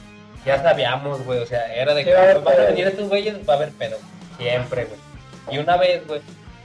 Ya 0.45 0.61
sabíamos, 0.61 1.23
güey, 1.25 1.39
o 1.39 1.45
sea, 1.45 1.73
era 1.75 1.93
de 1.93 2.01
Sí, 2.03 2.09
que 2.09 2.13
va 2.13 2.19
a 2.19 2.23
haber 2.23 2.35
"Pues, 2.41 2.45
van 2.45 2.53
a 2.53 2.57
pedo". 2.57 2.67
venir 2.67 2.87
estos 2.87 3.09
güeyes, 3.09 3.35
va 3.49 3.53
a 3.53 3.57
haber 3.57 3.71
pedo. 3.73 3.97
Siempre, 4.37 4.85
güey. 4.85 4.99
Y 5.55 5.57
una 5.59 5.77
vez, 5.77 6.05
güey, 6.07 6.21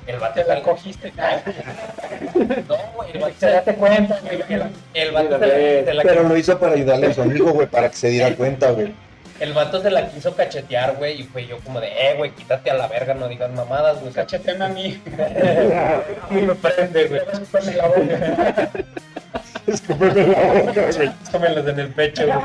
el 0.06 0.18
vato 0.18 0.34
Te 0.34 0.40
la 0.46 0.54
sal- 0.54 0.62
cogiste. 0.62 1.12
No, 2.68 2.76
güey, 2.96 3.10
el 3.12 3.20
vato 3.20 3.34
Se 3.38 3.46
date 3.50 3.74
cuenta, 3.74 4.18
güey. 4.20 4.42
el 4.94 5.10
vato 5.12 5.38
se 5.38 5.94
la 5.94 6.02
Pero 6.02 6.22
lo 6.24 6.36
hizo 6.36 6.58
para 6.58 6.74
ayudarle 6.74 7.08
a 7.08 7.14
su 7.14 7.22
amigo, 7.22 7.52
güey, 7.52 7.66
para 7.66 7.90
que 7.90 7.96
se 7.96 8.08
diera 8.08 8.34
cuenta, 8.36 8.70
güey. 8.70 8.94
El 9.42 9.52
vato 9.54 9.82
se 9.82 9.90
la 9.90 10.08
quiso 10.08 10.36
cachetear, 10.36 10.94
güey, 10.96 11.20
y 11.20 11.24
fue 11.24 11.44
yo 11.46 11.58
como 11.58 11.80
de, 11.80 11.88
eh, 11.88 12.14
güey, 12.16 12.30
quítate 12.30 12.70
a 12.70 12.74
la 12.74 12.86
verga, 12.86 13.12
no 13.14 13.26
digas 13.26 13.50
mamadas, 13.52 14.00
güey. 14.00 14.12
Cacheteme 14.12 14.64
a 14.64 14.68
mí. 14.68 15.02
A 15.10 16.32
mí 16.32 16.42
me 16.42 16.54
prende, 16.54 17.06
güey. 17.06 17.20
Escúpeme 17.32 17.76
la 17.76 17.88
boca. 17.88 18.70
Escúpeme 19.66 20.26
la 20.28 20.62
boca, 20.62 20.92
güey. 20.96 21.10
Tómelos 21.32 21.66
en 21.66 21.80
el 21.80 21.88
pecho, 21.88 22.24
güey. 22.24 22.38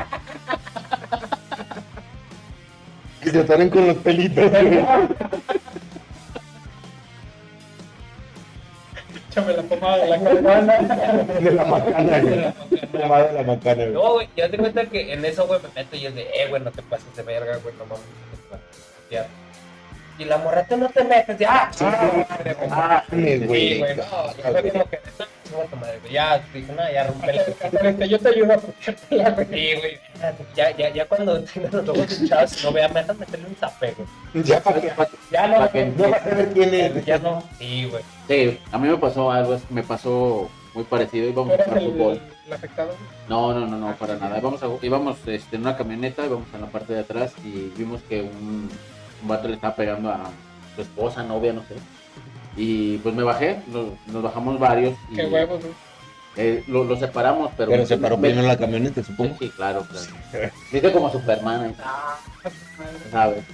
Que 3.22 3.30
se 3.30 3.40
atoren 3.40 3.70
con 3.70 3.86
los 3.86 3.96
pelitos, 3.98 4.50
güey. 4.50 4.84
Échame 9.38 9.52
la 9.54 9.62
pomada 9.62 9.98
de 9.98 10.08
la. 10.08 10.18
De 11.40 11.50
la 11.52 11.64
macana, 11.64 12.20
güey. 12.20 12.52
Pomada 12.92 13.26
de 13.28 13.32
la 13.34 13.42
macana, 13.42 13.82
güey. 13.84 13.92
No, 13.92 14.12
güey, 14.14 14.28
ya 14.36 14.50
te 14.50 14.58
cuenta 14.58 14.84
que 14.86 15.12
en 15.12 15.24
eso, 15.24 15.46
güey, 15.46 15.60
me 15.62 15.68
meto 15.74 15.96
y 15.96 16.06
es 16.06 16.14
de, 16.14 16.22
eh, 16.22 16.48
güey, 16.48 16.62
no 16.62 16.70
te 16.72 16.82
pases 16.82 17.14
de 17.14 17.22
verga, 17.22 17.56
güey, 17.62 17.74
no 17.76 17.84
mames. 17.86 18.04
Ya. 19.10 19.26
Y 20.18 20.24
la 20.24 20.38
morra, 20.38 20.66
tú 20.66 20.76
no 20.76 20.88
te 20.88 21.04
metes, 21.04 21.38
ya. 21.38 21.70
Ah, 21.80 23.04
güey. 23.10 23.38
Sí, 23.38 23.46
güey, 23.46 23.96
no, 23.96 24.34
yo 24.36 24.42
fue 24.42 24.70
como 24.70 24.90
que, 24.90 25.00
no, 25.58 25.64
chinga 25.64 25.70
tu 25.70 25.76
madre, 25.76 25.98
güey. 26.00 26.12
Ya, 26.12 26.42
dije, 26.52 26.72
no, 26.72 26.92
ya 26.92 27.04
rompele. 27.04 27.42
Este, 27.88 28.08
Yo 28.08 28.18
te 28.18 28.28
ayudo 28.28 28.52
a 28.52 28.56
güey. 28.56 29.46
Sí, 29.50 29.74
güey, 29.80 29.98
ya, 30.56 30.76
ya, 30.76 30.88
ya 30.94 31.06
cuando 31.06 31.42
tengas 31.44 31.72
los 31.72 31.88
ojos 31.88 32.20
hinchados, 32.20 32.64
no 32.64 32.72
veas, 32.72 32.92
me 32.92 33.00
dejas 33.00 33.16
meterle 33.18 33.46
un 33.48 33.54
zape, 33.56 33.94
güey. 34.32 34.44
Ya 34.44 34.60
para 34.62 34.80
que 34.80 34.92
Ya 35.30 35.46
no, 35.48 35.56
Pa' 35.58 35.68
que- 35.72 35.92
ya 35.96 36.08
vas 36.08 36.26
a 36.26 36.34
ver 36.34 36.52
quién 36.52 36.74
es. 36.74 37.04
ya 37.04 37.18
no. 37.18 37.42
Sí, 37.58 37.88
güey. 37.90 38.02
Sí, 38.28 38.58
a 38.72 38.78
mí 38.78 38.88
me 38.88 38.96
pasó 38.96 39.30
algo, 39.30 39.60
me 39.70 39.82
pasó 39.82 40.50
muy 40.74 40.84
parecido. 40.84 41.26
¿Tú 41.26 41.32
Íbamos 41.32 41.60
a 41.60 41.64
jugar 41.64 41.80
fútbol. 41.82 42.12
el, 42.14 42.20
el 42.46 42.52
afectado? 42.52 42.94
No, 43.28 43.52
no, 43.54 43.66
no, 43.66 43.76
no, 43.76 43.94
para 43.96 44.16
nada. 44.16 44.38
Íbamos, 44.38 44.62
a, 44.62 44.66
íbamos 44.82 45.16
este, 45.26 45.56
en 45.56 45.62
una 45.62 45.76
camioneta, 45.76 46.24
íbamos 46.24 46.46
en 46.54 46.60
la 46.60 46.66
parte 46.68 46.92
de 46.94 47.00
atrás 47.00 47.32
y 47.44 47.72
vimos 47.76 48.00
que 48.08 48.22
un, 48.22 48.70
un 49.22 49.28
vato 49.28 49.48
le 49.48 49.54
estaba 49.54 49.74
pegando 49.74 50.10
a 50.10 50.30
su 50.76 50.82
esposa, 50.82 51.22
novia, 51.22 51.52
no 51.52 51.62
sé. 51.62 51.74
Y 52.58 52.98
pues 52.98 53.14
me 53.14 53.22
bajé, 53.22 53.60
nos, 53.68 53.86
nos 54.08 54.22
bajamos 54.22 54.58
varios 54.58 54.94
y 55.12 55.14
Qué 55.14 55.26
huevos, 55.26 55.60
güey. 55.60 55.72
eh, 56.36 56.64
lo, 56.66 56.82
lo 56.84 56.96
separamos, 56.96 57.50
pero... 57.56 57.70
Pero 57.70 57.86
se 57.86 57.96
paró 57.98 58.16
me- 58.18 58.28
primero 58.28 58.46
la 58.48 58.56
camioneta, 58.58 59.02
supongo. 59.04 59.36
Sí, 59.38 59.48
claro, 59.54 59.86
claro. 59.88 60.50
Dice 60.72 60.92
como 60.92 61.10
Superman, 61.10 61.74
Ah, 61.82 62.18
madre. 62.76 62.98
¿sabes? 63.12 63.44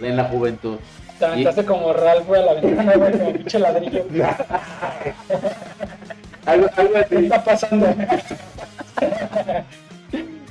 En 0.00 0.16
la 0.16 0.24
juventud. 0.24 0.78
Te 1.18 1.26
aventaste 1.26 1.64
como 1.64 1.92
Ralph, 1.92 2.26
güey, 2.26 2.42
a 2.42 2.46
la 2.46 2.54
ventana, 2.60 2.94
güey, 2.96 3.12
como 3.12 3.32
pinche 3.34 3.58
ladrillo. 3.58 4.06
¿Qué 4.08 4.24
Algo, 6.46 6.68
algo 6.76 6.96
así. 6.96 7.14
está 7.16 7.44
pasando? 7.44 7.86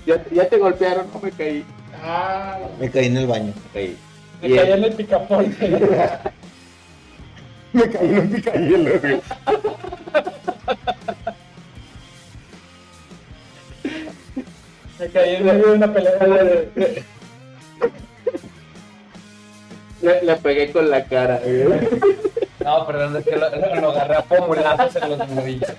Ya, 0.06 0.16
ya 0.32 0.50
te 0.50 0.58
golpearon, 0.58 1.08
no 1.14 1.20
me 1.20 1.32
caí. 1.32 1.66
Ah, 2.04 2.58
Me 2.80 2.90
caí 2.90 3.06
en 3.08 3.18
el 3.18 3.28
baño. 3.28 3.54
Me 3.56 3.72
caí. 3.74 3.98
me 4.42 4.48
Y 4.50 4.56
caí 4.56 4.68
el- 4.72 4.78
en 4.80 4.84
el 4.86 4.94
picaporte. 4.94 5.82
Me 7.78 7.90
caí 7.90 8.10
en 8.10 8.20
un 8.20 8.30
picayelo, 8.30 9.00
güey. 9.00 9.22
Me 15.00 15.08
caí 15.08 15.36
en 15.36 15.46
medio 15.46 15.68
de 15.68 15.74
una 15.74 15.92
pelea 15.94 16.18
de... 16.20 17.04
le, 20.02 20.22
le 20.24 20.36
pegué 20.36 20.72
con 20.72 20.90
la 20.90 21.04
cara. 21.06 21.42
No, 22.64 22.86
perdón, 22.86 23.18
es 23.18 23.26
que 23.26 23.36
lo, 23.36 23.50
lo, 23.50 23.76
lo 23.82 23.92
agarré 23.92 24.16
a 24.18 24.22
pomulazos 24.22 24.96
en 25.02 25.10
los 25.10 25.30
nudillos. 25.30 25.74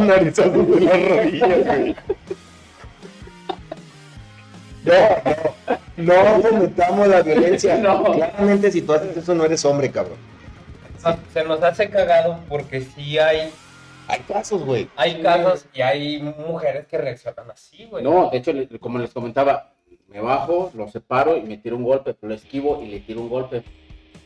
Narizazos 0.00 0.68
de 0.68 0.80
las 0.80 1.08
rodillas, 1.08 1.64
güey. 1.64 1.96
No, 4.84 4.92
no, 5.96 6.14
fomentamos 6.42 7.08
la 7.08 7.22
violencia. 7.22 7.76
No. 7.82 8.04
Claramente, 8.12 8.70
si 8.70 8.82
tú 8.82 8.92
haces 8.92 9.16
eso, 9.16 9.34
no 9.34 9.44
eres 9.44 9.64
hombre, 9.64 9.90
cabrón. 9.90 10.18
Se 11.32 11.44
nos 11.44 11.62
hace 11.62 11.88
cagado 11.88 12.40
porque 12.48 12.80
sí 12.80 13.16
hay, 13.18 13.50
Hay 14.08 14.20
casos, 14.20 14.64
güey. 14.64 14.88
hay 14.96 15.22
casos 15.22 15.66
y 15.72 15.80
hay 15.80 16.20
mujeres 16.20 16.86
que 16.86 16.98
reaccionan 16.98 17.50
así, 17.50 17.84
güey. 17.84 18.02
No, 18.02 18.28
de 18.30 18.38
hecho, 18.38 18.52
como 18.80 18.98
les 18.98 19.12
comentaba, 19.12 19.72
me 20.08 20.20
bajo, 20.20 20.72
lo 20.74 20.88
separo 20.88 21.36
y 21.36 21.42
me 21.42 21.58
tiro 21.58 21.76
un 21.76 21.84
golpe, 21.84 22.14
pero 22.14 22.30
lo 22.30 22.34
esquivo 22.34 22.82
y 22.82 22.88
le 22.88 23.00
tiro 23.00 23.20
un 23.20 23.28
golpe. 23.28 23.62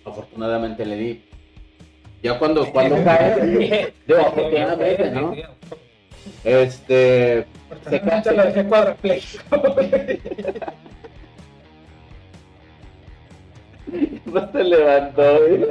Afortunadamente 0.05 0.87
le 0.87 0.97
di. 0.97 1.25
Ya 2.23 2.39
cuando, 2.39 2.65
cuando 2.73 3.03
cae, 3.05 3.93
digo, 4.07 4.21
afortunadamente, 4.21 5.11
¿no? 5.11 5.35
Este, 6.45 7.47
se 7.89 7.99
Te 7.99 8.33
lo 8.33 8.45
dejé 8.45 8.65
no 14.27 14.53
se 14.53 14.65
levantó, 14.65 15.39
güey. 15.39 15.67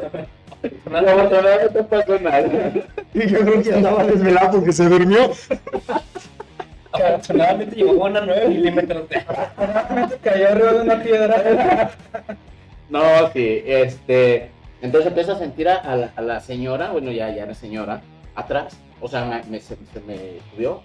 Afortunadamente 0.61 1.79
no 1.79 1.87
pasó 1.87 2.19
nada. 2.19 2.71
Y 3.13 3.27
yo 3.27 3.39
creo 3.39 3.61
que 3.63 3.73
andaba 3.73 4.03
desvelado 4.05 4.51
porque 4.51 4.73
se 4.73 4.89
durmió. 4.89 5.31
Afortunadamente 6.91 7.75
llegó 7.75 7.97
con 7.99 8.11
una 8.11 8.21
9 8.21 8.47
milímetros. 8.49 9.03
Realmente 9.57 10.17
cayó 10.23 10.49
arriba 10.49 10.73
de 10.73 10.81
una 10.81 11.03
piedra. 11.03 11.91
No, 12.89 13.01
sí, 13.33 13.63
este. 13.65 14.49
Entonces 14.81 15.07
empiezo 15.09 15.33
a 15.33 15.37
sentir 15.39 15.69
a, 15.69 15.75
a 15.75 15.95
la, 15.95 16.11
a 16.15 16.21
la 16.21 16.39
señora, 16.39 16.91
bueno, 16.91 17.11
ya, 17.11 17.29
ya 17.29 17.43
era 17.43 17.53
señora, 17.53 18.01
atrás. 18.35 18.77
O 19.01 19.07
sea, 19.07 19.25
me, 19.25 19.43
me- 19.49 19.59
se, 19.59 19.75
se 19.75 19.99
me 20.07 20.39
subió. 20.53 20.81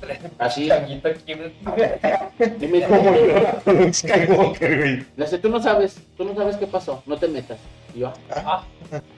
Así. 0.38 0.68
Changuito 0.68 1.08
aquí. 1.08 1.32
Y 1.32 1.34
me 1.34 2.82
Como 2.82 3.12
dijo, 3.12 3.26
llora 3.26 3.52
con 3.64 3.76
un 3.78 3.92
Skywalker, 3.94 4.78
güey. 4.78 4.96
le 5.16 5.24
dice, 5.24 5.38
tú 5.38 5.48
no 5.50 5.60
sabes, 5.62 6.00
tú 6.16 6.24
no 6.24 6.34
sabes 6.34 6.56
qué 6.56 6.66
pasó, 6.66 7.02
no 7.06 7.16
te 7.16 7.28
metas. 7.28 7.58
Y 7.94 8.00
yo, 8.00 8.12
Ah, 8.30 8.64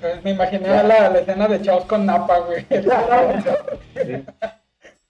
Pues 0.00 0.22
me 0.24 0.30
imaginé 0.32 0.68
la, 0.68 0.82
la 1.10 1.18
escena 1.18 1.46
de 1.48 1.60
Chaos 1.62 1.84
con 1.84 2.04
Napa, 2.06 2.38
güey. 2.40 2.64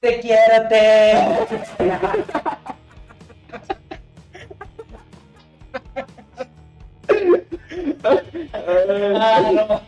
te 0.00 0.20
quiero, 0.20 0.68
te. 0.68 1.12
Ah, 8.04 9.50
no. 9.52 9.80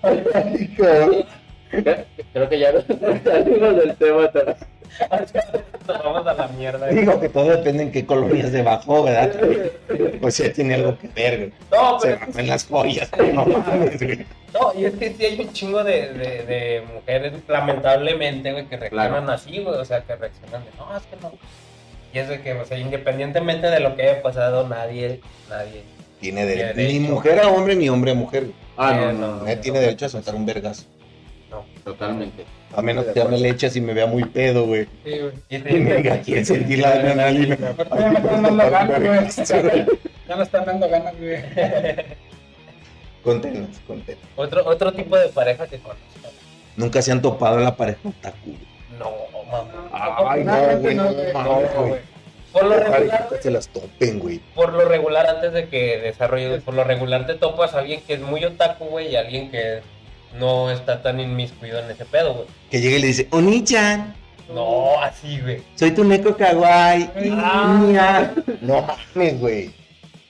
Creo 2.33 2.49
que 2.49 2.59
ya 2.59 2.73
no 2.73 2.81
salimos 3.25 3.77
del 3.77 3.97
tema. 3.97 4.31
Vamos 5.87 6.27
a 6.27 6.35
la 6.35 6.49
mierda. 6.49 6.87
Digo 6.89 7.21
que 7.21 7.29
todo 7.29 7.51
depende 7.51 7.85
en 7.85 7.93
qué 7.93 8.07
colonias 8.07 8.51
se 8.51 8.63
bajó, 8.63 9.05
¿verdad? 9.05 9.33
Pues 10.21 10.35
sí, 10.35 10.49
tiene 10.51 10.75
algo 10.75 10.99
que 10.99 11.09
ver, 11.09 11.39
güey. 11.39 11.53
No, 11.73 12.01
Se 12.01 12.15
bajó 12.15 12.39
en 12.39 12.47
las 12.47 12.67
joyas. 12.67 13.11
No 13.33 13.45
mames, 13.47 14.03
güey. 14.03 14.27
No, 14.53 14.73
y 14.79 14.85
es 14.85 14.95
que 14.95 15.13
sí 15.15 15.25
hay 15.25 15.41
un 15.41 15.53
chingo 15.53 15.83
de, 15.83 16.13
de, 16.13 16.43
de 16.45 16.83
mujeres, 16.95 17.33
lamentablemente, 17.49 18.53
güey, 18.53 18.67
que 18.67 18.77
reaccionan 18.77 19.11
Claro. 19.25 19.33
así, 19.33 19.59
güey, 19.63 19.75
o 19.77 19.85
sea, 19.85 20.03
que 20.03 20.15
reaccionan 20.15 20.65
de, 20.65 20.71
no, 20.79 20.97
es 20.97 21.03
que 21.05 21.17
no. 21.21 21.33
Y 22.13 22.19
es 22.21 22.29
de 22.29 22.41
que, 22.41 22.53
o 22.53 22.65
sea, 22.65 22.79
independientemente 22.79 23.67
de 23.69 23.81
lo 23.81 23.97
que 23.97 24.03
haya 24.03 24.23
pasado, 24.23 24.69
nadie, 24.69 25.21
nadie. 25.51 25.83
Tiene 26.21 26.47
derecho. 26.47 26.77
Ni 26.77 27.01
mujer 27.01 27.41
a 27.41 27.49
hombre, 27.49 27.75
ni 27.75 27.89
hombre 27.89 28.13
a 28.13 28.15
mujer. 28.15 28.43
güey. 28.45 28.55
Ah, 28.77 28.93
no, 28.95 29.13
no, 29.13 29.37
no. 29.45 29.59
tiene 29.61 29.81
derecho 29.81 30.07
a 30.07 30.09
soltar 30.09 30.35
un 30.37 30.47
vergazo. 30.47 30.85
Totalmente. 31.85 32.45
A 32.75 32.83
menos 32.83 33.05
que 33.05 33.21
ya 33.21 33.27
me 33.27 33.39
le 33.39 33.51
echas 33.51 33.77
y 33.77 33.81
me 33.81 33.93
vea 33.95 34.07
muy 34.07 34.25
pedo, 34.25 34.67
güey. 34.67 34.89
Sí, 35.05 35.19
güey. 35.19 35.33
Y 35.49 35.59
diga, 35.59 36.21
¿quién 36.23 36.45
sentir 36.45 36.79
la 36.81 36.89
adrenalina? 36.89 37.57
Ya 37.57 37.75
me 37.77 37.83
están 37.83 38.43
dando 38.43 38.71
ganas, 38.71 39.01
güey. 39.01 39.87
Ya 40.29 40.37
me 40.37 40.43
están 40.43 40.65
dando 40.65 40.89
ganas, 40.89 41.15
güey. 41.19 41.37
Contenos, 43.23 43.69
contenos. 43.87 44.23
otro, 44.37 44.67
otro 44.67 44.93
tipo 44.93 45.17
de 45.17 45.29
pareja 45.29 45.67
que 45.67 45.79
conozco. 45.79 46.03
Nunca 46.77 47.01
se 47.01 47.13
han 47.13 47.23
topado 47.23 47.59
en 47.59 47.65
la 47.65 47.77
pareja 47.77 48.01
otaku. 48.09 48.37
güey. 48.45 48.59
No, 48.99 49.11
mamá. 49.51 49.89
Ay, 50.31 50.45
no, 50.45 50.79
güey, 50.79 50.95
no, 50.95 51.13
güey. 51.13 52.01
Por 52.53 52.67
lo 52.67 52.79
regular, 52.79 53.29
que 53.29 53.43
se 53.43 53.51
las 53.51 53.69
topen, 53.69 54.21
güey. 54.21 54.41
por 54.55 54.73
lo 54.73 54.85
regular, 54.89 55.27
antes 55.27 55.53
de 55.53 55.69
que 55.69 55.99
desarrolles, 55.99 56.63
por 56.63 56.75
lo 56.75 56.85
regular 56.85 57.27
te 57.27 57.35
topas 57.35 57.75
a 57.75 57.81
alguien 57.81 58.01
que 58.03 58.15
es 58.15 58.21
muy 58.21 58.45
otaku, 58.45 58.85
güey, 58.85 59.09
y 59.09 59.17
alguien 59.17 59.51
que 59.51 59.81
no 60.39 60.71
está 60.71 61.01
tan 61.03 61.21
inmiscuido 61.21 61.79
en 61.81 61.91
ese 61.91 62.05
pedo, 62.05 62.35
güey. 62.35 62.47
Que 62.71 62.81
llegue 62.81 62.99
y 62.99 63.01
le 63.03 63.07
dice, 63.09 63.29
Oni-chan, 63.31 64.15
No, 64.53 65.01
así, 65.01 65.41
güey. 65.41 65.63
soy 65.75 65.91
tu 65.93 66.05
neko 66.05 66.37
kawaii. 66.37 67.11
Ah. 67.33 68.31
No 68.61 68.83
mames, 68.83 69.41
güey. 69.41 69.71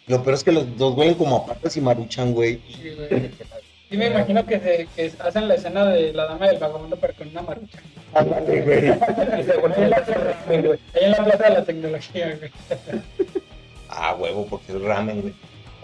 Lo 0.07 0.23
peor 0.23 0.35
es 0.35 0.45
que 0.45 0.53
los 0.53 0.77
dos 0.77 0.95
huelen 0.97 1.15
como 1.15 1.37
a 1.37 1.47
patas 1.47 1.77
y 1.77 1.81
maruchan, 1.81 2.33
güey. 2.33 2.61
Sí, 2.69 2.91
güey. 2.95 3.31
Sí, 3.91 3.97
me 3.99 4.07
imagino 4.09 4.45
que, 4.45 4.59
se, 4.61 4.89
que 4.97 5.13
hacen 5.21 5.47
la 5.49 5.55
escena 5.55 5.85
de 5.87 6.13
la 6.13 6.25
dama 6.27 6.47
del 6.49 6.59
vagabundo, 6.59 6.97
pero 6.97 7.15
con 7.15 7.29
una 7.29 7.43
marucha. 7.43 7.79
Ándale, 8.13 8.63
güey. 8.63 8.81
Ramen, 8.91 10.67
güey. 10.67 10.79
Ahí 10.95 11.05
en 11.05 11.11
la 11.13 11.25
plaza 11.25 11.45
de 11.45 11.51
la 11.51 11.65
tecnología, 11.65 12.37
güey. 12.39 12.51
Ah, 13.89 14.15
huevo, 14.19 14.47
porque 14.47 14.73
es 14.73 14.81
ramen, 14.83 15.21
güey. 15.23 15.35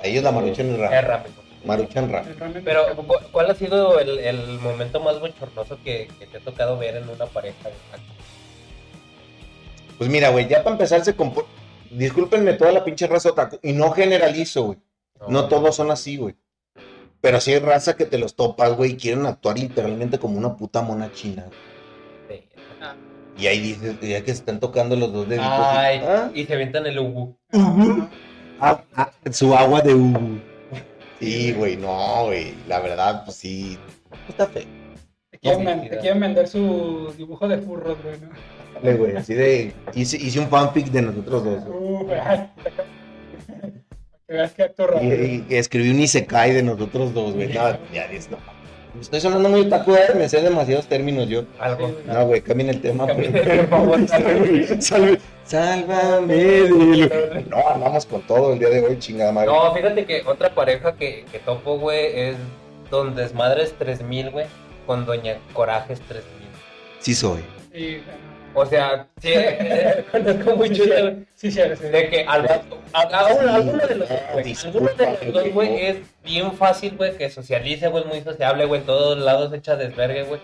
A 0.02 0.06
ellos 0.06 0.24
la 0.24 0.32
maruchan 0.32 0.66
es 0.66 0.72
Es 0.74 0.80
ramen. 0.80 1.04
rápido. 1.04 1.34
Maruchan 1.64 2.10
ramen. 2.10 2.32
El 2.32 2.38
ramen 2.40 2.62
Pero, 2.64 2.86
de- 2.86 2.94
¿cu- 2.94 3.14
¿cuál 3.32 3.50
ha 3.50 3.54
sido 3.54 3.98
el, 4.00 4.18
el 4.18 4.58
momento 4.60 5.00
más 5.00 5.20
bochornoso 5.20 5.78
que, 5.84 6.08
que 6.18 6.26
te 6.26 6.38
ha 6.38 6.40
tocado 6.40 6.78
ver 6.78 6.96
en 6.96 7.08
una 7.08 7.26
pareja? 7.26 7.68
Pues 9.98 10.08
mira, 10.10 10.30
güey, 10.30 10.48
ya 10.48 10.62
para 10.62 10.72
empezar 10.74 11.04
se 11.04 11.14
compor... 11.14 11.46
Discúlpenme 11.90 12.52
toda 12.54 12.70
la 12.72 12.84
pinche 12.84 13.06
raza 13.06 13.30
otaku. 13.30 13.58
Y 13.62 13.72
no 13.72 13.90
generalizo, 13.90 14.62
güey. 14.62 14.78
No 15.28 15.48
todos 15.48 15.74
son 15.76 15.90
así, 15.90 16.16
güey. 16.16 16.36
Pero 17.20 17.40
sí 17.40 17.52
hay 17.52 17.58
raza 17.58 17.96
que 17.96 18.06
te 18.06 18.16
los 18.16 18.34
topas, 18.36 18.72
güey, 18.74 18.92
y 18.92 18.96
quieren 18.96 19.26
actuar 19.26 19.58
literalmente 19.58 20.18
como 20.18 20.38
una 20.38 20.56
puta 20.56 20.80
mona 20.80 21.12
china. 21.12 21.46
Sí. 22.30 22.48
Y 23.36 23.46
ahí 23.46 23.60
dices, 23.60 24.00
ya 24.00 24.20
que 24.22 24.32
se 24.32 24.38
están 24.38 24.60
tocando 24.60 24.96
los 24.96 25.12
dos 25.12 25.28
deditos. 25.28 25.50
Ay, 25.52 25.98
¿ah? 26.06 26.30
y 26.32 26.44
se 26.46 26.54
avientan 26.54 26.86
el 26.86 26.98
ubu. 26.98 27.36
Ah, 28.60 28.82
ah, 28.94 29.10
su 29.32 29.54
agua 29.54 29.80
de 29.82 29.94
Ubu. 29.94 30.38
Sí, 31.20 31.52
güey, 31.52 31.76
no, 31.76 32.24
güey. 32.26 32.54
La 32.66 32.80
verdad, 32.80 33.24
pues 33.24 33.36
sí. 33.36 33.78
Está 34.28 34.46
feo. 34.46 34.64
Te 35.30 35.38
quieren, 35.38 35.88
te 35.88 36.12
vender 36.14 36.48
su 36.48 37.12
dibujo 37.16 37.46
de 37.46 37.58
furros, 37.58 38.02
güey, 38.02 38.18
¿no? 38.20 38.28
Dale, 38.74 38.94
güey, 38.96 39.16
así 39.16 39.34
de. 39.34 39.72
Hice, 39.94 40.16
hice 40.16 40.40
un 40.40 40.48
fanfic 40.48 40.86
de 40.86 41.02
nosotros 41.02 41.44
dos. 41.44 41.64
güey. 41.64 41.78
Uh, 41.78 42.06
acabo- 42.12 42.48
Que 44.26 44.34
veas 44.36 44.52
que 44.52 44.62
acto 44.62 44.86
rápido. 44.86 45.12
Y, 45.24 45.44
y 45.48 45.54
escribí 45.56 45.90
un 45.90 45.98
Isekai 45.98 46.52
de 46.52 46.62
nosotros 46.62 47.12
dos, 47.12 47.34
güey. 47.34 47.48
No, 47.48 47.76
ya 47.92 48.06
no. 48.30 48.38
Estoy 48.98 49.20
sonando 49.20 49.48
muy 49.48 49.60
otaku, 49.62 49.94
eh, 49.94 50.12
me 50.16 50.28
sé 50.28 50.40
demasiados 50.40 50.86
términos 50.86 51.28
yo. 51.28 51.44
Algo. 51.58 51.94
No, 52.06 52.26
güey, 52.26 52.40
cambien 52.40 52.70
el 52.70 52.80
tema. 52.80 53.06
Cambien, 53.06 53.32
pero- 53.32 53.68
por 53.68 53.68
favor, 53.68 54.00
Salve- 54.80 55.18
Sálvame 55.44 56.34
de 56.34 57.44
No, 57.48 57.68
andamos 57.68 58.06
con 58.06 58.22
todo 58.22 58.52
el 58.52 58.58
día 58.58 58.68
de 58.70 58.84
hoy, 58.86 58.98
chingada 58.98 59.32
madre. 59.32 59.48
No, 59.50 59.74
fíjate 59.74 60.04
que 60.04 60.22
otra 60.26 60.50
pareja 60.54 60.94
que, 60.94 61.24
que 61.30 61.38
topo, 61.38 61.78
güey, 61.78 62.06
es 62.18 62.36
Don 62.90 63.14
Desmadres 63.14 63.72
3000, 63.78 64.30
güey, 64.30 64.46
con 64.86 65.06
Doña 65.06 65.38
Corajes 65.52 66.00
3000. 66.00 66.24
Sí 67.00 67.14
soy. 67.14 67.40
Sí, 67.72 68.02
O 68.52 68.66
sea, 68.66 69.06
sí, 69.22 69.32
conozco 70.12 70.56
mucho 70.56 70.82
sí, 70.84 70.90
de, 70.90 71.24
sí, 71.34 71.50
sí, 71.52 71.60
sí. 71.80 71.84
de 71.88 72.08
que 72.08 72.24
al 72.24 72.46
a, 72.92 73.00
a 73.00 73.26
uno, 73.32 73.76
de 73.86 73.94
los 73.94 74.08
dos, 74.08 74.18
güey, 74.32 74.44
Disculpa, 74.44 74.90
alguno 74.90 74.90
de 75.20 75.26
los 75.26 75.34
dos, 75.34 75.52
güey, 75.54 75.86
es 75.86 75.96
bien 76.24 76.52
fácil, 76.52 76.96
güey, 76.96 77.16
que 77.16 77.30
socialice, 77.30 77.86
güey, 77.88 78.04
muy 78.06 78.20
sociable, 78.22 78.64
güey, 78.64 78.80
en 78.80 78.86
todos 78.86 79.18
lados 79.18 79.52
echa 79.52 79.76
desvergue, 79.76 80.24
güey. 80.24 80.40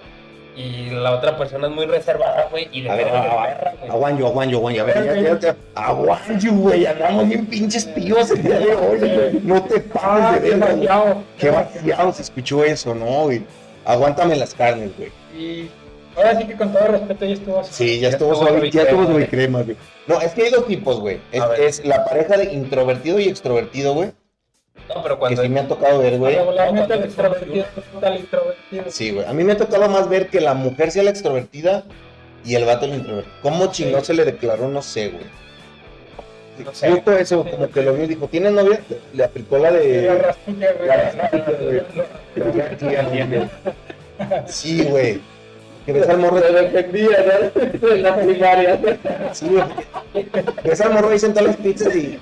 Y 0.57 0.89
la 0.91 1.13
otra 1.13 1.37
persona 1.37 1.67
es 1.67 1.75
muy 1.75 1.85
reservada, 1.85 2.47
güey, 2.51 2.69
y 2.73 2.81
de 2.83 2.91
A 2.91 2.95
ver, 2.95 3.05
veras 3.07 3.27
es 3.27 3.31
a- 3.33 3.47
perra, 3.59 3.75
güey. 3.79 3.91
aguanyo, 3.91 4.27
aguanyo, 4.29 4.57
aguanyo. 4.59 4.83
A 4.83 4.85
ver, 4.87 5.05
ya, 5.05 5.17
ya, 5.21 5.39
ya. 5.41 5.57
Aguanyo, 5.75 6.53
güey. 6.53 6.87
Andamos 6.87 7.29
bien 7.29 7.45
pinches 7.47 7.85
píos 7.87 8.31
el 8.31 8.43
día 8.43 8.59
de 8.61 8.75
hoy, 8.75 8.99
güey. 8.99 9.41
No 9.43 9.63
te 9.65 9.81
pases 9.81 10.43
de 10.43 10.49
qué 10.51 10.57
verga. 10.57 11.17
Qué 11.39 11.51
vaciado 11.51 12.13
se 12.13 12.23
escuchó 12.23 12.65
eso, 12.65 12.95
¿no, 12.95 13.25
güey? 13.25 13.43
Aguántame 13.85 14.35
las 14.37 14.55
carnes, 14.55 14.93
güey. 14.97 15.11
Y 15.37 15.69
ahora 16.17 16.39
sí 16.39 16.47
que 16.47 16.57
con 16.57 16.73
todo 16.73 16.89
respeto 16.89 17.25
ya 17.27 17.35
estuvo 17.35 17.61
así. 17.61 17.73
Sí, 17.73 17.95
ya 17.97 18.03
Ya 18.03 18.09
estuvo 18.11 18.33
estuvo 18.33 18.47
suave, 18.47 18.61
muy 18.61 18.71
ya 18.71 18.83
estuvo 18.83 19.05
crema, 19.05 19.27
crema, 19.27 19.63
güey. 19.63 19.77
No, 20.07 20.21
es 20.21 20.33
que 20.33 20.45
hay 20.45 20.51
dos 20.51 20.67
tipos, 20.67 21.01
güey. 21.01 21.21
Es, 21.59 21.85
la 21.85 22.05
pareja 22.05 22.37
de 22.37 22.53
introvertido 22.53 23.19
y 23.19 23.29
extrovertido, 23.29 23.95
güey. 23.95 24.13
No, 24.89 25.03
pero 25.03 25.15
Que 25.17 25.21
cuando 25.21 25.43
sí 25.43 25.49
me 25.49 25.61
ha 25.61 25.69
tocado 25.69 25.99
ver, 25.99 26.19
güey. 26.19 26.37
Regularmente 26.37 26.95
el 26.95 27.01
No, 27.01 27.07
extrovertido 27.07 27.67
está 27.95 28.09
el 28.09 28.21
introvertido. 28.21 28.85
Sí, 28.89 29.11
güey. 29.11 29.27
A 29.27 29.33
mí 29.33 29.45
me 29.45 29.53
ha 29.53 29.57
tocado 29.57 29.89
más 29.89 30.09
ver 30.09 30.29
que 30.29 30.41
la 30.41 30.55
mujer 30.55 30.91
sea 30.91 31.03
la 31.03 31.11
extrovertida 31.11 31.85
y 32.45 32.55
el 32.55 32.65
vato 32.65 32.87
el 32.87 32.95
introvertido. 32.95 33.35
¿Cómo 33.43 33.73
chingón 33.73 34.05
se 34.05 34.15
le 34.15 34.25
declaró? 34.25 34.69
No 34.69 34.83
sé, 34.83 35.09
güey. 35.09 35.25
No 36.65 36.73
sé. 36.73 36.91
Justo 36.91 37.13
eso, 37.13 37.45
como 37.45 37.69
que 37.69 37.83
lo 37.83 37.95
vio 37.95 38.05
y 38.05 38.09
dijo, 38.09 38.29
¿tienes 38.29 38.53
novia? 38.53 38.81
Le 39.13 39.25
aplicó 39.25 39.59
la 39.59 39.73
de... 39.73 40.19
Rasputia, 40.19 40.73
güey. 40.73 40.89
La 40.89 41.31
Rasputia, 42.55 43.03
güey. 43.03 43.49
Sí, 44.47 44.83
güey. 44.85 45.21
Que 45.87 45.93
ves 45.93 46.09
al 46.09 46.19
morro 46.19 46.41
En 46.45 48.03
la 48.03 48.17
primaria. 48.23 48.79
Sí, 49.33 49.49
al 50.83 50.93
morro 50.93 51.11
ahí 51.11 51.19
sentado 51.19 51.47
en 51.47 51.53
las 51.53 51.61
pizzas 51.61 51.95
y... 51.95 52.19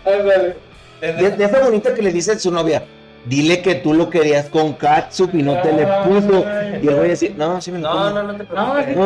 Ya, 1.01 1.37
ya 1.37 1.47
está 1.47 1.65
bonita 1.65 1.95
que 1.95 2.03
le 2.03 2.13
dice 2.13 2.33
a 2.33 2.39
su 2.39 2.51
novia, 2.51 2.83
dile 3.27 3.61
que 3.63 3.75
tú 3.77 3.93
lo 3.93 4.09
querías 4.09 4.49
con 4.49 4.75
catsup 4.75 5.35
y 5.35 5.43
no 5.43 5.61
te 5.61 5.73
le 5.73 5.87
puso. 5.87 6.45
Y 6.83 6.89
el 6.89 6.95
güey 6.95 7.11
así, 7.13 7.35
no, 7.37 7.61
sí 7.61 7.73
me 7.73 7.79
lo 7.81 7.93
No, 7.93 8.11
no, 8.11 8.23
no 8.23 8.37
te 8.37 8.45
No, 8.45 8.75
preocupes. 8.75 8.97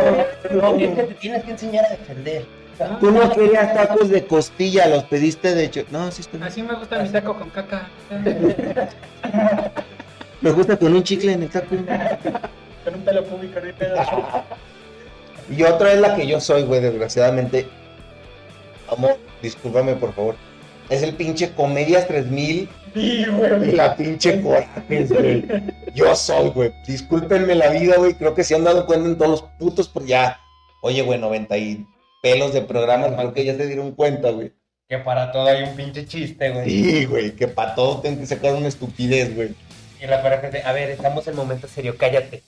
No, 0.53 0.73
No, 0.73 0.77
es 0.77 0.95
que 0.95 1.03
te 1.05 1.15
tienes 1.15 1.45
que 1.45 1.51
enseñar 1.53 1.87
a 1.87 1.91
defender. 1.91 2.45
Tú 3.01 3.11
no 3.11 3.31
querías 3.33 3.75
tacos 3.75 4.09
de 4.09 4.25
costilla, 4.25 4.87
los 4.87 5.05
pediste 5.05 5.55
de 5.55 5.65
hecho. 5.65 5.85
No, 5.91 6.11
sí. 6.13 6.23
Así 6.41 6.63
me 6.63 6.75
gusta 6.75 7.03
mi 7.03 7.09
taco 7.09 7.35
con 7.35 7.51
caca. 7.51 7.89
Me 10.41 10.53
gusta 10.53 10.77
con 10.77 10.95
un 10.95 11.03
chicle 11.03 11.33
en 11.33 11.43
el 11.43 11.49
taco. 11.49 11.75
Con 12.89 13.01
un 13.01 13.05
pelo 13.05 13.23
público, 13.25 13.61
no 13.61 13.67
hay 13.67 13.73
pedo. 13.75 13.97
Y 15.51 15.63
otra 15.63 15.93
es 15.93 16.01
la 16.01 16.15
que 16.15 16.27
yo 16.27 16.41
soy, 16.41 16.63
güey, 16.63 16.81
desgraciadamente. 16.81 17.67
Amor, 18.91 19.17
discúlpame, 19.43 19.95
por 19.95 20.15
favor. 20.15 20.37
Es 20.91 21.03
el 21.03 21.15
pinche 21.15 21.53
Comedias 21.53 22.07
3000 22.07 22.69
Sí, 22.95 23.01
y 23.01 23.25
güey. 23.27 23.73
la 23.73 23.95
pinche 23.97 24.41
Corajes, 24.43 25.11
güey. 25.11 25.45
Yo 25.95 26.15
soy, 26.17 26.49
güey. 26.51 26.73
Discúlpenme 26.87 27.55
la 27.55 27.69
vida, 27.71 27.97
güey. 27.97 28.15
Creo 28.15 28.35
que 28.35 28.45
se 28.45 28.55
han 28.55 28.65
dado 28.65 28.85
cuenta 28.87 29.09
en 29.09 29.17
todos 29.19 29.31
los 29.31 29.43
putos, 29.59 29.89
por 29.89 30.05
ya. 30.07 30.39
Oye, 30.83 31.03
güey, 31.03 31.19
90 31.19 31.57
y 31.59 31.87
pelos 32.23 32.53
de 32.53 32.63
programas, 32.63 33.13
creo 33.15 33.33
que 33.35 33.45
ya 33.45 33.55
se 33.57 33.67
dieron 33.67 33.93
cuenta, 33.93 34.31
güey. 34.31 34.53
Que 34.89 34.99
para 34.99 35.31
todo 35.33 35.47
hay 35.47 35.63
un 35.63 35.77
pinche 35.77 36.07
chiste, 36.07 36.51
güey. 36.51 36.65
Sí, 36.69 37.05
güey, 37.07 37.33
que 37.33 37.49
para 37.49 37.75
todo 37.75 38.01
tengo 38.01 38.21
que 38.21 38.27
sacar 38.27 38.55
una 38.55 38.69
estupidez, 38.69 39.35
güey. 39.35 39.55
Y 40.01 40.07
la 40.07 40.23
pareja 40.23 40.47
dice, 40.49 40.63
a 40.63 40.73
ver, 40.73 40.91
estamos 40.91 41.27
en 41.27 41.37
momento 41.37 41.67
serio, 41.69 41.97
cállate. 41.99 42.43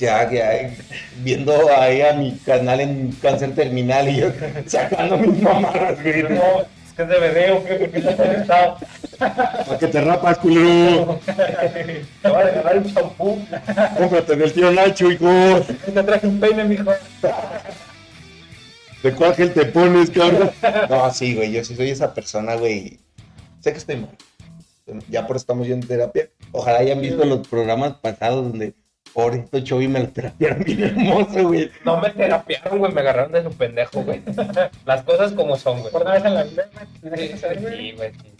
Ya, 0.00 0.30
ya, 0.30 0.70
viendo 1.18 1.70
ahí 1.76 2.00
a 2.00 2.14
mi 2.14 2.32
canal 2.38 2.80
en 2.80 3.12
cáncer 3.20 3.54
terminal 3.54 4.08
y 4.08 4.16
yo 4.16 4.32
sacando 4.66 5.18
mis 5.18 5.42
mamadas, 5.42 6.02
güey. 6.02 6.22
No, 6.22 6.62
es 6.62 6.92
que 6.96 7.02
es 7.02 7.08
de 7.08 7.18
bebé, 7.20 7.52
¿o 7.52 7.62
qué? 7.62 7.74
Porque 7.74 7.98
está 7.98 8.16
conectado. 8.16 8.76
Para 9.18 9.78
que 9.78 9.86
te 9.88 10.00
rapas, 10.00 10.38
culero. 10.38 11.20
Te 12.22 12.28
va 12.30 12.38
a 12.38 12.42
regalar 12.44 12.78
un 12.78 12.94
champú. 12.94 13.46
Cómprate 13.98 14.36
del 14.36 14.52
tío 14.54 14.70
Nacho, 14.72 15.10
hijo. 15.10 15.60
Te 15.84 16.02
traje 16.02 16.26
un 16.26 16.40
peine, 16.40 16.64
mijo. 16.64 16.90
¿De 19.02 19.12
cuál 19.12 19.34
gel 19.34 19.52
te 19.52 19.66
pones, 19.66 20.08
cabrón? 20.08 20.50
No, 20.88 21.12
sí, 21.12 21.34
güey, 21.34 21.52
yo 21.52 21.62
sí 21.62 21.76
soy 21.76 21.90
esa 21.90 22.14
persona, 22.14 22.54
güey. 22.54 22.98
Sé 23.60 23.72
que 23.72 23.78
estoy 23.78 23.96
mal. 23.96 24.16
Ya 25.10 25.26
por 25.26 25.36
eso 25.36 25.42
estamos 25.42 25.66
yendo 25.66 25.84
a 25.84 25.88
terapia. 25.88 26.30
Ojalá 26.52 26.78
hayan 26.78 27.02
visto 27.02 27.22
los 27.24 27.46
programas 27.46 27.96
pasados 28.00 28.44
donde 28.44 28.72
pobrecito 29.12 29.60
Chovy 29.60 29.88
me 29.88 30.00
lo 30.00 30.08
terapiaron 30.08 30.62
bien 30.64 30.82
hermoso, 30.82 31.48
güey. 31.48 31.70
No 31.84 32.00
me 32.00 32.10
terapiaron, 32.10 32.78
güey, 32.78 32.92
me 32.92 33.00
agarraron 33.00 33.32
de 33.32 33.42
su 33.42 33.52
pendejo, 33.52 34.02
güey. 34.02 34.22
Las 34.84 35.02
cosas 35.02 35.32
como 35.32 35.56
son, 35.56 35.80
güey. 35.80 35.92
Por 35.92 36.02
una 36.02 36.12
vez 36.12 36.24
en 36.24 36.34
la 36.34 36.42
vida, 36.44 36.70
güey. 37.02 37.28
Sí, 37.28 37.92
güey. 37.96 38.12
sí. 38.12 38.32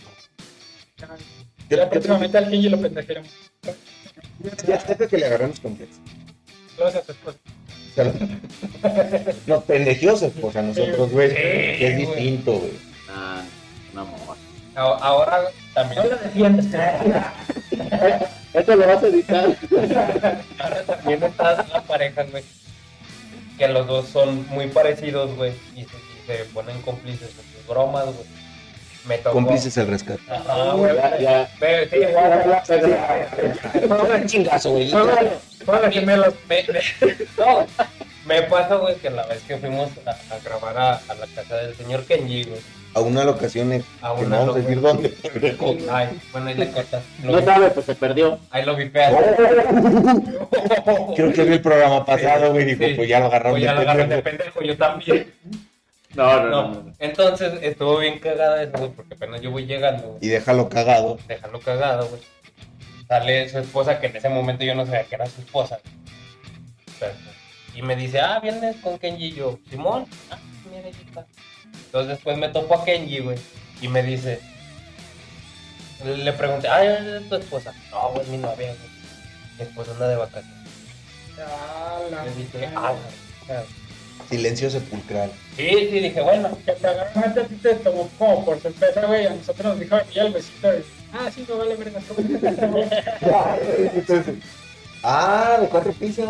Ya 1.68 1.88
próximamente 1.88 2.36
al 2.38 2.70
lo 2.70 2.80
pendejeron. 2.80 3.24
Ya 4.66 4.80
sé 4.80 5.08
que 5.08 5.18
le 5.18 5.26
agarramos 5.26 5.58
a 5.58 5.62
su 5.62 7.12
esposa. 7.12 7.38
O 7.90 7.94
sea, 7.94 8.12
Nos 9.46 9.64
pendejeó 9.64 10.16
su 10.16 10.26
esposa 10.26 10.60
a 10.60 10.62
nosotros, 10.62 11.10
güey. 11.12 11.30
Sí, 11.30 11.34
que 11.36 11.86
es 11.86 11.96
distinto, 11.96 12.52
güey. 12.58 12.72
Ah, 13.08 13.42
un 13.92 13.98
amor. 13.98 14.36
Ahora 14.74 15.42
también, 15.74 16.02
No 16.02 16.08
lo 16.10 16.16
defiendes. 16.16 16.66
Esto 18.52 18.76
lo 18.76 18.86
vas 18.86 19.02
a 19.02 19.06
editar. 19.06 19.44
ahora 20.58 20.82
también 20.84 21.22
está 21.22 21.66
la 21.72 21.82
pareja, 21.82 22.22
güey. 22.24 22.44
Que 23.58 23.68
los 23.68 23.86
dos 23.86 24.08
son 24.08 24.46
muy 24.48 24.68
parecidos, 24.68 25.34
güey. 25.36 25.52
Y 25.74 25.84
se, 25.84 25.96
y 25.96 26.26
se 26.26 26.44
ponen 26.46 26.80
cómplices 26.82 27.30
en 27.30 27.52
sus 27.54 27.66
bromas, 27.68 28.04
güey. 28.06 28.26
Me 29.06 29.18
tocó. 29.18 29.32
Cómplices 29.34 29.76
el 29.76 29.88
rescate. 29.88 30.20
Ajá, 30.30 30.72
güey. 30.72 30.94
Ya, 30.94 31.18
ya. 31.18 31.48
Chingazo, 34.26 34.70
güey. 34.72 34.90
Me, 36.46 36.62
me, 36.62 36.64
no, 37.38 37.66
me 38.26 38.42
pasa, 38.42 38.76
güey, 38.76 38.96
que 38.96 39.10
la 39.10 39.26
vez 39.26 39.42
que 39.42 39.56
fuimos 39.56 39.90
a, 40.06 40.10
a 40.34 40.38
grabar 40.44 40.78
a, 40.78 40.94
a 41.08 41.14
la 41.14 41.26
casa 41.34 41.56
del 41.56 41.74
señor 41.76 42.04
Kenji, 42.04 42.44
güey. 42.44 42.60
A 42.94 43.00
una 43.00 43.22
locación 43.24 43.72
en- 43.72 43.84
A 44.02 44.14
que 44.16 44.22
no 44.22 44.26
una 44.26 44.38
vamos 44.38 44.56
a 44.56 44.58
decir 44.58 44.80
dónde. 44.80 45.14
Ay, 45.92 46.20
bueno, 46.32 46.48
ahí 46.48 46.54
le 46.56 46.70
cortas. 46.72 47.02
Lo 47.22 47.32
No 47.32 47.38
vi- 47.38 47.44
sabe, 47.44 47.70
pues 47.70 47.86
se 47.86 47.94
perdió. 47.94 48.38
ahí 48.50 48.64
lo 48.64 48.74
vipeas. 48.76 49.14
Creo 51.16 51.32
que 51.32 51.44
vi 51.44 51.52
el 51.54 51.60
programa 51.62 52.04
pasado, 52.04 52.52
güey. 52.52 52.64
Dijo, 52.64 52.84
Sí. 52.84 52.94
pues 52.94 53.08
ya 53.08 53.20
lo 53.20 53.26
agarraron 53.26 53.52
Pues 53.52 53.62
ya 53.64 53.74
lo 53.74 53.80
agarran 53.80 54.08
de 54.08 54.22
pendejo. 54.22 54.58
pendejo, 54.58 54.62
yo 54.62 54.76
también. 54.76 55.32
No, 56.12 56.40
no, 56.40 56.42
No, 56.42 56.50
no. 56.50 56.68
no. 56.82 56.92
entonces 56.98 57.52
estuvo 57.62 57.98
bien 57.98 58.18
cagada 58.18 58.60
eso, 58.64 58.72
güey, 58.78 58.90
porque 58.90 59.14
apenas 59.14 59.40
yo 59.42 59.52
voy 59.52 59.64
llegando, 59.66 60.08
güey. 60.08 60.18
Y 60.22 60.26
déjalo 60.28 60.68
cagado. 60.68 61.18
Déjalo 61.28 61.60
cagado, 61.60 62.08
güey. 62.08 62.20
Sale 63.06 63.48
su 63.48 63.58
esposa, 63.60 64.00
que 64.00 64.08
en 64.08 64.16
ese 64.16 64.28
momento 64.28 64.64
yo 64.64 64.74
no 64.74 64.84
sabía 64.86 65.04
que 65.04 65.14
era 65.14 65.26
su 65.26 65.40
esposa. 65.40 65.78
Pero, 66.98 67.12
y 67.76 67.82
me 67.82 67.94
dice, 67.94 68.18
ah, 68.18 68.40
vienes 68.42 68.74
con 68.78 68.98
Kenji 68.98 69.26
y 69.26 69.32
yo, 69.34 69.60
Simón, 69.70 70.04
ah, 70.32 70.38
mira, 70.68 70.86
ahí 70.86 70.92
está. 71.06 71.24
Entonces 71.86 72.08
después 72.10 72.36
me 72.38 72.48
topo 72.48 72.74
a 72.74 72.84
Kenji, 72.84 73.20
güey, 73.20 73.38
y 73.82 73.88
me 73.88 74.02
dice, 74.02 74.40
le 76.04 76.32
pregunté, 76.32 76.68
ah, 76.68 76.84
¿es 76.84 77.28
tu 77.28 77.34
esposa? 77.36 77.72
No, 77.90 78.10
güey, 78.12 78.26
mi 78.28 78.38
novia, 78.38 78.68
güey. 78.68 78.90
Mi 79.58 79.64
esposa 79.64 79.90
anda 79.92 80.08
de 80.08 80.16
vacaciones. 80.16 80.50
Ah, 81.38 81.98
la 82.10 82.24
Le 82.24 82.30
dije, 82.34 82.58
madre. 82.68 82.70
ah, 82.76 82.94
la- 83.48 83.64
Silencio 84.28 84.70
sepulcral. 84.70 85.30
Sí, 85.56 85.68
sí, 85.90 85.98
dije, 85.98 86.20
bueno. 86.20 86.56
Que 86.64 86.72
te 86.72 86.86
agarraron 86.86 87.38
a 87.38 87.42
ti 87.46 87.54
te 87.56 87.74
tomó 87.76 88.08
como 88.18 88.44
por 88.44 88.60
sorpresa, 88.60 89.06
güey. 89.06 89.26
A 89.26 89.30
nosotros 89.30 89.66
nos 89.66 89.80
dijo 89.80 89.98
ya 90.14 90.22
el 90.22 90.32
besito. 90.32 90.68
Ah, 91.12 91.28
sí, 91.34 91.44
me 91.48 91.54
vale 91.56 91.74
verga. 91.76 92.00
Ah, 95.02 95.56
de 95.60 95.68
cuatro 95.68 95.92
pisos. 95.94 96.28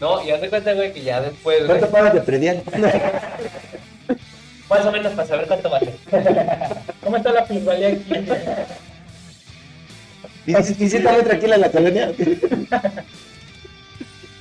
No, 0.00 0.22
y 0.22 0.30
haz 0.30 0.40
de 0.42 0.50
cuenta, 0.50 0.74
güey, 0.74 0.92
que 0.92 1.02
ya 1.02 1.20
después, 1.22 1.64
¿Cuánto 1.66 1.90
pagas 1.90 2.14
de 2.14 2.20
predial? 2.20 2.62
más 4.68 4.84
o 4.86 4.92
menos 4.92 5.12
para 5.12 5.28
saber 5.28 5.46
cuánto 5.46 5.70
vale. 5.70 5.94
¿Cómo 7.02 7.16
está 7.16 7.32
la 7.32 7.44
plusvalía 7.44 7.88
aquí? 7.88 8.26
Y 10.46 10.54
dices, 10.54 10.80
¿y 10.80 10.88
si 10.88 10.96
está 10.98 11.12
muy 11.12 11.22
tranquila 11.22 11.54
en 11.56 11.60
la 11.60 11.70
colonia? 11.70 12.12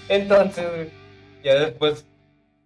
Entonces, 0.10 0.90
ya 1.44 1.56
después 1.56 2.06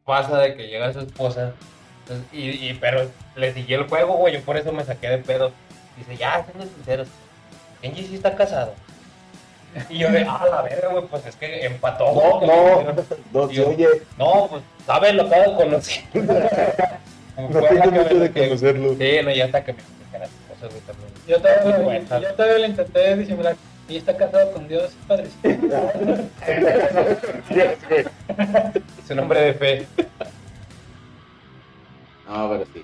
pasa 0.06 0.38
de 0.40 0.56
que 0.56 0.68
llega 0.68 0.94
su 0.94 1.00
esposa. 1.00 1.54
entonces, 2.02 2.26
y, 2.32 2.50
y, 2.70 2.74
pero 2.80 3.10
le 3.36 3.54
siguió 3.54 3.80
el 3.82 3.88
juego, 3.90 4.14
güey. 4.18 4.34
Yo 4.36 4.42
por 4.42 4.58
eso 4.58 4.72
me 4.72 4.84
saqué 4.84 5.10
de 5.10 5.18
pedo. 5.18 5.52
Dice, 5.98 6.18
ya, 6.18 6.46
siendo 6.46 6.66
sinceros. 6.76 7.08
Kenji 7.82 8.06
sí 8.06 8.16
está 8.16 8.36
casado. 8.36 8.74
Y 9.90 10.00
yo 10.00 10.12
de, 10.12 10.26
ah, 10.30 10.46
la 10.52 10.62
verga, 10.64 10.90
güey, 10.90 11.06
pues 11.06 11.26
es 11.26 11.36
que 11.36 11.66
empató. 11.66 12.06
No, 12.14 12.40
güey, 12.40 12.86
no, 12.86 12.94
no, 13.34 13.52
Yo- 13.52 13.70
oye, 13.70 13.88
No, 14.18 14.48
pues, 14.50 14.62
¿sabes? 14.86 15.16
Lo 15.16 15.24
acabo 15.24 15.52
de 15.52 15.64
conocer. 15.64 16.04
No 17.38 17.50
fue 17.50 17.62
tengo 17.70 17.92
mucho 17.92 18.20
de 18.20 18.32
conocerlo. 18.32 18.96
Sí, 18.98 19.10
no, 19.24 19.32
ya 19.32 19.46
hasta 19.46 19.64
que 19.64 19.74
me 19.74 19.80
explicara 19.80 20.26
las 20.26 20.34
cosas, 20.50 20.70
güey, 20.70 20.82
también. 20.82 21.10
Yo 21.28 21.42
todavía, 21.42 22.20
yo 22.22 22.34
todavía 22.36 22.58
le 22.60 22.68
intenté 22.68 23.16
disimular. 23.18 23.56
Y 23.90 23.98
está 23.98 24.16
casado 24.16 24.52
con 24.54 24.68
Dios, 24.70 24.92
padre. 25.08 25.28
Su 29.08 29.16
nombre 29.16 29.42
de 29.42 29.54
fe. 29.54 29.88
No, 32.28 32.50
pero 32.50 32.66
sí. 32.74 32.84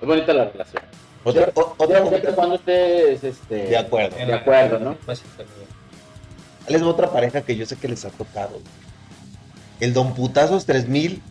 Es 0.00 0.06
bonita 0.08 0.32
la 0.32 0.44
relación. 0.46 0.82
Otra, 1.22 1.50
o- 1.54 1.74
otra 1.76 2.02
cuando 2.34 2.54
estés 2.56 3.22
este, 3.22 3.66
De 3.66 3.76
acuerdo. 3.76 4.16
De 4.16 4.32
acuerdo, 4.34 4.78
¿no? 4.78 4.94
Pues. 5.06 5.22
Les 6.68 6.82
va 6.82 6.88
otra 6.88 7.10
pareja 7.12 7.42
que 7.42 7.56
yo 7.56 7.66
sé 7.66 7.76
que 7.76 7.88
les 7.88 8.04
ha 8.04 8.10
tocado. 8.10 8.58
El 9.80 9.92
Don 9.92 10.14
Putazos 10.14 10.66
3000 10.66 11.22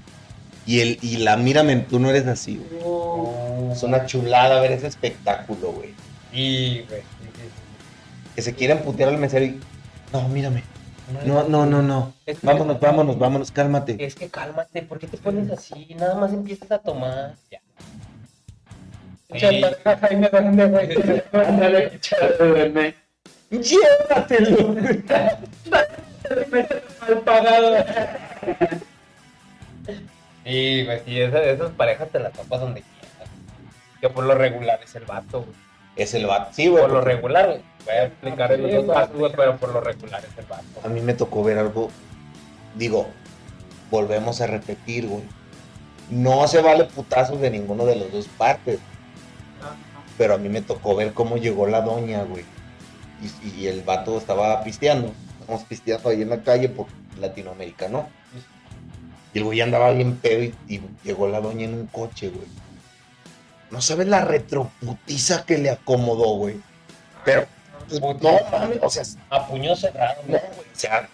y 0.69 0.82
el 0.82 0.99
y 1.01 1.17
la 1.17 1.36
Mírame, 1.36 1.77
tú 1.77 1.99
no 1.99 2.12
eres 2.12 2.27
así, 2.27 2.58
güey. 2.58 2.84
Uh, 2.84 3.71
Es 3.71 3.82
una 3.82 4.05
chulada 4.05 4.62
ver 4.62 4.73
ese 4.73 4.86
espectáculo, 4.86 5.71
güey. 5.71 5.95
Y, 6.32 6.82
güey. 6.84 7.01
Que 8.36 8.43
se 8.43 8.53
quieren 8.53 8.84
putear 8.84 9.10
al 9.10 9.17
mesero 9.17 9.45
y. 9.45 9.60
No, 10.13 10.27
mírame. 10.29 10.63
No, 11.25 11.41
No, 11.43 11.49
no, 11.49 11.65
no, 11.65 11.82
no. 11.82 12.13
Es 12.27 12.38
que- 12.39 12.45
Vámonos, 12.45 12.79
vámonos, 12.79 13.17
vámonos, 13.17 13.51
cálmate. 13.51 13.95
Es 13.99 14.13
que 14.13 14.29
cálmate, 14.29 14.84
¿por 14.84 14.99
qué 14.99 15.08
te 15.08 15.17
pones 15.17 15.49
así? 15.49 15.95
Nada 15.97 16.13
más 16.13 16.32
empiezas 16.34 16.69
a 16.71 16.77
tomar. 16.77 17.34
Ya. 17.49 17.60
Ándale. 21.34 21.99
Llévatelo. 23.49 24.75
Mal 26.51 27.21
pagado. 27.25 27.86
Y, 30.49 30.85
güey, 30.85 31.01
sí, 31.05 31.21
esa- 31.21 31.43
esas 31.43 31.71
parejas 31.71 32.09
te 32.09 32.19
las 32.19 32.33
topas 32.33 32.59
donde 32.62 32.81
quieras. 32.81 33.29
Yo 34.01 34.12
por 34.13 34.23
lo 34.23 34.35
regular 34.35 34.79
es 34.83 34.95
el 34.95 35.05
vato, 35.05 35.41
güey. 35.41 35.55
Es 35.95 36.13
el 36.13 36.25
vato. 36.25 36.51
Sí, 36.53 36.67
güey. 36.67 36.81
Por 36.83 36.91
lo 36.91 37.01
regular, 37.01 37.47
güey. 37.47 37.62
Voy 37.85 37.93
a 37.95 38.03
explicar 38.05 38.51
en 38.53 38.57
Sí, 38.57 38.63
los 38.63 38.73
dos 38.73 38.85
güey. 38.85 38.97
casos, 38.97 39.17
güey, 39.17 39.31
pero 39.35 39.57
por 39.57 39.73
lo 39.73 39.81
regular 39.81 40.23
es 40.25 40.38
el 40.38 40.45
vato. 40.45 40.63
A 40.83 40.88
mí 40.88 41.01
me 41.01 41.13
tocó 41.13 41.43
ver 41.43 41.57
algo. 41.59 41.89
Digo, 42.75 43.07
volvemos 43.91 44.41
a 44.41 44.47
repetir, 44.47 45.07
güey. 45.07 45.23
No 46.09 46.47
se 46.47 46.62
vale 46.62 46.85
putazos 46.85 47.39
de 47.41 47.49
ninguno 47.51 47.85
de 47.85 47.95
las 47.97 48.12
dos 48.12 48.27
partes. 48.27 48.79
Pero 50.17 50.33
a 50.35 50.38
mí 50.38 50.49
me 50.49 50.62
tocó 50.62 50.95
ver 50.95 51.13
cómo 51.13 51.38
llegó 51.38 51.67
la 51.67 51.81
doña, 51.81 52.23
güey. 52.23 52.43
Y, 53.43 53.62
y 53.62 53.67
el 53.67 53.81
vato 53.83 54.17
estaba 54.17 54.63
pisteando. 54.63 55.12
Estamos 55.41 55.63
pisteando 55.63 56.09
ahí 56.09 56.21
en 56.21 56.29
la 56.29 56.41
calle 56.41 56.69
por 56.69 56.88
Latinoamérica, 57.19 57.88
¿no? 57.89 58.07
Y 59.33 59.39
el 59.39 59.43
güey 59.43 59.61
andaba 59.61 59.91
bien 59.91 60.17
pedo 60.17 60.43
y, 60.43 60.53
y 60.67 60.81
llegó 61.03 61.27
la 61.27 61.39
doña 61.39 61.65
en 61.65 61.73
un 61.73 61.87
coche, 61.87 62.29
güey. 62.29 62.47
No 63.71 63.81
sabes 63.81 64.07
la 64.07 64.25
retroputiza 64.25 65.45
que 65.45 65.57
le 65.57 65.69
acomodó, 65.69 66.35
güey. 66.35 66.59
Pero, 67.23 67.45
pues, 67.87 68.01
no 68.01 68.39
mames, 68.51 68.79
o 68.81 68.89
sea, 68.89 69.03
A 69.29 69.47
puño 69.47 69.75
cerrado, 69.75 70.21
no, 70.23 70.37
güey, 70.39 70.41
o 70.41 70.79
sea, 70.79 71.07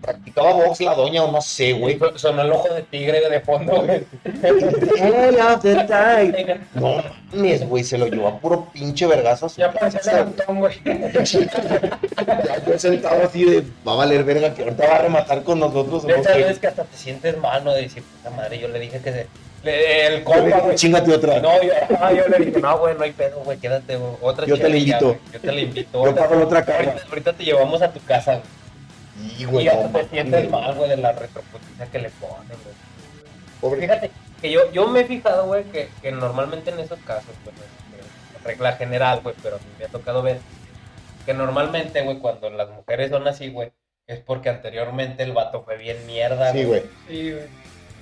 practicaba 0.00 0.52
box 0.52 0.80
la 0.80 0.94
doña 0.94 1.24
o 1.24 1.32
no 1.32 1.40
sé, 1.40 1.72
güey. 1.72 1.98
Sonó 2.16 2.42
el 2.42 2.52
ojo 2.52 2.72
de 2.72 2.82
tigre 2.82 3.28
de 3.28 3.40
fondo, 3.40 3.82
güey. 3.82 4.04
End 4.24 5.38
of 5.40 5.62
the. 5.62 6.60
No 6.74 7.02
mames, 7.32 7.68
güey, 7.68 7.84
se 7.84 7.98
lo 7.98 8.06
llevó 8.06 8.28
a 8.28 8.38
puro 8.38 8.66
pinche 8.72 9.06
vergazo. 9.06 9.48
Ya 9.56 9.72
parecía 9.72 10.00
casa, 10.00 10.12
levantón, 10.18 10.58
güey. 10.60 10.74
Ya 10.84 12.62
yo 12.66 12.78
sentado 12.78 13.22
así 13.24 13.44
de, 13.44 13.62
va 13.86 13.92
a 13.92 13.96
valer 13.96 14.24
verga 14.24 14.54
que 14.54 14.62
ahorita 14.62 14.86
va 14.86 14.96
a 14.96 15.02
rematar 15.02 15.42
con 15.42 15.58
nosotros. 15.60 16.06
De 16.06 16.14
veces 16.14 16.58
que 16.58 16.66
hasta 16.66 16.84
te 16.84 16.96
sientes 16.96 17.36
mal, 17.38 17.64
¿no? 17.64 17.72
De 17.72 17.82
decir, 17.82 18.02
puta 18.02 18.30
madre, 18.30 18.58
yo 18.58 18.68
le 18.68 18.78
dije 18.78 18.98
que 19.00 19.12
se... 19.12 19.26
le- 19.64 20.06
el 20.06 20.24
compa, 20.24 20.60
güey. 20.60 20.76
Chingate 20.76 21.12
otra. 21.12 21.40
No, 21.40 21.62
yo, 21.62 21.72
ah, 22.00 22.12
yo 22.12 22.28
le 22.28 22.44
dije, 22.44 22.60
no, 22.60 22.78
güey, 22.78 22.94
no 22.96 23.04
hay 23.04 23.12
pedo, 23.12 23.40
güey, 23.44 23.58
quédate, 23.58 23.96
güey, 23.96 24.12
otra 24.22 24.46
Yo 24.46 24.56
te 24.56 24.62
la 24.62 24.68
chelilla, 24.68 24.98
invito. 25.00 25.20
Yo 25.32 25.40
te 25.40 25.52
la 25.52 25.60
invito. 25.60 26.04
Yo 26.04 26.14
pago 26.14 26.34
la 26.36 26.44
otra 26.44 26.64
cara. 26.64 26.78
Ahorita, 26.78 27.06
ahorita 27.08 27.32
te 27.32 27.44
llevamos 27.44 27.82
a 27.82 27.90
tu 27.92 28.00
casa, 28.04 28.32
güey. 28.34 28.55
Y, 29.22 29.42
Y 29.42 29.44
güey, 29.44 29.68
hasta 29.68 29.88
no 29.88 29.98
te 29.98 30.08
sientes 30.08 30.50
mal, 30.50 30.74
güey, 30.74 30.90
de 30.90 30.96
la 30.96 31.12
retroputiza 31.12 31.86
que 31.86 31.98
le 31.98 32.10
ponen, 32.10 32.46
güey. 32.48 32.74
Pobre- 33.60 33.80
Fíjate 33.80 34.10
que 34.40 34.50
yo, 34.50 34.70
yo 34.72 34.86
me 34.88 35.00
he 35.00 35.04
fijado, 35.04 35.46
güey, 35.46 35.64
que, 35.64 35.88
que 36.02 36.12
normalmente 36.12 36.70
en 36.70 36.78
esos 36.80 36.98
casos, 37.00 37.34
pues, 37.44 37.56
este, 37.56 38.48
regla 38.48 38.72
general, 38.72 39.20
güey, 39.22 39.34
pero 39.42 39.58
me 39.78 39.84
ha 39.86 39.88
tocado 39.88 40.22
ver 40.22 40.38
que 41.24 41.34
normalmente, 41.34 42.02
güey, 42.02 42.18
cuando 42.18 42.50
las 42.50 42.68
mujeres 42.70 43.10
son 43.10 43.26
así, 43.26 43.48
güey, 43.50 43.72
es 44.06 44.20
porque 44.20 44.48
anteriormente 44.50 45.22
el 45.22 45.32
vato 45.32 45.62
fue 45.64 45.76
bien 45.78 46.06
mierda, 46.06 46.52
Sí, 46.52 46.64
güey. 46.64 46.82
Sí, 47.08 47.32
güey. 47.32 47.44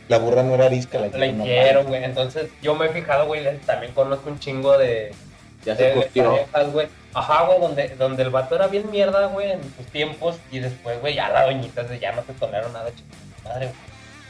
La 0.09 0.19
burra 0.19 0.43
no 0.43 0.55
era 0.55 0.67
arisca, 0.67 0.99
la 1.01 1.07
La 1.17 1.27
hicieron, 1.27 1.87
güey. 1.87 2.05
Entonces, 2.05 2.51
yo 2.61 2.75
me 2.75 2.87
he 2.87 2.89
fijado, 2.91 3.27
güey, 3.27 3.43
también 3.61 3.93
conozco 3.95 4.29
un 4.29 4.39
chingo 4.39 4.77
de, 4.77 5.15
Ya 5.65 5.77
se 5.77 5.85
de 5.85 5.95
curtió. 5.95 6.31
parejas, 6.31 6.73
güey. 6.73 6.89
Ajá, 7.15 7.45
güey, 7.47 7.61
donde, 7.61 7.89
donde 7.97 8.23
el 8.23 8.31
vato 8.31 8.55
era 8.57 8.67
bien 8.67 8.91
mierda, 8.91 9.27
güey, 9.27 9.53
en 9.53 9.63
sus 9.77 9.87
tiempos, 9.87 10.37
y 10.51 10.59
después, 10.59 11.01
güey, 11.01 11.15
ya 11.15 11.29
la 11.31 11.45
doñita 11.47 11.85
de 11.85 11.99
ya 11.99 12.13
no 12.13 12.23
te 12.23 12.33
toleraron 12.35 12.73
nada, 12.73 12.91
chingada 12.95 13.25
madre, 13.45 13.67
güey. 13.67 13.79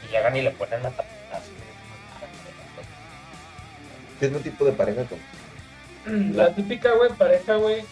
Y 0.07 0.11
llegan 0.11 0.37
y 0.37 0.41
le 0.43 0.51
ponen 0.51 0.83
la 0.83 0.91
tapita 0.91 1.37
así, 1.37 1.49
güey. 1.51 1.65
¿Qué 4.19 4.25
es 4.27 4.31
el 4.31 4.41
tipo 4.43 4.65
de 4.65 4.71
pareja 4.71 5.03
con? 5.05 6.35
La 6.35 6.53
típica, 6.53 6.91
güey, 6.93 7.09
pareja, 7.13 7.55
güey, 7.55 7.83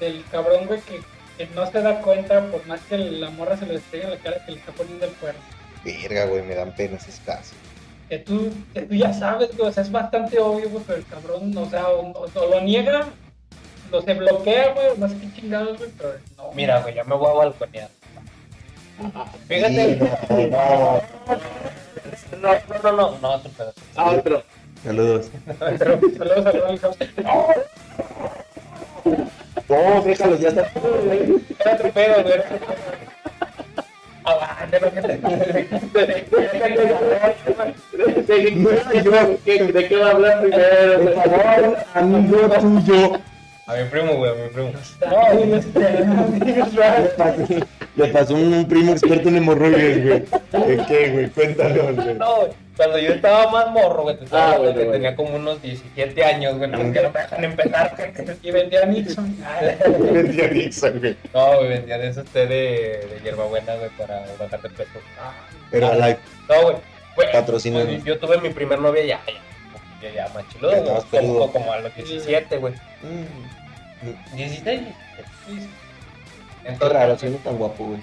del 0.00 0.24
cabrón, 0.30 0.66
güey, 0.66 0.80
que, 0.82 1.00
que 1.38 1.46
no 1.54 1.70
se 1.70 1.80
da 1.80 2.00
cuenta, 2.02 2.44
por 2.50 2.66
más 2.66 2.80
que 2.82 2.98
la 2.98 3.30
morra 3.30 3.56
se 3.56 3.66
lo 3.66 3.72
estrella 3.72 4.04
en 4.04 4.10
la 4.10 4.18
cara, 4.18 4.44
que 4.44 4.52
le 4.52 4.58
está 4.58 4.72
poniendo 4.72 5.06
el 5.06 5.12
cuerno. 5.12 5.40
Verga, 5.84 6.26
güey, 6.26 6.42
me 6.42 6.54
dan 6.54 6.72
pena 6.74 6.98
esos 6.98 7.18
casos. 7.24 7.56
Que 8.08 8.18
tú, 8.18 8.50
que 8.72 8.82
tú 8.82 8.94
ya 8.94 9.12
sabes, 9.12 9.54
güey, 9.56 9.68
o 9.68 9.72
sea, 9.72 9.82
es 9.82 9.92
bastante 9.92 10.38
obvio, 10.38 10.70
güey, 10.70 10.82
pero 10.86 10.98
el 10.98 11.06
cabrón, 11.06 11.56
o 11.56 11.68
sea, 11.68 11.88
o, 11.88 12.10
o- 12.12 12.28
o 12.34 12.46
lo 12.50 12.60
niega, 12.62 13.06
lo 13.92 14.00
se 14.02 14.14
bloquea, 14.14 14.72
güey, 14.72 14.86
o 14.88 14.96
no 14.96 15.08
sé 15.08 15.16
qué 15.18 15.32
chingados, 15.40 15.76
güey, 15.78 15.90
pero 15.98 16.14
no. 16.36 16.50
Mira, 16.54 16.80
güey, 16.80 16.94
ya 16.94 17.04
me 17.04 17.14
voy 17.16 17.30
a 17.30 17.34
balconear. 17.34 17.90
Fíjate. 19.46 19.98
Sí, 20.28 20.48
no, 20.50 20.50
no. 20.50 21.02
No, 22.40 22.52
no, 22.52 22.82
no, 22.82 22.92
no, 22.92 23.18
no, 23.20 23.30
otro 23.34 23.50
pedazo. 23.52 23.80
Ah, 23.96 24.10
otro. 24.10 24.42
Saludos. 24.84 25.30
Saludos 25.58 26.46
a 26.46 26.50
Ronald 26.52 26.80
House. 26.80 26.96
No, 29.68 30.02
déjalos, 30.02 30.40
ya 30.40 30.48
está. 30.48 30.70
Era 31.60 31.74
otro 31.74 31.92
pedo, 31.92 32.22
güey. 32.22 32.40
¿De 39.72 39.88
qué 39.88 39.96
va 39.96 40.06
a 40.06 40.10
hablar 40.10 40.40
primero? 40.40 41.02
Por 41.02 41.14
favor, 41.14 41.76
amigo 41.94 42.48
tuyo. 42.60 43.20
A 43.66 43.74
mi 43.74 43.84
primo, 43.90 44.14
güey, 44.14 44.30
a 44.30 44.34
mi 44.34 44.48
primo. 44.48 44.72
No, 45.10 45.16
Le 47.96 48.06
pasó, 48.08 48.34
un, 48.34 48.66
primo 48.66 48.92
experto 48.92 49.28
en 49.28 49.36
hemorroides, 49.36 50.04
güey. 50.04 50.24
¿De 50.66 50.84
qué, 50.86 51.10
güey? 51.10 51.28
Cuéntanos, 51.30 51.96
güey. 51.96 52.14
No, 52.14 52.48
cuando 52.78 52.98
yo 52.98 53.12
estaba 53.12 53.50
más 53.50 53.70
morro, 53.70 54.04
güey, 54.04 54.16
te 54.16 54.24
estaba 54.24 54.52
Ah, 54.52 54.56
bueno, 54.58 54.72
que 54.72 54.78
bueno. 54.78 54.92
tenía 54.92 55.14
como 55.16 55.34
unos 55.36 55.60
17 55.60 56.24
años, 56.24 56.56
güey, 56.56 56.70
porque 56.70 57.02
no 57.02 57.10
me 57.10 57.20
dejan 57.20 57.44
empezar. 57.44 57.94
güey. 57.96 58.36
y 58.42 58.50
vendía 58.50 58.86
Nixon. 58.86 59.36
Vendía 60.12 60.48
Nixon, 60.48 60.98
güey. 61.00 61.16
No, 61.34 61.56
güey, 61.56 61.68
vendía 61.68 61.98
de 61.98 62.08
esos 62.08 62.24
té 62.26 62.46
de, 62.46 63.06
de 63.12 63.20
hierbabuena, 63.22 63.74
güey, 63.74 63.90
para 63.98 64.24
bajar 64.38 64.62
de 64.62 64.70
peso. 64.70 64.90
Pero 65.70 65.92
live. 65.94 66.18
No, 66.48 66.62
güey. 66.62 66.76
güey, 67.16 67.32
Patrocínanos. 67.32 67.86
pues, 67.88 68.04
yo 68.04 68.18
tuve 68.18 68.38
mi 68.40 68.50
primer 68.50 68.78
novia 68.78 69.04
ya, 69.04 69.20
ya, 69.26 70.08
ya, 70.08 70.14
ya 70.14 70.28
más 70.32 70.48
chiludo, 70.48 70.72
Ya 70.72 70.78
güey, 70.80 70.94
como, 70.94 71.10
peludo. 71.10 71.52
como 71.52 71.72
a 71.72 71.80
los 71.80 71.94
17, 71.94 72.56
güey. 72.58 72.72
Mm, 73.02 74.36
16. 74.36 74.80
Qué 76.62 76.68
Entonces, 76.68 76.92
raro, 76.98 77.18
siendo 77.18 77.38
tan 77.38 77.56
guapo, 77.56 77.84
güey. 77.86 78.00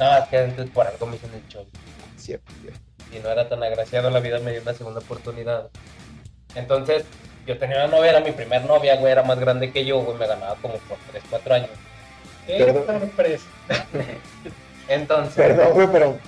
No, 0.00 0.16
es 0.18 0.24
que 0.28 0.38
antes 0.38 0.68
por 0.70 0.86
algo 0.86 1.06
me 1.06 1.16
hicieron 1.16 1.36
el 1.38 1.48
show. 1.48 1.64
Cierto, 2.16 2.52
cierto. 2.60 2.80
Y 3.12 3.18
no 3.20 3.30
era 3.30 3.48
tan 3.48 3.62
agraciado, 3.62 4.10
la 4.10 4.20
vida 4.20 4.38
me 4.40 4.52
dio 4.52 4.62
una 4.62 4.74
segunda 4.74 5.00
oportunidad. 5.00 5.68
Entonces, 6.54 7.04
yo 7.46 7.58
tenía 7.58 7.84
una 7.84 7.96
novia, 7.96 8.10
era 8.10 8.20
mi 8.20 8.32
primer 8.32 8.64
novia, 8.64 8.96
güey, 8.96 9.12
era 9.12 9.22
más 9.22 9.38
grande 9.38 9.70
que 9.70 9.84
yo, 9.84 10.00
güey, 10.00 10.18
me 10.18 10.26
ganaba 10.26 10.56
como 10.56 10.74
por 10.78 10.98
3, 11.12 11.22
4 11.30 11.54
años. 11.54 11.70
Qué 12.46 12.58
Perdón. 12.64 13.00
sorpresa. 13.00 13.44
Entonces, 14.88 15.34
Perdón, 15.34 15.72
güey, 15.74 15.88
pero. 15.92 16.18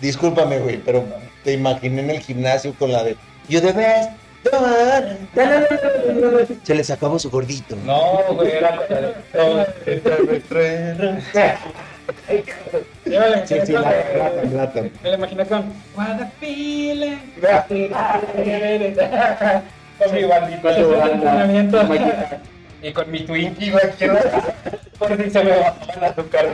Discúlpame, 0.00 0.58
güey, 0.58 0.76
pero 0.76 1.04
te 1.42 1.54
imaginé 1.54 2.02
en 2.02 2.10
el 2.10 2.20
gimnasio 2.20 2.74
con 2.78 2.92
la 2.92 3.02
de. 3.02 3.16
You 3.48 3.60
the 3.60 3.72
best. 3.72 4.10
tomar, 4.44 5.16
na, 5.34 5.44
na, 5.44 5.60
na, 5.60 5.60
na, 5.60 6.30
na". 6.40 6.46
Se 6.62 6.74
les 6.74 6.90
acabó 6.90 7.18
su 7.18 7.30
gordito. 7.30 7.74
no, 7.84 8.22
güey, 8.34 8.52
era 8.52 8.76
la 13.06 13.20
me 13.20 13.30
la 13.30 13.46
Sí, 13.46 13.54
imaginé 13.54 13.66
sí, 13.66 13.72
la 13.72 13.80
la 15.36 15.44
con 15.46 15.72
What 15.96 16.20
a 16.22 16.26
feeling. 16.40 17.16
Con 19.98 20.14
mi 20.14 20.24
bandita. 20.24 22.40
Y 22.82 22.92
con 22.92 23.10
mi 23.10 23.20
Twinkie, 23.20 23.70
güey, 23.70 23.84
por 24.98 25.16
si 25.16 25.30
se 25.30 25.42
me 25.44 25.50
bajaba 25.50 25.92
el 25.96 26.04
azúcar. 26.04 26.46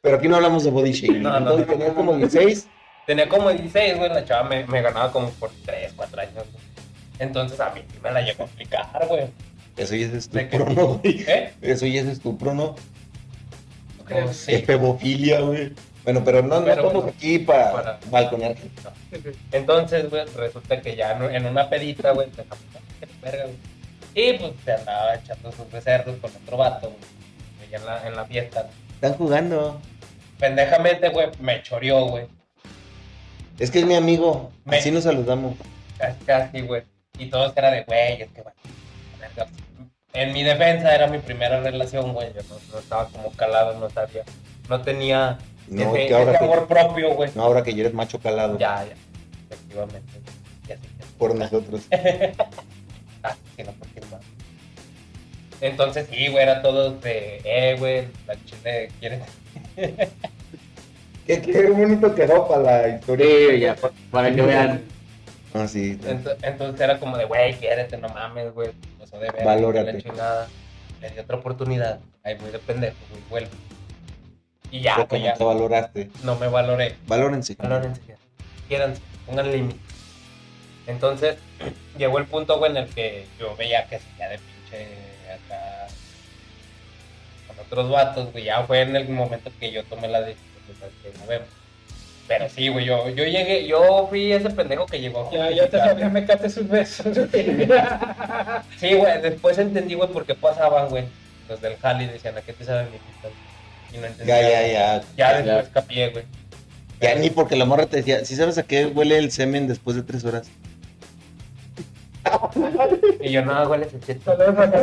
Pero 0.00 0.16
aquí 0.16 0.28
no 0.28 0.36
hablamos 0.36 0.64
de 0.64 0.70
body 0.70 0.92
shaming. 0.92 1.22
No, 1.22 1.30
no. 1.30 1.38
Entonces 1.38 1.66
tenía 1.66 1.94
como 1.94 2.16
16. 2.16 2.68
Tenía 3.06 3.28
como 3.28 3.50
16, 3.50 3.98
güey, 3.98 4.08
la 4.10 4.24
chava 4.24 4.48
me, 4.48 4.64
me 4.66 4.82
ganaba 4.82 5.10
como 5.12 5.30
por 5.30 5.50
3, 5.64 5.92
4 5.96 6.20
años. 6.20 6.34
güey. 6.34 6.46
Entonces 7.18 7.58
a 7.60 7.70
mí 7.70 7.80
sí 7.90 7.98
me 8.02 8.10
la 8.12 8.20
llegó 8.20 8.44
a 8.44 8.46
aplicar, 8.46 9.06
güey. 9.08 9.26
Eso 9.76 9.94
ya 9.94 10.06
es 10.06 10.12
estupro, 10.14 10.64
¿no, 10.70 10.86
güey? 10.94 11.24
¿Eh? 11.28 11.52
Eso 11.60 11.86
ya 11.86 12.00
es 12.00 12.06
estupro, 12.08 12.54
¿no? 12.54 12.74
Es 14.08 14.36
sí. 14.36 14.58
pebofilia, 14.58 15.40
güey. 15.40 15.72
Bueno, 16.04 16.22
pero 16.24 16.40
no, 16.42 16.60
no 16.60 16.64
Pero 16.64 16.70
estamos 16.82 16.92
bueno, 16.94 17.12
aquí 17.16 17.38
para, 17.40 17.72
para- 17.72 17.98
balconear. 18.10 18.54
Entonces, 19.52 20.08
güey, 20.08 20.24
resulta 20.36 20.80
que 20.80 20.94
ya 20.96 21.12
en 21.12 21.46
una 21.46 21.68
pedita, 21.68 22.12
güey, 22.12 22.28
te 22.30 22.44
qué 22.44 23.08
verga, 23.20 23.44
güey. 23.44 23.56
Y 24.14 24.38
pues 24.38 24.52
se 24.64 24.72
andaba 24.72 25.14
echando 25.16 25.52
sus 25.52 25.70
becerros 25.70 26.16
con 26.20 26.30
otro 26.42 26.56
vato, 26.56 26.88
güey. 26.90 27.74
En 27.74 27.84
la, 27.84 28.06
en 28.06 28.14
la 28.16 28.24
fiesta. 28.24 28.68
Están 28.94 29.14
jugando. 29.14 29.80
Pendejamente, 30.38 31.08
güey, 31.08 31.28
me 31.40 31.62
choreó, 31.62 32.06
güey. 32.06 32.26
Es 33.58 33.70
que 33.70 33.80
es 33.80 33.86
mi 33.86 33.96
amigo. 33.96 34.52
Me- 34.64 34.78
Así 34.78 34.90
nos 34.90 35.04
saludamos. 35.04 35.54
Casi, 35.98 36.24
casi, 36.24 36.60
güey. 36.60 36.82
Y 37.18 37.26
todos 37.30 37.52
era 37.56 37.70
de, 37.72 37.82
güey, 37.84 38.22
es 38.22 38.28
que, 38.30 38.42
bueno, 38.42 38.56
verga. 39.18 39.50
En 40.16 40.32
mi 40.32 40.42
defensa 40.42 40.94
era 40.94 41.06
mi 41.08 41.18
primera 41.18 41.60
relación, 41.60 42.12
güey. 42.12 42.28
Yo 42.34 42.40
no, 42.48 42.56
no 42.72 42.78
estaba 42.78 43.06
como 43.08 43.30
calado, 43.32 43.78
no 43.78 43.90
sabía. 43.90 44.24
No 44.68 44.80
tenía 44.82 45.38
No, 45.68 45.94
ese, 45.94 46.06
que 46.08 46.14
ahora 46.14 46.30
ese 46.32 46.38
que, 46.38 46.44
amor 46.44 46.66
propio, 46.68 47.14
güey. 47.14 47.30
no, 47.34 47.42
ahora 47.42 47.62
que 47.62 47.74
ya 47.74 47.80
eres 47.82 47.94
macho 47.94 48.18
calado 48.18 48.58
Ya, 48.58 48.84
ya. 48.84 48.94
Efectivamente. 49.50 50.12
Ya 50.68 50.76
sé, 50.76 50.82
ya 50.98 51.04
sé. 51.06 51.12
por 51.18 51.34
nosotros. 51.34 51.82
Ah, 53.22 53.34
sí, 53.56 53.62
no, 53.64 53.72
porque 53.72 54.00
no. 54.10 54.20
Entonces, 55.60 56.06
sí, 56.10 56.28
güey, 56.28 56.42
era 56.44 56.62
todo 56.62 56.90
de, 56.92 57.40
eh, 57.44 57.74
güey, 57.78 58.06
la 58.26 58.36
chile 58.44 58.88
quiere. 59.00 59.20
qué, 61.26 61.40
qué 61.42 61.70
bonito 61.70 62.14
quedó 62.14 62.46
para 62.46 62.62
la 62.62 62.88
historia. 62.96 63.26
Sí, 63.50 63.58
ya, 63.60 63.74
pa- 63.74 63.90
para 64.10 64.32
que 64.34 64.42
vean. 64.42 64.82
Ah, 65.54 65.66
sí. 65.66 65.98
Ento- 66.04 66.36
Entonces 66.42 66.80
era 66.80 66.98
como 67.00 67.16
de, 67.16 67.24
güey, 67.24 67.54
quiérete, 67.54 67.96
no 67.96 68.08
mames, 68.10 68.52
güey. 68.54 68.70
De 69.18 69.30
ver. 69.30 69.44
Valórate. 69.44 69.92
La 69.92 70.00
chingada. 70.00 70.48
Le 71.00 71.10
di 71.10 71.18
otra 71.18 71.36
oportunidad. 71.36 72.00
Ahí 72.24 72.36
muy 72.38 72.50
de 72.50 72.58
pendejo, 72.58 72.96
güey, 73.10 73.22
vuelve. 73.30 73.50
Y 74.70 74.80
ya, 74.80 74.96
Porque 74.96 75.16
güey, 75.18 75.22
no 75.22 75.26
ya. 75.28 75.34
te 75.34 75.44
valoraste. 75.44 76.10
No 76.24 76.36
me 76.36 76.48
valoré. 76.48 76.96
Valórense. 77.06 77.54
Valórense, 77.58 78.00
quiéranse, 78.68 79.00
pongan 79.26 79.50
límites. 79.52 79.80
Entonces, 80.86 81.36
llegó 81.98 82.18
el 82.18 82.26
punto, 82.26 82.58
güey, 82.58 82.70
en 82.72 82.76
el 82.78 82.88
que 82.88 83.26
yo 83.38 83.54
veía 83.56 83.86
que 83.88 83.98
seguía 84.00 84.28
de 84.28 84.38
pinche 84.38 84.86
acá 85.32 85.86
con 87.46 87.58
otros 87.64 87.90
vatos, 87.90 88.32
güey. 88.32 88.44
Ya 88.44 88.62
fue 88.64 88.80
en 88.82 88.96
el 88.96 89.08
momento 89.08 89.50
que 89.60 89.70
yo 89.70 89.84
tomé 89.84 90.08
la 90.08 90.20
decisión, 90.22 90.50
de 90.68 90.74
¿sabes 90.74 90.94
qué? 91.02 91.12
no 91.18 91.26
vemos. 91.26 91.48
Pero 92.28 92.48
sí, 92.48 92.68
güey, 92.68 92.84
yo, 92.84 93.08
yo 93.10 93.24
llegué, 93.24 93.66
yo 93.66 94.06
fui 94.08 94.32
ese 94.32 94.50
pendejo 94.50 94.86
que 94.86 95.00
llegó. 95.00 95.30
Ya, 95.32 95.50
ya 95.50 95.68
te 95.68 95.78
sabía, 95.78 96.08
me 96.08 96.24
cate 96.24 96.50
sus 96.50 96.68
besos. 96.68 97.06
Sí, 98.78 98.94
güey, 98.94 99.22
después 99.22 99.58
entendí, 99.58 99.94
güey, 99.94 100.08
por 100.10 100.26
qué 100.26 100.34
pasaban, 100.34 100.88
güey. 100.88 101.04
Los 101.48 101.60
del 101.60 101.76
Jali 101.76 102.06
decían, 102.06 102.36
¿a 102.36 102.40
qué 102.40 102.52
te 102.52 102.64
saben 102.64 102.90
mi 102.90 102.98
pistol? 102.98 103.30
Y 103.92 103.98
no 103.98 104.06
entendía. 104.06 104.42
Ya, 104.42 104.66
ya, 104.66 104.66
ya. 104.66 105.02
Ya 105.16 105.42
después 105.42 105.68
capié, 105.72 106.10
güey. 106.10 106.24
Ya 107.00 107.14
ni 107.14 107.30
porque 107.30 107.56
la 107.56 107.64
morra 107.64 107.86
te 107.86 107.98
decía, 107.98 108.24
¿sí 108.24 108.34
sabes 108.36 108.58
a 108.58 108.62
qué 108.64 108.86
huele 108.86 109.18
el 109.18 109.30
semen 109.30 109.68
después 109.68 109.96
de 109.96 110.02
tres 110.02 110.24
horas? 110.24 110.48
Y 113.20 113.30
yo, 113.30 113.44
no, 113.44 113.66
güey, 113.68 113.82
ese 113.82 113.98
cheto. 114.00 114.36
Saludos 114.36 114.58
a. 114.58 114.80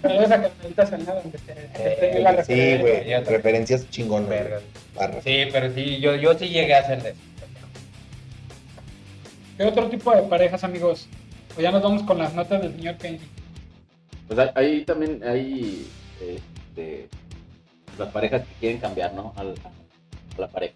Saludos 0.00 0.30
Carmelita 0.40 0.86
Sí, 2.44 2.76
referencia. 2.76 2.78
güey. 2.78 3.24
Referencias 3.24 3.90
chingonas. 3.90 4.28
Verga. 4.28 4.60
Sí, 5.22 5.44
pero 5.52 5.72
sí, 5.72 5.98
yo, 6.00 6.14
yo 6.16 6.34
sí 6.38 6.48
llegué 6.48 6.74
a 6.74 6.80
hacer 6.80 7.02
de 7.02 7.10
eso. 7.10 7.18
¿Qué 9.56 9.64
otro 9.64 9.88
tipo 9.88 10.14
de 10.14 10.22
parejas, 10.22 10.64
amigos? 10.64 11.08
Pues 11.54 11.62
ya 11.62 11.70
nos 11.70 11.82
vamos 11.82 12.02
con 12.02 12.18
las 12.18 12.34
notas 12.34 12.60
del 12.62 12.74
señor 12.74 12.96
Kenji. 12.96 13.26
Pues 14.26 14.38
ahí- 14.38 14.50
ahí 14.54 14.84
también 14.84 15.22
hay 15.24 15.88
este, 16.20 17.08
las 17.98 18.08
parejas 18.08 18.42
que 18.42 18.54
quieren 18.60 18.78
cambiar, 18.80 19.14
¿no? 19.14 19.32
Al- 19.36 19.54
a 20.36 20.40
la 20.40 20.48
pareja. 20.48 20.74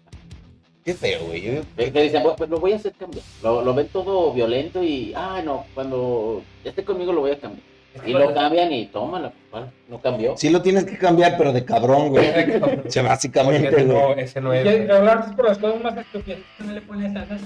Qué 0.85 0.93
feo, 0.93 1.25
güey. 1.25 1.41
Yo- 1.41 1.61
Que 1.77 1.91
que 1.91 2.03
dicen, 2.03 2.23
pues 2.37 2.49
lo 2.49 2.59
voy 2.59 2.73
a 2.73 2.77
hacer 2.77 2.93
cambiar. 2.93 3.23
Lo, 3.43 3.63
lo 3.63 3.73
ven 3.73 3.87
todo 3.89 4.33
violento 4.33 4.83
y, 4.83 5.13
ah, 5.15 5.41
no, 5.43 5.65
cuando 5.73 6.41
esté 6.63 6.83
conmigo 6.83 7.13
lo 7.13 7.21
voy 7.21 7.31
a 7.31 7.39
cambiar. 7.39 7.63
Y 8.05 8.11
lo 8.13 8.33
cambian 8.33 8.71
y 8.71 8.85
tómala, 8.85 9.33
pues, 9.51 9.65
no 9.89 9.99
cambió. 9.99 10.37
Sí 10.37 10.49
lo 10.49 10.61
tienes 10.61 10.85
que 10.85 10.97
cambiar, 10.97 11.37
pero 11.37 11.51
de 11.51 11.65
cabrón, 11.65 12.09
güey. 12.09 12.25
O 12.87 12.89
sea, 12.91 13.03
básicamente, 13.03 13.67
ese 13.69 13.83
no, 13.85 14.07
güey. 14.13 14.19
ese 14.21 14.41
no 14.41 14.53
Y 14.53 14.57
es. 14.59 14.63
ya- 14.63 14.71
güey. 14.75 14.91
hablar 14.91 15.35
por 15.35 15.45
las 15.47 15.57
cosas 15.57 15.81
más 15.83 15.97
estúpidas. 15.97 16.39
No 16.59 16.71
le 16.71 16.81
pones 16.81 17.15
a 17.15 17.23
esas. 17.23 17.41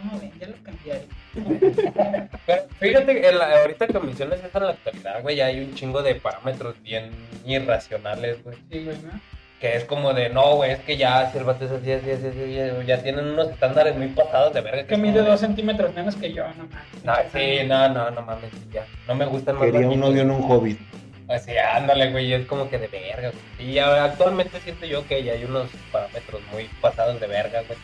¿Cómo 0.00 0.18
ven? 0.20 0.32
Ya 0.40 0.46
lo 0.48 0.54
cambiaré. 0.62 1.06
Pero 2.46 2.62
fíjate, 2.80 3.28
en 3.28 3.38
la- 3.38 3.60
ahorita 3.60 3.86
que 3.86 3.98
mencionas 4.00 4.38
eso 4.42 4.58
en 4.58 4.64
la 4.64 4.70
actualidad, 4.70 5.22
güey, 5.22 5.36
ya 5.36 5.46
hay 5.46 5.60
un 5.60 5.74
chingo 5.74 6.02
de 6.02 6.14
parámetros 6.16 6.80
bien 6.82 7.10
irracionales, 7.46 8.42
güey. 8.42 8.56
Sí, 8.70 8.84
güey, 8.84 8.96
¿no? 9.02 9.20
Que 9.62 9.76
es 9.76 9.84
como 9.84 10.12
de, 10.12 10.28
no, 10.28 10.56
güey, 10.56 10.72
es 10.72 10.80
que 10.80 10.96
ya 10.96 11.30
si 11.30 11.38
el 11.38 11.44
vato 11.44 11.64
es 11.66 11.70
así, 11.70 11.92
así, 11.92 12.10
así, 12.10 12.26
así, 12.26 12.52
ya- 12.54 12.82
ya 12.82 13.00
tienen 13.00 13.26
unos 13.28 13.48
estándares 13.48 13.94
muy 13.96 14.08
pasados 14.08 14.52
de 14.52 14.60
verga. 14.60 14.80
Es 14.80 14.88
que 14.88 14.96
mide 14.96 15.22
dos 15.22 15.38
centímetros 15.38 15.94
menos 15.94 16.16
que 16.16 16.32
yo, 16.32 16.42
no 16.48 16.64
mames. 16.66 17.04
No, 17.04 17.14
sí, 17.32 17.58
no, 17.68 17.88
no, 17.90 18.10
no 18.10 18.22
mames, 18.22 18.50
ya. 18.72 18.84
No 19.06 19.14
me 19.14 19.24
gustan 19.24 19.54
más 19.54 19.66
Quería 19.70 19.88
un 19.88 20.00
novio 20.00 20.22
en 20.22 20.30
un 20.32 20.42
hobbit. 20.50 20.80
O 21.28 21.38
sea, 21.38 21.76
ándale, 21.76 22.10
güey, 22.10 22.32
es 22.32 22.44
como 22.46 22.68
que 22.68 22.76
de 22.78 22.88
verga, 22.88 23.30
güey. 23.30 23.70
Y 23.70 23.78
actualmente 23.78 24.58
siento 24.60 24.84
yo 24.84 25.06
que 25.06 25.22
ya 25.22 25.32
hay 25.34 25.44
unos 25.44 25.68
parámetros 25.92 26.42
muy 26.52 26.64
pasados 26.80 27.20
de 27.20 27.26
verga, 27.28 27.62
güey. 27.68 27.78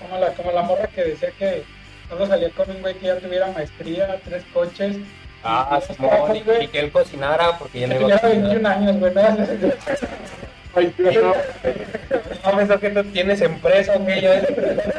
Como 0.00 0.18
la, 0.20 0.28
como 0.34 0.52
la 0.52 0.62
morra 0.62 0.86
que 0.86 1.02
decía 1.02 1.30
que 1.36 1.64
solo 2.08 2.26
salía 2.28 2.50
con 2.50 2.70
un 2.70 2.80
güey 2.80 2.94
que 2.94 3.06
ya 3.08 3.16
tuviera 3.18 3.48
maestría, 3.48 4.20
tres 4.24 4.44
coches. 4.54 4.98
Ah, 5.42 5.80
y- 5.90 5.92
Simón, 5.94 6.36
y, 6.36 6.64
y 6.64 6.68
que 6.68 6.78
él 6.78 6.92
cocinara 6.92 7.58
porque 7.58 7.80
ya 7.80 7.86
no 7.88 7.94
iba 8.00 8.14
a 8.14 8.18
tuviera 8.20 8.20
cocinar. 8.20 8.50
21 8.50 8.68
años, 8.68 8.98
güey. 9.00 9.12
¿no? 10.76 11.34
No, 12.44 12.60
eso 12.60 12.78
que 12.78 12.90
tú 12.90 13.02
tienes 13.04 13.40
empresa, 13.40 13.96
güey, 13.96 14.20
ya 14.20 14.42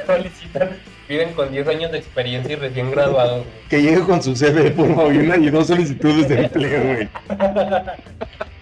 solicitan. 0.08 0.70
Viven 1.08 1.34
con 1.34 1.52
10 1.52 1.68
años 1.68 1.92
de 1.92 2.00
experiencia 2.00 2.54
y 2.54 2.56
recién 2.56 2.90
graduados. 2.90 3.46
Que 3.70 3.84
llegue 3.84 4.02
con 4.02 4.22
su 4.24 4.36
CV, 4.36 4.72
por 4.72 4.88
favor, 4.96 5.14
y 5.14 5.50
dos 5.52 5.68
solicitudes 5.68 6.28
de 6.28 6.46
empleo, 6.46 6.84
güey. 6.84 7.08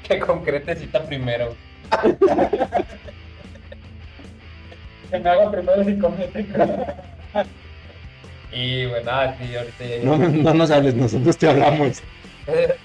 Que 0.03 0.19
concrete 0.19 0.75
cita 0.75 1.01
primero. 1.05 1.55
Que 5.09 5.19
me 5.19 5.29
haga 5.29 5.49
primero 5.51 5.83
psicométrico. 5.85 6.57
Y 8.51 8.85
bueno, 8.87 9.11
ah, 9.11 9.33
sí, 9.39 9.55
ahorita 9.55 9.85
ya. 9.85 10.03
No, 10.03 10.17
no 10.17 10.53
nos 10.53 10.71
hables, 10.71 10.95
nosotros 10.95 11.37
te 11.37 11.47
hablamos. 11.47 12.01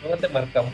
¿Cómo 0.03 0.17
te 0.17 0.29
marcamos? 0.29 0.73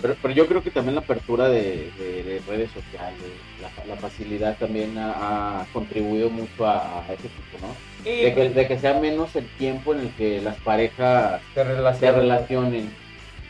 Pero, 0.00 0.16
pero 0.20 0.34
yo 0.34 0.46
creo 0.48 0.62
que 0.62 0.70
también 0.70 0.94
la 0.94 1.00
apertura 1.02 1.48
de, 1.48 1.92
de- 1.92 2.22
de 2.24 2.40
redes 2.46 2.70
sociales, 2.72 3.48
la, 3.56 3.72
la 3.84 3.98
facilidad 3.98 4.56
también 4.58 4.96
ha, 4.98 5.62
ha 5.62 5.68
contribuido 5.70 6.30
mucho 6.30 6.66
a, 6.66 7.04
a 7.06 7.12
ese 7.14 7.30
tipo, 7.30 7.58
¿no? 7.58 7.84
De 8.20 8.34
que, 8.34 8.50
de 8.50 8.68
que 8.68 8.78
sea 8.78 8.98
menos 9.00 9.34
el 9.36 9.52
tiempo 9.54 9.92
en 9.94 10.00
el 10.00 10.14
que 10.14 10.40
las 10.40 10.60
parejas 10.60 11.42
se 11.54 11.64
se 11.90 12.12
relaciona. 12.12 12.12
relacionen. 12.12 13.00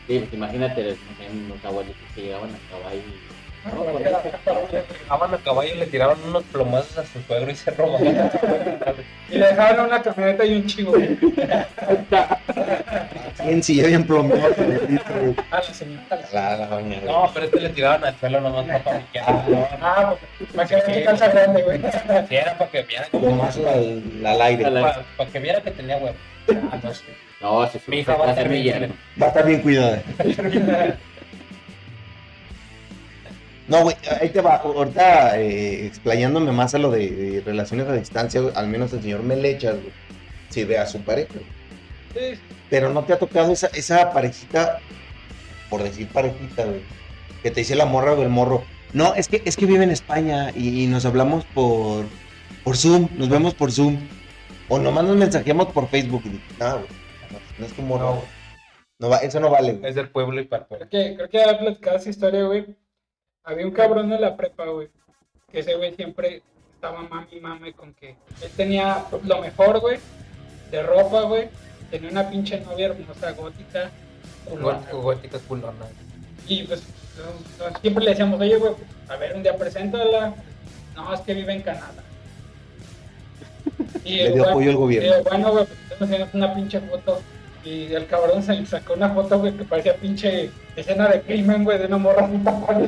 Sí, 0.07 0.19
pues 0.19 0.33
imagínate 0.33 0.99
los 1.47 1.63
abuelitos 1.63 2.09
que 2.13 2.21
llegaban 2.23 2.55
a 2.55 2.57
acabar 2.59 2.95
y 3.65 4.99
Llegaban 5.01 5.33
a 5.33 5.37
caballo 5.37 5.73
y 5.73 5.77
le 5.77 5.85
tiraban 5.87 6.17
unos 6.25 6.43
plomazos 6.45 6.97
a 6.97 7.05
su 7.05 7.21
suegro 7.21 7.51
y 7.51 7.55
se 7.55 7.71
robaban. 7.71 8.31
Y 9.29 9.37
le 9.37 9.47
dejaron 9.47 9.85
una 9.87 10.01
camioneta 10.01 10.45
y 10.45 10.55
un 10.55 10.65
chivo. 10.65 10.93
¿Quién 13.37 13.63
si 13.63 13.75
ya 13.75 13.87
bien 13.87 14.05
plomeado? 14.05 14.53
A 15.51 15.55
la 15.55 15.63
señorita. 15.63 16.19
La, 16.33 16.57
la 16.57 16.67
doña. 16.67 16.99
No, 17.05 17.29
pero 17.33 17.45
este 17.45 17.59
le 17.61 17.69
tiraban 17.69 18.03
al 18.03 18.15
suelo 18.19 18.41
nomás 18.41 18.65
para 18.65 18.83
paniquear. 18.83 19.25
Ah, 19.81 20.15
pues, 20.37 20.51
para 20.51 20.67
que 20.67 20.75
vean 20.75 20.91
qué 20.93 21.03
calza 21.03 21.27
grande, 21.29 21.63
güey. 21.63 21.79
Sí, 22.27 22.35
era 22.35 22.57
para 22.57 22.71
que 22.71 22.81
viera, 22.83 23.07
Como 23.11 23.31
más 23.31 23.57
al, 23.57 24.41
aire. 24.41 24.63
Para, 24.71 25.29
que 25.31 25.39
viera 25.39 25.61
que 25.61 25.71
tenía 25.71 25.97
huevo. 25.97 26.15
Ah, 26.71 26.79
no. 26.83 26.91
No, 27.41 27.65
se 27.69 27.79
Mi 27.87 27.99
hija 27.99 28.15
va 28.15 28.31
a 28.31 28.35
semilla. 28.35 28.79
bien. 28.79 28.93
Va 29.21 29.27
a 29.27 29.29
estar 29.29 29.45
bien 29.45 29.61
cuidada. 29.61 30.01
No, 33.69 33.83
güey, 33.83 33.95
ahí 34.19 34.29
te 34.29 34.41
va. 34.41 34.55
Ahorita 34.57 35.39
eh, 35.39 35.85
explayándome 35.85 36.51
más 36.51 36.73
a 36.73 36.79
lo 36.79 36.89
de, 36.91 37.09
de 37.11 37.41
relaciones 37.41 37.87
a 37.87 37.93
distancia, 37.93 38.41
güey, 38.41 38.53
al 38.55 38.67
menos 38.67 38.91
el 38.93 39.01
señor 39.01 39.23
Melechas, 39.23 39.75
güey, 39.75 39.93
sí 40.49 40.63
ve 40.63 40.77
a 40.79 40.85
su 40.87 41.01
pareja. 41.01 41.33
güey. 41.33 42.33
Sí, 42.35 42.39
Pero 42.69 42.89
no 42.89 43.03
te 43.03 43.13
ha 43.13 43.19
tocado 43.19 43.51
esa, 43.51 43.67
esa 43.67 44.11
parejita, 44.11 44.79
por 45.69 45.83
decir 45.83 46.07
parejita, 46.07 46.65
güey, 46.65 46.81
que 47.43 47.51
te 47.51 47.61
dice 47.61 47.75
la 47.75 47.85
morra 47.85 48.13
o 48.13 48.23
el 48.23 48.29
morro. 48.29 48.63
No, 48.93 49.13
es 49.13 49.27
que, 49.27 49.43
es 49.45 49.55
que 49.55 49.67
vive 49.67 49.83
en 49.83 49.91
España 49.91 50.51
y, 50.55 50.83
y 50.83 50.87
nos 50.87 51.05
hablamos 51.05 51.45
por, 51.53 52.05
por 52.63 52.75
Zoom, 52.75 53.07
nos 53.17 53.29
vemos 53.29 53.53
por 53.53 53.71
Zoom. 53.71 53.97
O 54.67 54.77
nomás 54.79 55.03
nos 55.03 55.15
mensajeamos 55.17 55.67
por 55.73 55.87
Facebook. 55.89 56.21
Y, 56.25 56.41
no, 56.59 56.71
güey, 56.77 56.87
no, 57.31 57.39
no 57.59 57.65
es 57.65 57.73
tu 57.73 57.81
morra. 57.83 58.03
No, 58.05 58.11
güey. 58.15 58.25
No 58.99 59.09
va, 59.09 59.17
eso 59.17 59.39
no 59.39 59.49
vale, 59.49 59.73
güey. 59.73 59.89
es 59.89 59.95
del 59.95 60.09
pueblo 60.09 60.41
y 60.41 60.45
para 60.45 60.63
el 60.63 60.67
pueblo. 60.67 60.87
Creo 60.89 61.09
que, 61.09 61.15
creo 61.15 61.29
que 61.29 61.37
ya 61.37 61.57
platicado 61.59 61.97
esa 61.97 62.09
historia, 62.09 62.43
güey. 62.45 62.65
Había 63.43 63.65
un 63.65 63.71
cabrón 63.71 64.11
en 64.11 64.21
la 64.21 64.35
prepa, 64.35 64.65
güey. 64.65 64.89
Que 65.51 65.59
ese 65.59 65.75
güey 65.75 65.95
siempre 65.95 66.43
estaba 66.73 67.01
mami 67.01 67.39
mame 67.41 67.73
con 67.73 67.93
que 67.93 68.15
él 68.41 68.51
tenía 68.55 69.05
lo 69.25 69.41
mejor, 69.41 69.79
güey, 69.79 69.99
de 70.71 70.83
ropa, 70.83 71.23
güey. 71.23 71.49
Tenía 71.89 72.09
una 72.09 72.29
pinche 72.29 72.59
novia 72.61 72.87
hermosa, 72.87 73.31
gótica, 73.31 73.89
culona. 74.45 74.91
Gótica 74.91 75.39
culona. 75.39 75.85
Y 76.47 76.63
pues 76.63 76.83
siempre 77.81 78.03
le 78.03 78.11
decíamos, 78.11 78.39
oye, 78.39 78.57
güey, 78.57 78.73
a 79.07 79.15
ver, 79.15 79.35
un 79.35 79.43
día 79.43 79.57
preséntala. 79.57 80.35
No, 80.95 81.13
es 81.13 81.21
que 81.21 81.33
vive 81.33 81.53
en 81.53 81.61
Canadá. 81.61 82.03
Y 84.03 84.17
Le 84.17 84.31
dio 84.31 84.49
apoyo 84.49 84.71
al 84.71 84.77
gobierno. 84.77 85.19
y, 85.19 85.23
bueno, 85.23 85.51
güey, 85.51 85.65
pues 85.97 86.33
una 86.33 86.53
pinche 86.55 86.79
foto. 86.79 87.21
Y 87.63 87.93
el 87.93 88.07
cabrón 88.07 88.41
se 88.41 88.65
sacó 88.65 88.93
una 88.93 89.09
foto, 89.09 89.39
güey, 89.39 89.53
que 89.53 89.65
parecía 89.65 89.95
pinche 89.95 90.49
escena 90.75 91.07
de 91.09 91.21
crimen, 91.21 91.63
güey, 91.63 91.77
de 91.77 91.87
una 91.87 91.97
morra 91.97 92.25
muy 92.25 92.43
tapada. 92.43 92.79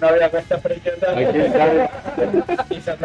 No 0.00 0.08
había 0.08 0.26
esta 0.26 0.58
preciosa. 0.58 1.20
Y 2.70 2.80
se. 2.80 2.96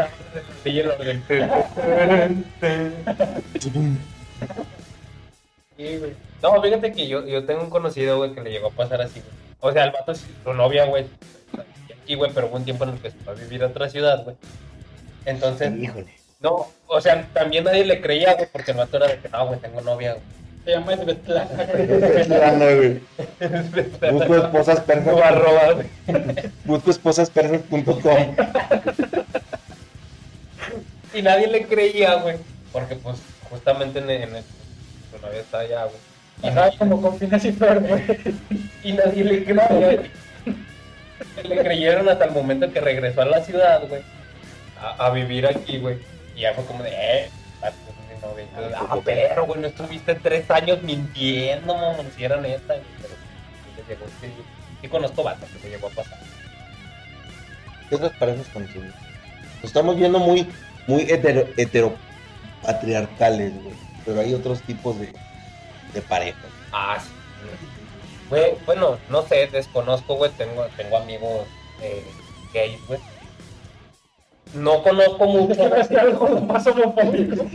Sí, 5.77 5.97
güey. 5.97 6.13
No, 6.41 6.61
fíjate 6.61 6.91
que 6.91 7.07
yo, 7.07 7.25
yo 7.25 7.45
tengo 7.45 7.61
un 7.61 7.69
conocido, 7.69 8.17
güey, 8.17 8.33
que 8.33 8.41
le 8.41 8.51
llegó 8.51 8.67
a 8.67 8.71
pasar 8.71 9.01
así, 9.01 9.19
güey. 9.19 9.31
O 9.59 9.71
sea, 9.71 9.85
el 9.85 9.91
vato, 9.91 10.15
sí, 10.15 10.25
su 10.43 10.53
novia, 10.53 10.85
güey, 10.85 11.05
aquí, 12.01 12.15
güey, 12.15 12.31
pero 12.33 12.47
hubo 12.47 12.57
un 12.57 12.65
tiempo 12.65 12.83
en 12.83 12.91
el 12.91 12.99
que 12.99 13.11
se 13.11 13.17
fue 13.17 13.33
a 13.33 13.35
vivir 13.35 13.63
a 13.63 13.67
otra 13.67 13.89
ciudad, 13.89 14.23
güey. 14.23 14.35
Entonces, 15.25 15.71
Híjole. 15.77 16.20
No, 16.41 16.67
o 16.87 17.01
sea, 17.01 17.27
también 17.33 17.63
nadie 17.63 17.85
le 17.85 18.01
creía, 18.01 18.33
güey, 18.33 18.47
porque 18.51 18.71
el 18.71 18.77
vato 18.77 18.97
era 18.97 19.07
de 19.07 19.17
que, 19.19 19.29
no, 19.29 19.47
güey, 19.47 19.59
tengo 19.59 19.81
novia, 19.81 20.13
güey. 20.13 20.23
Se 20.65 20.71
llama 20.71 20.95
Svetlana. 20.95 21.63
Esperando, 21.63 22.65
güey. 22.77 23.01
Busco 24.11 24.35
esposas 24.35 24.77
No 24.79 24.85
persas. 24.85 25.15
va 25.17 25.27
a 25.27 25.31
robar, 25.31 25.73
güey. 25.75 25.87
Busco 26.65 26.91
esposaspersas.com. 26.91 28.35
Y 31.13 31.21
nadie 31.21 31.47
le 31.47 31.65
creía, 31.65 32.15
güey, 32.15 32.37
porque, 32.71 32.95
pues, 32.95 33.17
justamente 33.49 33.99
en 33.99 34.09
el, 34.09 34.21
en 34.23 34.35
el- 34.37 34.43
su 35.11 35.19
novia 35.25 35.39
está 35.41 35.59
allá, 35.59 35.83
güey. 35.85 35.97
Y 36.43 36.47
Ajá, 36.47 36.55
nadie- 36.67 36.77
como 36.77 37.01
con 37.01 37.15
y 37.15 37.25
güey. 37.27 38.03
Y 38.83 38.93
nadie 38.93 39.23
le 39.23 39.43
creía. 39.43 39.67
güey. 39.69 39.99
le 41.43 41.57
creyeron 41.63 42.07
hasta 42.09 42.25
el 42.25 42.31
momento 42.31 42.65
en 42.65 42.71
que 42.73 42.81
regresó 42.81 43.21
a 43.21 43.25
la 43.25 43.41
ciudad, 43.43 43.81
güey. 43.87 44.01
A, 44.79 45.05
a 45.07 45.09
vivir 45.11 45.45
aquí, 45.45 45.77
güey. 45.79 45.97
Y 46.41 46.43
ya 46.43 46.53
fue 46.55 46.65
como 46.65 46.81
de, 46.81 46.89
eh. 46.91 47.29
Y 47.61 48.59
yo, 48.59 48.75
Ah, 48.89 48.97
pero, 49.05 49.45
güey, 49.45 49.61
no 49.61 49.67
estuviste 49.67 50.15
tres 50.15 50.49
años 50.49 50.81
mintiendo, 50.81 51.75
mamón, 51.75 52.11
si 52.17 52.23
era 52.23 52.37
neta. 52.37 52.73
Pero 52.99 53.13
sí 53.13 53.69
le 53.77 53.83
llegó, 53.87 54.07
sí, 54.19 54.33
sí 54.81 54.87
conozco 54.87 55.21
vatos 55.21 55.47
que 55.49 55.59
le 55.69 55.75
llegó 55.75 55.85
a 55.87 55.91
pasar. 55.91 56.17
¿Qué 57.87 57.95
otras 57.95 58.13
parejas 58.13 58.47
contigo? 58.47 58.85
Nos 58.85 59.65
estamos 59.65 59.95
viendo 59.97 60.17
muy, 60.17 60.51
muy 60.87 61.03
hetero, 61.03 61.47
heteropatriarcales, 61.57 63.53
güey. 63.63 63.75
Pero 64.03 64.21
hay 64.21 64.33
otros 64.33 64.63
tipos 64.63 64.99
de, 64.99 65.13
de 65.93 66.01
parejas. 66.01 66.49
Ah, 66.71 66.97
sí. 66.99 67.11
Güey, 68.29 68.55
bueno, 68.65 68.97
no 69.09 69.21
sé, 69.27 69.45
desconozco, 69.45 70.15
güey. 70.15 70.31
Tengo, 70.31 70.65
tengo 70.75 70.97
amigos 70.97 71.45
eh, 71.83 72.03
gays, 72.51 72.83
güey. 72.87 72.99
No 74.53 74.83
conozco 74.83 75.25
mucho. 75.25 75.75
Es 75.75 75.87
que 75.87 75.97
algo 75.97 76.27
más 76.41 76.65
homofóbico. 76.67 77.45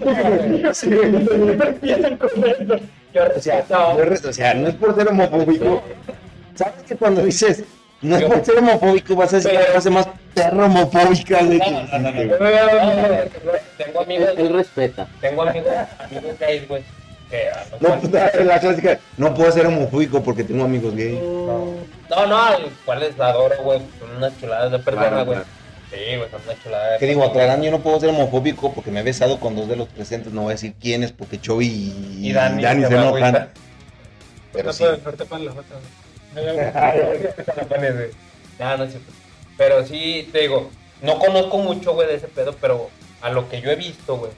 Sí, 0.72 0.90
empiezan 1.66 2.16
con 2.16 2.28
eso. 2.44 2.76
Yo 3.14 3.22
O 3.36 3.40
sea, 3.40 3.58
es, 3.60 4.24
o 4.24 4.32
sea, 4.32 4.54
no 4.54 4.68
es 4.68 4.74
por 4.74 4.94
ser 4.94 5.08
homofóbico. 5.08 5.82
¿Sabes 6.54 6.82
que 6.88 6.96
cuando 6.96 7.22
dices 7.22 7.64
no 8.02 8.16
es 8.16 8.22
Yo- 8.22 8.28
por 8.28 8.44
ser 8.44 8.58
homofóbico 8.58 9.16
vas 9.16 9.32
a 9.32 9.36
decir 9.36 9.52
la 9.54 9.60
frase 9.60 9.90
más 9.90 10.08
perro 10.34 10.66
homofóbica, 10.66 11.38
que 11.38 11.44
No, 11.58 11.98
no, 11.98 12.10
no, 12.12 12.22
Yo 12.22 13.52
tengo 13.78 14.00
amigos, 14.02 14.28
Él 14.36 14.52
respeta. 14.54 15.06
tengo 15.20 15.42
amigos, 15.42 15.72
amigos 15.98 16.38
gays, 16.38 16.68
güey. 16.68 16.82
No, 17.80 17.98
puta, 18.00 18.30
la 18.44 18.60
clásica, 18.60 18.98
no 19.16 19.34
puedo 19.34 19.50
ser 19.50 19.66
homofóbico 19.66 20.22
porque 20.22 20.44
tengo 20.44 20.64
amigos 20.64 20.94
gay. 20.94 21.18
no, 21.20 21.74
no, 22.26 22.42
a 22.42 22.58
los 22.58 22.70
cuales 22.84 23.18
adoro, 23.18 23.56
güey. 23.62 23.80
Son 23.98 24.16
unas 24.16 24.38
chuladas 24.38 24.70
de 24.72 24.78
persona, 24.78 25.08
Claro, 25.08 25.24
güey. 25.26 25.38
Sí, 25.90 26.16
güey, 26.16 26.28
son 26.30 26.40
unas 26.44 26.62
chuladas 26.62 26.92
de 26.92 26.98
Que 26.98 27.06
digo, 27.06 27.24
aclarando, 27.24 27.64
yo 27.64 27.70
no 27.70 27.80
puedo 27.80 28.00
ser 28.00 28.08
homofóbico 28.10 28.72
porque 28.74 28.90
me 28.90 29.00
he 29.00 29.02
besado 29.04 29.38
con 29.38 29.54
dos 29.54 29.68
de 29.68 29.76
los 29.76 29.88
presentes, 29.88 30.32
no 30.32 30.42
voy 30.42 30.50
a 30.50 30.54
decir 30.54 30.74
quiénes, 30.80 31.12
porque 31.12 31.40
Chovy 31.40 31.66
y, 31.66 32.28
Y 32.28 32.32
Dani, 32.32 32.62
Dani 32.62 32.84
se 32.86 32.94
enojan. 32.94 33.50
Pero 34.52 34.66
No 34.66 34.72
sí. 34.72 34.78
puedo- 34.84 34.98
no 38.58 38.76
la 38.76 38.84
es 38.84 38.90
cierto. 38.90 39.12
Pero 39.56 39.86
sí, 39.86 40.28
te 40.32 40.40
digo, 40.40 40.70
no 41.02 41.18
conozco 41.18 41.58
mucho, 41.58 41.94
güey, 41.94 42.08
de 42.08 42.16
ese 42.16 42.28
pedo, 42.28 42.54
pero 42.60 42.90
a 43.22 43.30
lo 43.30 43.48
que 43.48 43.60
yo 43.60 43.70
he 43.70 43.76
visto, 43.76 44.16
güey, 44.18 44.32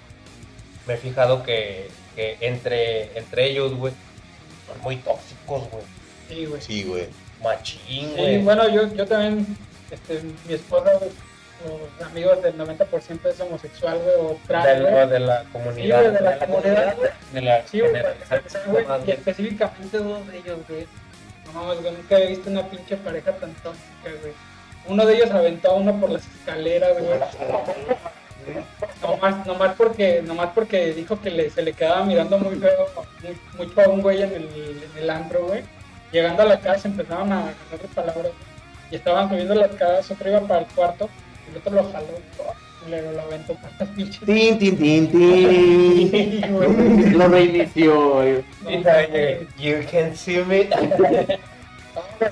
me 0.86 0.94
he 0.94 0.96
fijado 0.96 1.42
que, 1.42 1.88
que 2.14 2.36
entre, 2.40 3.16
entre 3.18 3.46
ellos, 3.50 3.74
güey, 3.74 3.92
son 4.66 4.80
muy 4.82 4.96
tóxicos, 4.96 5.68
güey. 5.70 5.84
Sí, 6.28 6.44
güey. 6.46 6.60
Sí, 6.62 6.82
güey. 6.84 7.06
Machín, 7.42 7.80
Sí, 8.10 8.14
güey. 8.16 8.38
bueno, 8.42 8.68
yo, 8.68 8.92
yo 8.94 9.06
también, 9.06 9.56
este, 9.90 10.20
mi 10.46 10.54
esposa, 10.54 10.90
güey, 10.98 11.10
los 11.66 12.08
amigos 12.08 12.42
del 12.42 12.56
90% 12.56 13.26
es 13.26 13.40
homosexual, 13.40 13.98
güey, 13.98 14.16
o 14.16 14.38
trans, 14.46 14.64
de, 14.64 14.78
la, 14.78 14.90
güey. 14.90 15.08
de 15.08 15.20
la 15.20 15.44
comunidad. 15.52 16.00
güey, 16.00 16.12
de 16.12 16.20
la 16.20 16.38
comunidad, 16.38 16.96
güey. 16.96 17.10
De 17.32 17.40
la 17.40 17.66
Sí, 17.66 17.80
güey, 17.80 17.92
güey, 18.66 18.86
y 19.06 19.10
específicamente 19.10 19.98
dos 19.98 20.26
de 20.28 20.38
ellos, 20.38 20.58
güey. 20.68 20.86
No 21.46 21.52
mames, 21.52 21.80
güey, 21.82 21.94
nunca 21.94 22.16
había 22.16 22.28
visto 22.28 22.50
una 22.50 22.62
pinche 22.68 22.96
pareja 22.96 23.32
tan 23.32 23.52
tóxica, 23.54 24.10
güey. 24.20 24.32
Uno 24.86 25.04
de 25.04 25.16
ellos 25.16 25.30
aventó 25.30 25.70
a 25.70 25.74
uno 25.74 26.00
por 26.00 26.10
las 26.10 26.26
escaleras, 26.26 26.92
güey. 26.98 27.20
Nomás, 29.02 29.46
nomás 29.46 29.74
porque, 29.76 30.22
nomás 30.22 30.50
porque 30.54 30.94
dijo 30.94 31.20
que 31.20 31.30
le, 31.30 31.50
se 31.50 31.62
le 31.62 31.72
quedaba 31.72 32.04
mirando 32.04 32.38
muy 32.38 32.56
feo, 32.56 32.86
muy, 33.22 33.66
mucho 33.66 33.80
a 33.80 33.88
un 33.88 34.00
güey 34.00 34.22
en 34.22 34.32
el, 34.32 34.44
en 34.44 34.98
el 35.02 35.10
antro, 35.10 35.46
güey. 35.46 35.62
Llegando 36.12 36.42
a 36.42 36.46
la 36.46 36.60
casa 36.60 36.88
empezaban 36.88 37.30
a 37.32 37.40
agarrar 37.40 37.88
palabras 37.94 38.32
y 38.90 38.96
estaban 38.96 39.28
subiendo 39.28 39.54
las 39.54 39.72
casas, 39.72 40.10
otro 40.12 40.30
iba 40.30 40.40
para 40.40 40.60
el 40.60 40.66
cuarto 40.68 41.10
el 41.50 41.56
otro 41.58 41.72
lo 41.72 41.92
jaló 41.92 42.06
y 42.86 42.90
le 42.90 43.12
lo 43.12 43.20
aventó 43.22 43.54
por 43.54 43.70
las 43.78 43.88
pinches. 43.90 44.20
Tin, 44.24 44.58
tin, 44.58 44.76
tin, 44.78 45.08
tin. 45.10 47.18
Lo 47.18 47.28
reinició. 47.28 48.10
güey. 48.14 48.44
You 49.58 49.76
can 49.90 50.16
see 50.16 50.38
me. 50.44 50.68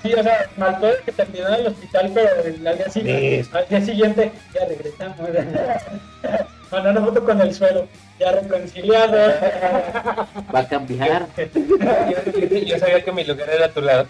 Sí, 0.02 0.14
o 0.14 0.22
sea, 0.22 0.48
faltó 0.56 0.86
de 0.86 0.96
que 1.04 1.12
terminó 1.12 1.48
en 1.48 1.54
el 1.54 1.66
hospital, 1.68 2.10
pero 2.14 2.28
el- 2.44 2.66
al 2.66 2.78
día 2.78 2.88
siguiente, 2.88 3.44
Sí. 3.44 3.50
al 3.52 3.68
día 3.68 3.80
siguiente 3.84 4.32
ya 4.54 4.64
regresamos. 4.66 5.16
Mandó 6.70 6.90
una 6.90 7.00
foto 7.00 7.24
con 7.24 7.40
el 7.40 7.52
suelo, 7.54 7.88
ya 8.20 8.32
reconciliado. 8.32 9.16
Va 10.54 10.60
a 10.60 10.68
cambiar. 10.68 11.26
yo, 11.36 12.60
yo 12.60 12.78
sabía 12.78 13.04
que 13.04 13.10
mi 13.12 13.24
lugar 13.24 13.48
era 13.50 13.66
a 13.66 13.70
tu 13.70 13.80
lado. 13.80 14.06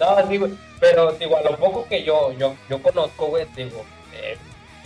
No, 0.00 0.28
sí, 0.28 0.36
güey. 0.38 0.52
Pero, 0.80 1.12
digo, 1.12 1.36
a 1.36 1.42
lo 1.42 1.56
poco 1.56 1.86
que 1.86 2.04
yo, 2.04 2.32
yo, 2.32 2.54
yo 2.68 2.82
conozco, 2.82 3.26
güey, 3.26 3.46
digo, 3.56 3.84
eh, 4.14 4.36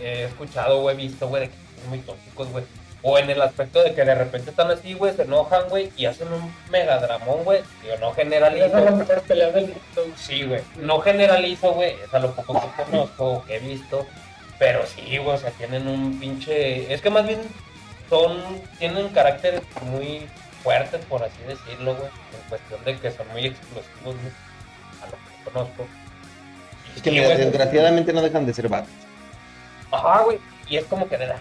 he 0.01 0.25
escuchado, 0.25 0.81
güey, 0.81 0.97
visto, 0.97 1.29
güey, 1.29 1.43
de 1.43 1.49
que 1.49 1.55
son 1.81 1.91
muy 1.91 1.99
tóxicos, 1.99 2.49
güey. 2.51 2.65
O 3.05 3.19
en 3.19 3.29
el 3.29 3.43
aspecto 3.43 3.83
de 3.83 3.95
que 3.95 4.05
de 4.05 4.15
repente 4.15 4.51
están 4.51 4.71
así, 4.71 4.95
güey, 4.95 5.15
se 5.15 5.23
enojan, 5.23 5.69
güey, 5.69 5.91
y 5.97 6.07
hacen 6.07 6.33
un 6.33 6.55
mega 6.71 6.99
dramón, 6.99 7.43
güey. 7.43 7.61
Digo, 7.83 7.97
no 8.01 8.13
generalizo. 8.13 8.77
del 8.77 8.91
mundo. 8.93 10.17
Sí, 10.17 10.45
güey. 10.45 10.61
No 10.77 11.01
generalizo, 11.01 11.73
güey. 11.73 11.97
Es 12.05 12.15
a 12.15 12.21
lo 12.21 12.33
poco 12.33 12.61
que 12.61 12.83
conozco, 12.85 13.45
que 13.45 13.57
he 13.57 13.59
visto. 13.59 14.07
Pero 14.61 14.87
sí, 14.87 15.19
güey, 15.19 15.35
o 15.35 15.39
sea, 15.39 15.51
tienen 15.51 15.89
un 15.89 16.21
pinche. 16.21 16.93
Es 16.93 17.03
que 17.03 17.11
más 17.11 17.27
bien 17.27 17.41
son. 18.09 18.41
Tienen 18.79 19.09
carácter 19.09 19.61
muy 19.91 20.29
fuertes, 20.63 21.05
por 21.07 21.25
así 21.25 21.43
decirlo, 21.45 21.97
güey. 21.97 22.09
En 22.09 22.49
cuestión 22.49 22.85
de 22.85 22.99
que 22.99 23.11
son 23.11 23.27
muy 23.33 23.47
explosivos, 23.47 24.15
güey. 24.15 24.33
Conozco. 25.45 25.87
Es 26.97 27.03
que 27.03 27.11
mira, 27.11 27.27
güey, 27.27 27.39
desgraciadamente 27.39 28.13
no 28.13 28.23
dejan 28.23 28.47
de 28.47 28.55
ser 28.55 28.69
vatos. 28.69 28.91
Ajá, 29.91 30.23
güey. 30.23 30.39
Y 30.69 30.77
es 30.77 30.85
como 30.85 31.09
que 31.09 31.17
de 31.19 31.27
la 31.27 31.37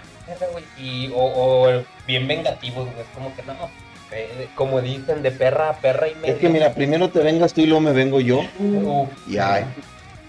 güey. 0.52 0.64
Y, 0.78 1.12
o, 1.14 1.18
o 1.68 1.84
bien 2.08 2.28
vengativos, 2.28 2.86
güey. 2.86 3.00
Es 3.02 3.08
como 3.14 3.36
que 3.36 3.44
no. 3.44 3.54
eh, 4.12 4.48
como 4.56 4.82
dicen, 4.82 5.22
de 5.24 5.32
perra 5.32 5.70
a 5.70 5.74
perra 5.78 6.08
y 6.08 6.16
media. 6.16 6.34
Es 6.34 6.40
que 6.40 6.50
mira, 6.50 6.74
primero 6.74 7.10
te 7.10 7.20
vengas 7.20 7.54
tú 7.54 7.62
y 7.62 7.66
luego 7.66 7.82
me 7.82 7.92
vengo 7.92 8.20
yo. 8.20 8.42
Uf, 8.60 9.10
Y 9.28 9.38
ay, 9.38 9.66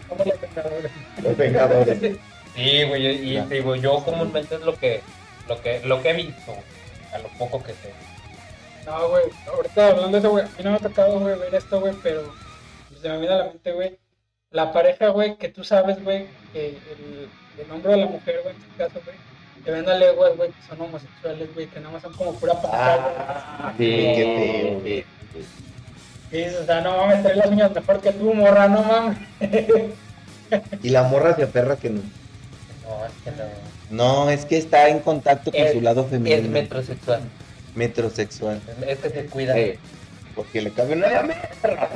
Somos 0.08 0.26
los 0.26 0.36
pecadores. 0.38 0.90
los 1.22 1.36
vengadores. 1.36 1.98
Sí, 2.54 2.82
güey, 2.84 3.36
y 3.36 3.40
te 3.42 3.54
digo, 3.56 3.74
yo 3.76 4.04
comúnmente 4.04 4.56
es 4.56 4.60
lo 4.60 4.76
que, 4.76 5.00
lo 5.48 5.60
que, 5.62 5.80
lo 5.86 6.02
que 6.02 6.10
he 6.10 6.12
visto, 6.12 6.52
güey, 6.52 6.60
a 7.14 7.18
lo 7.18 7.28
poco 7.38 7.62
que 7.62 7.72
sé. 7.72 7.92
No, 8.84 9.08
güey, 9.08 9.24
ahorita 9.46 9.88
hablando 9.88 10.10
de 10.10 10.18
eso, 10.18 10.30
güey, 10.30 10.44
a 10.44 10.48
mí 10.48 10.52
no 10.64 10.70
me 10.72 10.76
ha 10.76 10.80
tocado, 10.80 11.18
güey, 11.18 11.38
ver 11.38 11.54
esto, 11.54 11.80
güey, 11.80 11.94
pero 12.02 12.30
se 13.03 13.09
me 13.09 13.18
viene 13.18 13.34
a 13.34 13.38
la 13.38 13.44
mente, 13.46 13.72
güey, 13.72 13.98
la 14.50 14.72
pareja, 14.72 15.09
güey, 15.09 15.36
que 15.36 15.48
tú 15.48 15.64
sabes, 15.64 16.03
güey, 16.03 16.26
que 16.53 16.68
el, 16.68 17.28
el 17.59 17.70
hombre 17.70 17.94
o 17.94 17.96
la 17.96 18.07
mujer, 18.07 18.40
güey, 18.42 18.55
en 18.55 18.62
este 18.62 18.76
caso, 18.76 19.00
güey, 19.05 19.16
te 19.64 19.70
ven 19.70 19.88
a 19.88 19.94
leguas, 19.94 20.36
güey, 20.36 20.50
que 20.50 20.62
son 20.68 20.80
homosexuales, 20.80 21.55
güey, 21.55 21.66
que 21.68 21.80
nada 21.80 21.92
más 21.92 22.03
son 22.03 22.12
como 22.14 22.32
pura 22.34 22.55
patada, 22.61 23.74
Sí, 23.78 23.84
qué 23.86 24.14
sí, 24.24 24.70
sí. 24.74 24.80
güey. 24.80 25.05
Y 26.32 26.36
dices, 26.46 26.61
o 26.62 26.64
sea, 26.64 26.80
no 26.80 26.96
mames, 26.96 27.22
traes 27.22 27.36
las 27.36 27.46
uñas 27.48 27.72
mejor 27.74 28.00
que 28.00 28.12
tú, 28.12 28.32
morra, 28.34 28.66
no 28.68 28.82
mames. 28.82 29.18
Y 30.82 30.88
la 30.90 31.03
morra 31.05 31.34
se 31.36 31.42
aferra 31.44 31.76
que 31.76 31.90
no. 31.90 32.00
No, 32.00 33.07
es 33.07 33.12
que 33.24 33.30
no. 33.30 33.44
No, 33.90 34.30
es 34.30 34.44
que 34.46 34.57
está 34.57 34.88
en 34.88 35.00
contacto 35.00 35.50
con 35.50 35.61
Es- 35.61 35.72
su 35.72 35.80
lado 35.82 36.03
Es 36.03 36.09
femenino. 36.11 36.48
metrosexual. 36.48 37.20
Metrosexual. 37.74 38.61
Es 38.86 38.98
que 38.98 39.11
se 39.11 39.26
cuida. 39.26 39.55
Sí. 39.55 39.74
Porque 40.34 40.62
le 40.62 40.70
cabe 40.72 40.94
una 40.94 41.09
diametra. 41.09 41.88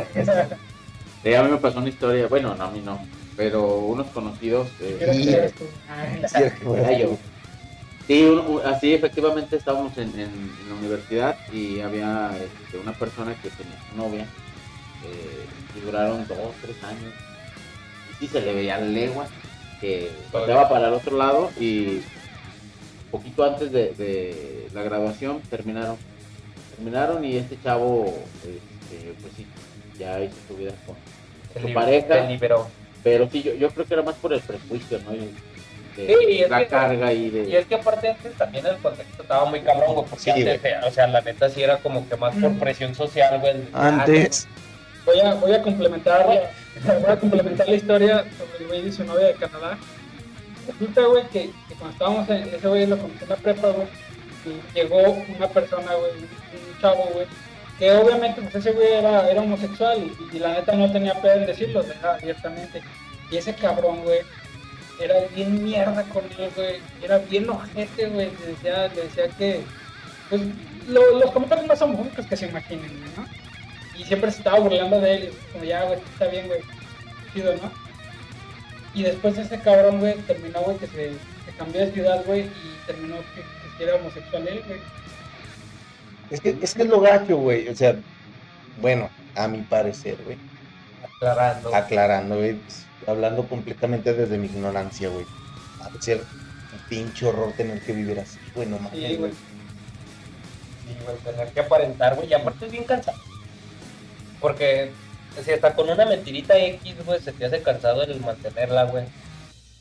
Sí, 1.26 1.34
a 1.34 1.42
mí 1.42 1.50
me 1.50 1.56
pasó 1.56 1.78
una 1.80 1.88
historia, 1.88 2.28
bueno, 2.28 2.54
no, 2.54 2.62
a 2.66 2.70
mí 2.70 2.80
no, 2.80 3.00
pero 3.36 3.78
unos 3.80 4.06
conocidos. 4.10 4.68
eh, 4.80 4.96
Sí. 5.12 5.26
Sí, 8.06 8.22
un- 8.26 8.60
así 8.64 8.94
efectivamente 8.94 9.56
estábamos 9.56 9.98
en, 9.98 10.10
en- 10.10 10.20
en 10.20 10.68
la 10.68 10.74
universidad 10.76 11.36
y 11.52 11.80
había 11.80 12.30
este, 12.40 12.78
una 12.78 12.92
persona 12.92 13.34
que 13.34 13.50
tenía 13.50 13.74
su 13.90 13.96
novia 13.96 14.24
eh, 15.04 15.48
y 15.74 15.80
duraron 15.80 16.24
dos, 16.28 16.54
tres 16.62 16.76
años. 16.84 17.12
Y 18.20 18.24
sí 18.24 18.28
se 18.32 18.40
le 18.42 18.54
veía 18.54 18.78
leguas 18.78 19.28
que 19.80 20.12
volteaba 20.30 20.68
para 20.68 20.86
el 20.86 20.94
otro 20.94 21.16
lado 21.16 21.50
y 21.58 22.02
poquito 23.10 23.42
antes 23.42 23.72
de, 23.72 23.94
de 23.94 24.68
la 24.72 24.84
graduación 24.84 25.40
terminaron. 25.50 25.96
Terminaron 26.76 27.24
y 27.24 27.34
este 27.36 27.58
chavo, 27.60 28.14
este, 28.44 29.12
pues 29.20 29.32
sí, 29.34 29.44
ya 29.98 30.20
hizo 30.22 30.36
su 30.46 30.54
vida 30.56 30.72
con, 30.86 30.94
Su 31.60 31.72
pareja. 31.72 32.14
Se 32.22 32.28
liberó. 32.28 32.68
pero 33.02 33.28
sí, 33.30 33.42
yo, 33.42 33.54
yo 33.54 33.70
creo 33.70 33.86
que 33.86 33.94
era 33.94 34.02
más 34.02 34.16
por 34.16 34.32
el 34.32 34.40
prejuicio, 34.40 34.98
¿no? 35.06 35.14
Y 35.14 35.18
de- 35.18 35.32
Sí, 35.96 36.14
y 36.28 36.42
es 36.42 36.50
la 36.50 36.58
que- 36.58 36.66
carga 36.66 37.10
y 37.12 37.30
de... 37.30 37.48
Y 37.48 37.56
es 37.56 37.64
que 37.66 37.76
aparte 37.76 38.10
antes 38.10 38.34
también 38.34 38.66
el 38.66 38.76
contexto 38.78 39.22
estaba 39.22 39.44
muy 39.46 39.60
cabrón, 39.60 39.94
güey, 39.94 40.06
porque 40.10 40.24
Sí, 40.24 40.30
antes, 40.30 40.60
o 40.86 40.90
sea, 40.90 41.06
la 41.06 41.20
neta 41.22 41.48
sí 41.48 41.62
era 41.62 41.78
como 41.78 42.06
que 42.06 42.16
más 42.16 42.34
por 42.36 42.50
Mm. 42.50 42.58
presión 42.58 42.94
social, 42.94 43.40
güey. 43.40 43.54
Antes. 43.72 44.46
Voy 45.06 45.20
a, 45.20 45.34
voy 45.34 45.52
a 45.54 45.62
complementar, 45.62 46.26
voy 46.84 47.10
a 47.10 47.16
complementar 47.18 47.66
la 47.68 47.74
historia 47.76 48.24
sobre 48.36 48.58
el 48.58 48.66
güey 48.66 48.88
y 48.88 48.92
su 48.92 49.04
novia 49.04 49.28
de 49.28 49.34
Canadá. 49.34 49.78
Resulta, 50.66 51.00
güey, 51.06 51.22
que, 51.28 51.42
que 51.68 51.74
cuando 51.78 51.92
estábamos 51.92 52.28
en 52.28 52.54
ese 52.54 52.68
güey 52.68 52.86
lo 52.86 52.98
conocí 52.98 53.22
en 53.22 53.28
la 53.30 53.36
prepa, 53.36 53.68
güey, 53.68 53.86
y 54.46 54.74
llegó 54.78 54.98
una 55.38 55.48
persona, 55.48 55.94
güey, 55.94 56.10
un 56.12 56.80
chavo, 56.80 57.08
güey, 57.14 57.26
que 57.78 57.92
obviamente 57.92 58.40
pues 58.42 58.54
ese 58.54 58.72
güey 58.72 58.92
era, 58.92 59.28
era 59.30 59.42
homosexual 59.42 60.10
y, 60.32 60.38
la 60.38 60.54
neta 60.54 60.74
no 60.74 60.90
tenía 60.90 61.20
pedo 61.20 61.34
en 61.34 61.46
decirlo, 61.46 61.82
lo 61.82 61.88
dejaba 61.88 62.14
abiertamente. 62.14 62.82
Y 63.30 63.36
ese 63.36 63.54
cabrón, 63.54 64.02
güey, 64.02 64.20
era 65.00 65.14
bien 65.34 65.62
mierda 65.64 66.02
con 66.04 66.24
él, 66.24 66.50
güey, 66.54 66.80
era 67.02 67.18
bien 67.18 67.48
ojete, 67.50 68.06
güey, 68.08 68.30
le 68.40 68.46
decía, 68.46 68.88
le 68.88 69.02
decía 69.02 69.28
que, 69.36 69.62
pues, 70.30 70.40
lo- 70.88 71.18
los 71.18 71.30
comentarios 71.32 71.66
más 71.66 71.82
homofóbicos 71.82 72.26
que 72.26 72.36
se 72.36 72.46
imaginen, 72.46 72.90
¿no? 73.16 73.26
Y 73.98 74.04
siempre 74.04 74.30
se 74.30 74.38
estaba 74.38 74.58
burlando 74.58 75.00
de 75.00 75.14
él, 75.14 75.32
como, 75.52 75.64
ya, 75.64 75.84
güey, 75.84 75.98
está 75.98 76.28
bien, 76.28 76.46
güey, 76.46 76.60
chido, 77.34 77.54
¿no? 77.56 77.70
Y 78.94 79.02
después 79.02 79.36
ese 79.36 79.60
cabrón, 79.60 79.98
güey, 79.98 80.14
terminó, 80.22 80.60
güey, 80.62 80.78
que 80.78 80.86
se, 80.86 81.12
se 81.44 81.52
cambió 81.58 81.82
de 81.82 81.92
ciudad, 81.92 82.24
güey, 82.24 82.42
y 82.44 82.82
terminó 82.86 83.16
que, 83.34 83.84
era 83.84 83.96
homosexual 83.96 84.48
él, 84.48 84.62
güey. 84.66 84.80
Es 86.30 86.40
que, 86.40 86.56
es 86.60 86.74
que 86.74 86.82
es 86.82 86.88
lo 86.88 87.00
gacho, 87.00 87.36
güey. 87.36 87.68
O 87.68 87.76
sea, 87.76 87.96
bueno, 88.80 89.08
a 89.34 89.48
mi 89.48 89.58
parecer, 89.62 90.16
güey. 90.24 90.36
Aclarando. 91.16 91.74
Aclarando, 91.74 92.36
güey. 92.36 92.58
Hablando 93.06 93.46
completamente 93.48 94.12
desde 94.14 94.38
mi 94.38 94.46
ignorancia, 94.46 95.08
güey. 95.08 95.24
A 95.80 96.02
ser 96.02 96.18
un 96.18 96.78
pinche 96.88 97.26
horror 97.26 97.52
tener 97.52 97.80
que 97.80 97.92
vivir 97.92 98.18
así, 98.18 98.38
güey, 98.54 98.66
no 98.68 98.78
mames, 98.78 98.92
Sí, 98.92 99.00
güey. 99.00 99.16
güey. 99.16 99.30
Sí, 99.32 100.96
güey, 101.04 101.16
tener 101.18 101.48
que 101.52 101.60
aparentar, 101.60 102.16
güey, 102.16 102.28
y 102.28 102.34
aparte 102.34 102.66
es 102.66 102.72
bien 102.72 102.84
cansado. 102.84 103.18
Porque 104.40 104.90
si 105.44 105.52
hasta 105.52 105.74
con 105.74 105.88
una 105.88 106.04
mentirita 106.06 106.58
X, 106.58 107.04
güey, 107.04 107.20
se 107.20 107.32
te 107.32 107.46
hace 107.46 107.62
cansado 107.62 108.02
el 108.02 108.20
mantenerla, 108.20 108.84
güey. 108.84 109.04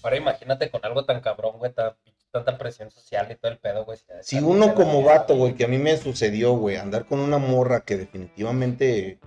Ahora 0.03 0.17
imagínate 0.17 0.69
con 0.69 0.85
algo 0.85 1.05
tan 1.05 1.21
cabrón, 1.21 1.57
güey, 1.57 1.71
tan- 1.73 1.93
tanta 2.43 2.57
presión 2.57 2.91
social 2.91 3.27
y 3.31 3.36
todo 3.36 3.51
el 3.51 3.57
pedo, 3.57 3.86
güey. 3.86 3.97
Si 4.21 4.39
uno 4.39 4.73
como 4.75 5.01
vato, 5.03 5.36
güey, 5.36 5.53
que 5.55 5.65
a 5.65 5.67
mí 5.67 5.77
me 5.77 5.95
sucedió, 5.97 6.53
güey, 6.53 6.75
andar 6.77 7.05
con 7.05 7.19
una 7.19 7.38
morra 7.38 7.81
que 7.81 7.95
definitivamente, 7.97 9.19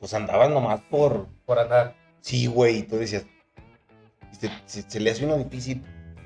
pues 0.00 0.14
andabas 0.14 0.50
nomás 0.50 0.80
por, 0.90 1.26
Por 1.46 1.58
andar. 1.58 1.94
sí, 2.20 2.46
güey, 2.46 2.78
y 2.78 2.82
tú 2.82 2.96
decías, 2.96 3.24
se, 4.38 4.50
se- 4.66 4.90
se 4.90 5.00
le 5.00 5.10
hace 5.10 5.24
uno 5.24 5.36
difícil. 5.38 5.82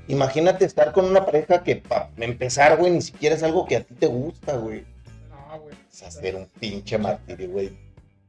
Imagínate 0.09 0.65
estar 0.65 0.93
con 0.93 1.05
una 1.05 1.25
pareja 1.25 1.63
que 1.63 1.77
para 1.77 2.11
empezar, 2.17 2.77
güey, 2.77 2.93
ni 2.93 3.03
siquiera 3.03 3.37
es 3.37 3.43
algo 3.43 3.67
que 3.67 3.77
a 3.77 3.85
ti 3.85 3.95
te 3.95 4.07
gusta, 4.07 4.57
güey. 4.57 4.85
No, 5.31 5.61
güey. 5.61 5.75
Es 5.91 6.03
hacer 6.03 6.35
un 6.37 6.47
pinche 6.59 6.99
martirio, 6.99 7.51
güey. 7.51 7.79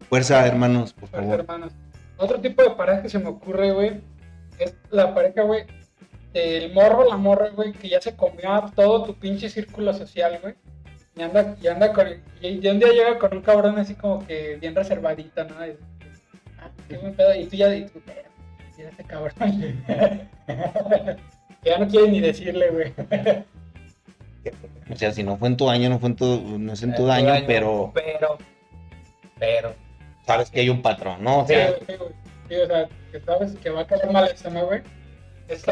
Fuerza, 0.10 0.46
hermanos, 0.46 0.94
por 0.94 1.10
Para 1.10 1.24
favor. 1.24 1.40
hermanos. 1.40 1.74
Otro 2.18 2.40
tipo 2.40 2.62
de 2.62 2.72
pareja 2.72 3.02
que 3.02 3.10
se 3.10 3.18
me 3.20 3.30
ocurre, 3.30 3.72
güey, 3.72 4.02
es 4.60 4.76
la 4.92 5.14
pareja, 5.16 5.42
güey, 5.42 5.66
del 6.34 6.74
morro, 6.74 7.08
la 7.08 7.18
morra, 7.18 7.50
güey, 7.50 7.72
que 7.74 7.90
ya 7.90 8.02
se 8.02 8.16
comió 8.16 8.52
a 8.54 8.72
todo 8.72 9.04
tu 9.04 9.16
pinche 9.16 9.50
círculo 9.50 9.94
social, 9.94 10.40
güey. 10.42 10.56
Y 11.16 11.22
anda, 11.22 11.56
y 11.62 11.68
anda 11.68 11.94
con. 11.94 12.08
Y 12.42 12.58
de 12.58 12.72
un 12.72 12.80
día 12.80 12.90
llega 12.90 13.20
con 13.20 13.34
un 13.38 13.44
cabrón 13.44 13.78
así 13.78 13.94
como 13.96 14.26
que 14.26 14.56
bien 14.56 14.74
reservadito, 14.76 15.44
¿no? 15.44 15.66
Y, 15.68 15.78
ah, 16.60 16.70
qué 16.90 16.98
buen 16.98 17.14
pedo. 17.14 17.36
Y 17.36 17.46
tú 17.46 17.56
ya. 17.56 17.76
Y 17.76 17.86
tú, 17.86 18.00
"Eh, 18.08 18.26
mira 18.78 18.90
este 18.90 19.04
cabrón. 19.04 19.34
que 19.38 21.20
ya 21.70 21.78
no 21.78 21.88
quieres 21.88 22.10
ni 22.10 22.20
decirle, 22.20 22.70
güey. 22.72 22.94
O 24.92 24.96
sea, 24.96 25.12
si 25.12 25.24
no 25.24 25.38
fue 25.38 25.48
en 25.50 25.58
tu 25.58 25.70
año, 25.70 25.90
no 25.90 26.00
fue 26.00 26.10
en 26.10 26.16
tu, 26.16 26.26
no 26.60 26.74
es 26.74 26.84
en 26.84 26.96
tu 26.96 27.06
daño, 27.06 27.32
pero 27.48 27.92
Pero. 27.94 28.38
Pero. 29.40 29.74
sabes 30.26 30.50
que 30.50 30.62
hay 30.62 30.70
un 30.70 30.82
patrón, 30.82 31.24
¿no? 31.24 31.40
O 31.42 31.48
Sí, 31.48 31.54
sea, 31.54 31.72
güey, 31.86 31.98
güey. 31.98 32.10
Sí, 32.50 32.56
o 32.56 32.68
sea, 32.68 32.90
que 33.12 33.20
sabes 33.22 33.56
que 33.56 33.70
va 33.70 33.82
a 33.82 33.88
quedar 33.88 34.12
mal 34.12 34.26
esto, 34.28 34.50
¿no, 34.50 34.66
güey? 34.66 34.82
Es 35.54 35.64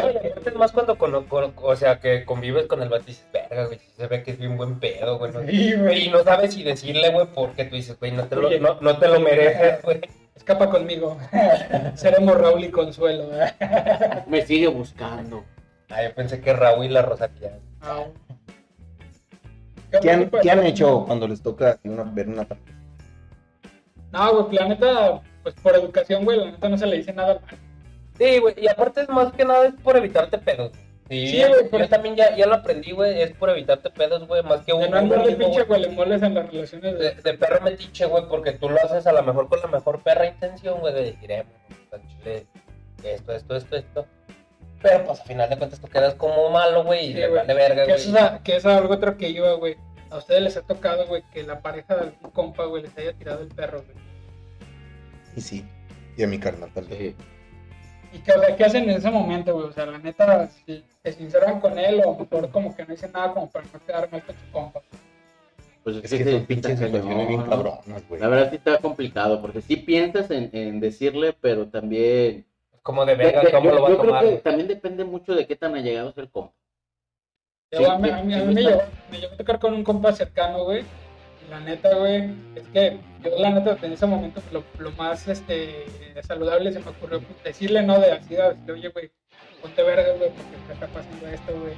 que 0.43 0.49
es 0.49 0.55
más 0.55 0.71
cuando, 0.71 0.97
con, 0.97 1.25
con- 1.25 1.53
o 1.55 1.75
sea, 1.75 1.99
que 1.99 2.25
convives 2.25 2.67
con 2.67 2.81
el 2.81 2.89
vato 2.89 3.03
y 3.05 3.07
dices, 3.07 3.27
verga, 3.33 3.65
güey, 3.65 3.79
se 3.97 4.07
ve 4.07 4.23
que 4.23 4.31
es 4.31 4.39
bien 4.39 4.57
buen 4.57 4.79
pedo, 4.79 5.17
güey. 5.17 5.31
¿no? 5.31 5.41
Sí, 5.41 5.73
güey. 5.75 6.05
Y 6.07 6.09
no 6.09 6.23
sabes 6.23 6.53
si 6.53 6.63
decirle, 6.63 7.09
güey, 7.11 7.27
porque 7.33 7.65
tú 7.65 7.75
dices, 7.75 7.97
güey, 7.99 8.11
no 8.11 8.25
te 8.25 8.35
lo, 8.35 8.47
Oye. 8.47 8.59
no, 8.59 8.79
no 8.81 8.97
te 8.97 9.07
lo 9.07 9.19
mereces, 9.19 9.81
güey. 9.83 10.01
Escapa 10.35 10.69
conmigo. 10.69 11.17
Seremos 11.95 12.37
Raúl 12.39 12.63
y 12.63 12.71
Consuelo. 12.71 13.29
Me 14.27 14.41
sigue 14.45 14.67
buscando. 14.67 15.43
Ah, 15.89 16.03
yo 16.03 16.15
pensé 16.15 16.39
que 16.41 16.53
Raúl 16.53 16.85
y 16.85 16.89
la 16.89 17.01
Rosalía. 17.01 17.59
Ah. 17.81 18.05
¿qué 20.01 20.09
han, 20.09 20.29
qué 20.41 20.49
han 20.51 20.63
hecho 20.65 21.03
cuando 21.05 21.27
les 21.27 21.41
toca 21.43 21.77
una- 21.83 22.03
ver 22.03 22.29
una? 22.29 22.47
No, 24.11 24.43
güey, 24.45 24.57
la 24.57 24.67
neta, 24.69 25.21
pues 25.43 25.55
por 25.55 25.75
educación, 25.75 26.23
güey, 26.25 26.37
la 26.39 26.45
neta 26.51 26.69
no 26.69 26.77
se 26.77 26.87
le 26.87 26.97
dice 26.97 27.13
nada 27.13 27.35
mal. 27.35 27.59
Sí, 28.23 28.37
güey, 28.39 28.55
y 28.57 28.67
aparte 28.67 29.01
es 29.01 29.09
más 29.09 29.33
que 29.33 29.45
nada 29.45 29.65
es 29.67 29.73
por 29.83 29.97
evitarte 29.97 30.37
pedos. 30.37 30.71
Sí, 31.09 31.27
Sí, 31.27 31.43
güey, 31.45 31.67
por- 31.69 31.81
yo 31.81 31.89
también 31.89 32.15
ya, 32.15 32.35
ya 32.37 32.45
lo 32.45 32.55
aprendí, 32.55 32.91
güey, 32.91 33.21
es 33.21 33.31
por 33.31 33.49
evitarte 33.49 33.89
pedos, 33.89 34.27
güey, 34.27 34.43
más 34.43 34.61
que 34.61 34.71
De 34.73 34.77
un 34.77 34.91
no 34.91 34.97
andar 34.97 35.19
de 35.23 35.31
mismo, 35.35 35.45
pinche 35.45 35.63
güey, 35.63 35.81
huelemoles 35.81 36.21
en 36.23 36.35
las 36.35 36.49
relaciones 36.51 36.97
de, 36.99 37.03
de... 37.15 37.15
de 37.21 37.33
perro 37.37 37.61
metiche, 37.61 38.05
güey, 38.05 38.23
porque 38.29 38.51
tú 38.53 38.69
lo 38.69 38.77
haces 38.77 39.05
a 39.07 39.11
lo 39.11 39.21
mejor 39.23 39.49
con 39.49 39.59
la 39.59 39.67
mejor 39.67 40.01
perra 40.03 40.27
intención, 40.27 40.79
güey, 40.79 40.93
de 40.93 41.03
decir, 41.03 41.31
eh, 41.31 41.45
chile, 42.19 42.45
esto, 43.03 43.33
esto, 43.33 43.55
esto, 43.57 43.75
esto. 43.75 44.05
Pero 44.81 45.03
pues 45.05 45.19
al 45.19 45.27
final 45.27 45.49
de 45.49 45.57
cuentas 45.57 45.79
tú 45.81 45.87
quedas 45.87 46.15
como 46.15 46.49
malo, 46.49 46.83
güey, 46.85 47.07
y 47.07 47.13
Sí, 47.13 47.13
le 47.15 47.27
güey. 47.27 47.39
vale 47.41 47.53
verga, 47.55 47.85
Que 47.85 47.91
güey. 47.91 48.01
eso, 48.01 48.09
es 48.09 48.23
a- 48.23 48.39
que 48.43 48.55
eso 48.55 48.69
es 48.71 48.77
algo 48.77 48.93
otro 48.93 49.17
que 49.17 49.29
iba, 49.29 49.51
güey. 49.53 49.75
A 50.11 50.17
ustedes 50.17 50.41
les 50.41 50.55
ha 50.57 50.61
tocado, 50.61 51.05
güey, 51.07 51.23
que 51.33 51.43
la 51.43 51.59
pareja 51.59 51.95
de 51.95 52.01
algún 52.03 52.31
compa, 52.31 52.65
güey, 52.65 52.83
les 52.83 52.97
haya 52.97 53.13
tirado 53.13 53.41
el 53.41 53.49
perro, 53.49 53.83
güey. 53.83 53.97
Y 55.35 55.41
sí. 55.41 55.65
Y 56.17 56.23
a 56.23 56.27
mi 56.27 56.39
carnal 56.39 56.71
también. 56.73 56.99
Sí. 56.99 57.15
Y 58.13 58.19
que, 58.19 58.31
o 58.33 58.39
sea, 58.41 58.55
¿qué 58.55 58.65
hacen 58.65 58.83
en 58.83 58.97
ese 58.97 59.09
momento, 59.09 59.53
güey? 59.53 59.67
O 59.67 59.71
sea, 59.71 59.85
la 59.85 59.97
neta, 59.97 60.47
si 60.65 60.83
se 61.03 61.13
sinceran 61.13 61.59
con 61.61 61.77
él 61.79 62.01
o 62.05 62.15
mejor 62.17 62.49
como 62.51 62.75
que 62.75 62.83
no 62.85 62.89
dicen 62.93 63.11
nada 63.13 63.33
como 63.33 63.49
para 63.49 63.65
no 63.71 63.85
quedar 63.85 64.11
mal 64.11 64.21
con 64.23 64.35
su 64.35 64.51
compa. 64.51 64.81
Pues 65.83 65.95
Es 65.97 66.01
que 66.11 66.23
sí, 66.23 66.31
son 66.31 66.45
pinches 66.45 66.77
situaciones 66.79 67.27
bien 67.27 67.41
cabronas, 67.43 68.07
güey. 68.07 68.21
La 68.21 68.27
verdad 68.27 68.49
sí 68.49 68.57
está 68.57 68.77
complicado, 68.79 69.41
porque 69.41 69.61
sí 69.61 69.77
piensas 69.77 70.29
en, 70.29 70.49
en 70.53 70.79
decirle, 70.79 71.33
pero 71.39 71.67
también... 71.67 72.45
Como 72.83 73.05
de 73.05 73.15
verga, 73.15 73.41
¿cómo 73.51 73.69
yo 73.69 73.75
lo 73.75 73.81
va 73.83 73.87
a 73.87 73.91
yo 73.91 73.97
creo 73.97 74.09
tomar? 74.09 74.25
que 74.25 74.35
también 74.37 74.67
depende 74.67 75.03
mucho 75.03 75.33
de 75.33 75.47
qué 75.47 75.55
tan 75.55 75.73
allegado 75.75 76.09
es 76.09 76.17
el 76.17 76.29
compa. 76.29 76.53
A 77.73 77.77
mí, 77.79 77.85
sí, 77.85 77.85
a 77.85 77.97
mí- 78.23 78.33
a 78.33 78.43
me, 78.43 78.61
llegó, 78.61 78.81
me 79.09 79.17
llegó 79.19 79.33
a 79.33 79.37
tocar 79.37 79.59
con 79.59 79.73
un 79.73 79.83
compa 79.83 80.11
cercano, 80.11 80.65
güey. 80.65 80.83
La 81.51 81.59
neta, 81.59 81.93
güey, 81.95 82.33
es 82.55 82.63
que 82.73 82.97
yo 83.23 83.31
la 83.37 83.49
neta 83.49 83.77
en 83.85 83.91
ese 83.91 84.05
momento 84.05 84.41
lo, 84.53 84.63
lo 84.79 84.91
más 84.93 85.27
este, 85.27 85.85
saludable 86.25 86.71
se 86.71 86.79
me 86.79 86.89
ocurrió 86.89 87.19
pues, 87.21 87.43
decirle, 87.43 87.83
¿no? 87.83 87.99
De 87.99 88.09
así, 88.13 88.35
de 88.35 88.41
decirle, 88.41 88.71
oye, 88.73 88.87
güey, 88.87 89.11
ponte 89.61 89.83
verga, 89.83 90.13
güey, 90.17 90.29
porque 90.29 90.55
te 90.67 90.73
está 90.73 90.87
pasando 90.87 91.27
esto, 91.27 91.51
güey. 91.59 91.73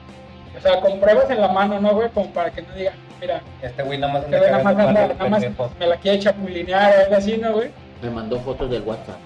O 0.56 0.62
sea, 0.62 0.80
con 0.80 1.00
pruebas 1.00 1.28
en 1.32 1.42
la 1.42 1.48
mano, 1.48 1.82
¿no, 1.82 1.96
güey? 1.96 2.08
Como 2.10 2.32
para 2.32 2.52
que 2.52 2.62
no 2.62 2.72
digan, 2.76 2.94
mira, 3.20 3.42
Este 3.64 3.82
güey 3.82 3.98
nada 3.98 4.14
más 4.14 4.24
este 4.26 4.36
anda 4.36 4.48
güey 4.48 4.52
nada 4.52 4.64
más, 4.64 4.88
anda- 4.88 5.08
nada 5.16 5.30
más 5.30 5.80
me 5.80 5.88
la 5.88 5.98
quiere 5.98 6.20
chapulinear 6.20 6.96
o 6.96 7.02
algo 7.06 7.16
así, 7.16 7.38
¿no, 7.38 7.54
güey? 7.54 7.72
Me 8.04 8.12
mandó 8.12 8.40
fotos 8.42 8.70
del 8.70 8.84
WhatsApp. 8.84 9.18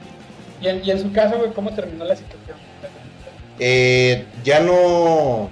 Y 0.61 0.67
en, 0.69 0.81
y 0.85 0.91
en 0.91 0.99
su 1.01 1.11
caso, 1.11 1.37
güey, 1.37 1.51
¿cómo 1.51 1.71
terminó 1.71 2.05
la 2.05 2.15
situación? 2.15 2.57
Eh, 3.59 4.25
ya 4.45 4.61
no. 4.61 5.49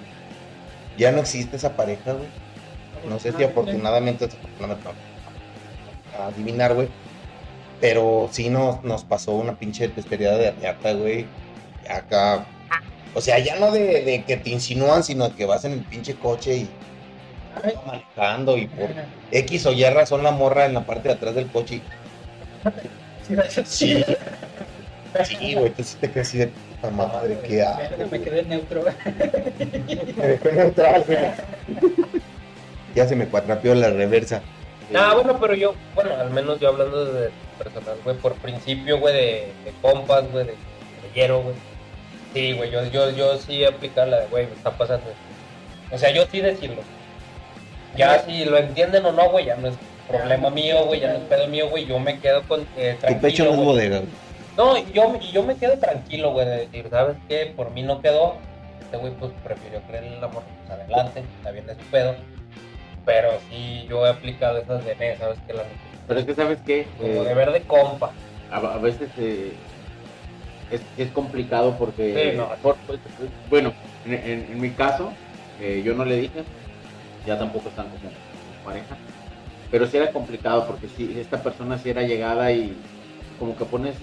Ya 0.97 1.11
no 1.11 1.19
existe 1.19 1.57
esa 1.57 1.75
pareja, 1.75 2.13
güey. 2.13 2.27
No 3.07 3.19
sé 3.19 3.31
si 3.33 3.43
afortunadamente 3.43 4.27
adivinar, 6.19 6.73
güey. 6.73 6.87
Pero 7.81 8.29
sí 8.31 8.49
nos, 8.49 8.83
nos 8.83 9.03
pasó 9.03 9.33
una 9.33 9.57
pinche 9.57 9.87
despedida 9.89 10.37
de 10.37 10.51
riata, 10.51 10.93
güey. 10.93 11.25
Acá. 11.89 12.45
O 13.13 13.21
sea, 13.21 13.39
ya 13.39 13.57
no 13.57 13.71
de, 13.71 14.03
de 14.03 14.23
que 14.23 14.37
te 14.37 14.49
insinúan, 14.49 15.03
sino 15.03 15.33
que 15.35 15.45
vas 15.45 15.65
en 15.65 15.73
el 15.73 15.81
pinche 15.81 16.15
coche 16.15 16.55
y 16.57 16.69
Ay, 17.63 17.73
manejando 17.85 18.57
y 18.57 18.67
por 18.67 18.89
X 19.31 19.65
o 19.65 19.71
Y 19.71 19.83
razón 19.85 20.23
la 20.23 20.31
morra 20.31 20.65
en 20.65 20.73
la 20.73 20.85
parte 20.85 21.07
de 21.07 21.13
atrás 21.13 21.35
del 21.35 21.47
coche. 21.47 21.81
sí, 23.23 23.35
sí. 23.65 24.05
Sí, 25.23 25.53
güey, 25.53 25.67
entonces 25.67 25.95
te 25.95 26.11
quedas 26.11 26.27
así 26.27 26.39
de 26.39 26.47
puta 26.47 26.89
madre, 26.91 27.39
¿qué 27.47 27.61
hago? 27.63 27.81
Me 28.11 28.19
quedé 28.21 28.43
neutro, 28.43 28.81
güey. 28.81 28.93
Me 30.17 30.27
dejó 30.27 30.51
neutral, 30.51 31.03
güey. 31.07 31.19
Ya 32.95 33.07
se 33.07 33.15
me 33.15 33.27
cuatrapeó 33.27 33.75
la 33.75 33.89
reversa. 33.89 34.41
Ah, 34.93 35.13
bueno, 35.15 35.37
pero 35.39 35.53
yo, 35.55 35.73
bueno, 35.95 36.11
al 36.15 36.29
menos 36.29 36.59
yo 36.59 36.69
hablando 36.69 37.05
de 37.05 37.29
personal, 37.57 37.97
güey, 38.03 38.15
por 38.17 38.33
principio, 38.35 38.99
güey, 38.99 39.13
de, 39.13 39.31
de 39.65 39.71
compas, 39.81 40.31
güey, 40.31 40.45
de, 40.45 40.55
hierro, 41.13 41.41
güey. 41.41 41.55
Sí, 42.33 42.53
güey, 42.53 42.69
yo, 42.71 42.85
yo, 42.91 43.09
yo 43.11 43.37
sí 43.37 43.65
aplicar 43.65 44.07
la 44.07 44.21
de, 44.21 44.27
güey, 44.27 44.45
me 44.47 44.53
está 44.53 44.71
pasando. 44.71 45.05
esto. 45.09 45.95
O 45.95 45.97
sea, 45.97 46.11
yo 46.11 46.25
sí 46.31 46.39
decirlo. 46.41 46.81
Ya 47.97 48.19
si 48.19 48.45
lo 48.45 48.57
entienden 48.57 49.05
o 49.05 49.11
no, 49.11 49.29
güey, 49.29 49.45
ya 49.45 49.55
no 49.55 49.69
es 49.69 49.75
problema 50.07 50.49
mío, 50.49 50.85
güey, 50.85 50.99
ya 50.99 51.13
no 51.13 51.15
es 51.15 51.23
pedo 51.23 51.47
mío, 51.47 51.69
güey, 51.69 51.85
yo 51.85 51.97
me 51.99 52.19
quedo 52.19 52.43
con, 52.43 52.67
eh, 52.77 52.97
Tu 53.07 53.19
pecho 53.19 53.43
tranquilo, 53.43 53.45
no 53.45 53.51
es 53.51 53.55
güey. 53.55 53.65
bodega. 53.65 54.01
No, 54.57 54.77
yo, 54.93 55.19
yo 55.19 55.43
me 55.43 55.57
quedo 55.57 55.77
tranquilo, 55.79 56.31
güey, 56.31 56.45
de 56.45 56.57
decir, 56.57 56.87
¿sabes 56.89 57.17
qué? 57.27 57.51
Por 57.55 57.71
mí 57.71 57.81
no 57.83 58.01
quedó. 58.01 58.35
Este 58.81 58.97
güey, 58.97 59.13
pues, 59.13 59.31
prefirió 59.43 59.81
creer 59.87 60.03
en 60.03 60.13
el 60.13 60.23
amor, 60.23 60.43
pues, 60.67 60.79
adelante, 60.79 61.23
está 61.37 61.51
bien 61.51 61.65
de 61.65 61.73
su 61.75 61.81
pedo. 61.91 62.15
Pero 63.05 63.39
sí, 63.39 63.85
yo 63.87 64.05
he 64.05 64.09
aplicado 64.09 64.57
esas 64.57 64.83
de, 64.83 64.95
"Ne, 64.95 65.15
¿sabes 65.17 65.39
qué? 65.45 65.53
La 65.53 65.63
neta, 65.63 65.75
Pero 66.07 66.19
es 66.19 66.25
que, 66.25 66.35
¿sabes 66.35 66.61
qué? 66.61 66.87
como 66.97 67.09
Eh, 67.09 67.25
de 67.25 67.33
ver 67.35 67.51
de 67.51 67.63
compa. 67.65 68.15
a, 68.49 68.57
a 68.57 68.77
veces 68.79 69.11
eh, 69.17 69.59
es, 70.69 70.85
es 70.97 71.11
complicado 71.11 71.77
porque, 71.77 72.31
Sí, 72.31 72.37
no. 72.37 72.49
por- 72.61 72.79
pues, 72.85 72.99
bueno, 73.49 73.73
en, 74.03 74.13
en- 74.13 74.51
en 74.51 74.59
mi 74.59 74.73
caso, 74.73 75.15
eh, 75.57 75.81
yo 75.83 75.93
no 75.93 76.05
le 76.05 76.17
dije, 76.17 76.45
ya 77.25 77.37
tampoco 77.37 77.69
están 77.69 77.89
como 77.89 78.11
pareja, 78.63 78.97
pero 79.69 79.85
sí 79.87 79.97
era 79.97 80.11
complicado 80.11 80.65
porque 80.67 80.87
si 80.87 81.19
esta 81.19 81.41
persona 81.43 81.77
sí 81.77 81.89
era 81.89 82.03
llegada 82.03 82.51
y 82.51 82.83
como 83.37 83.55
que 83.55 83.65
pones, 83.65 83.97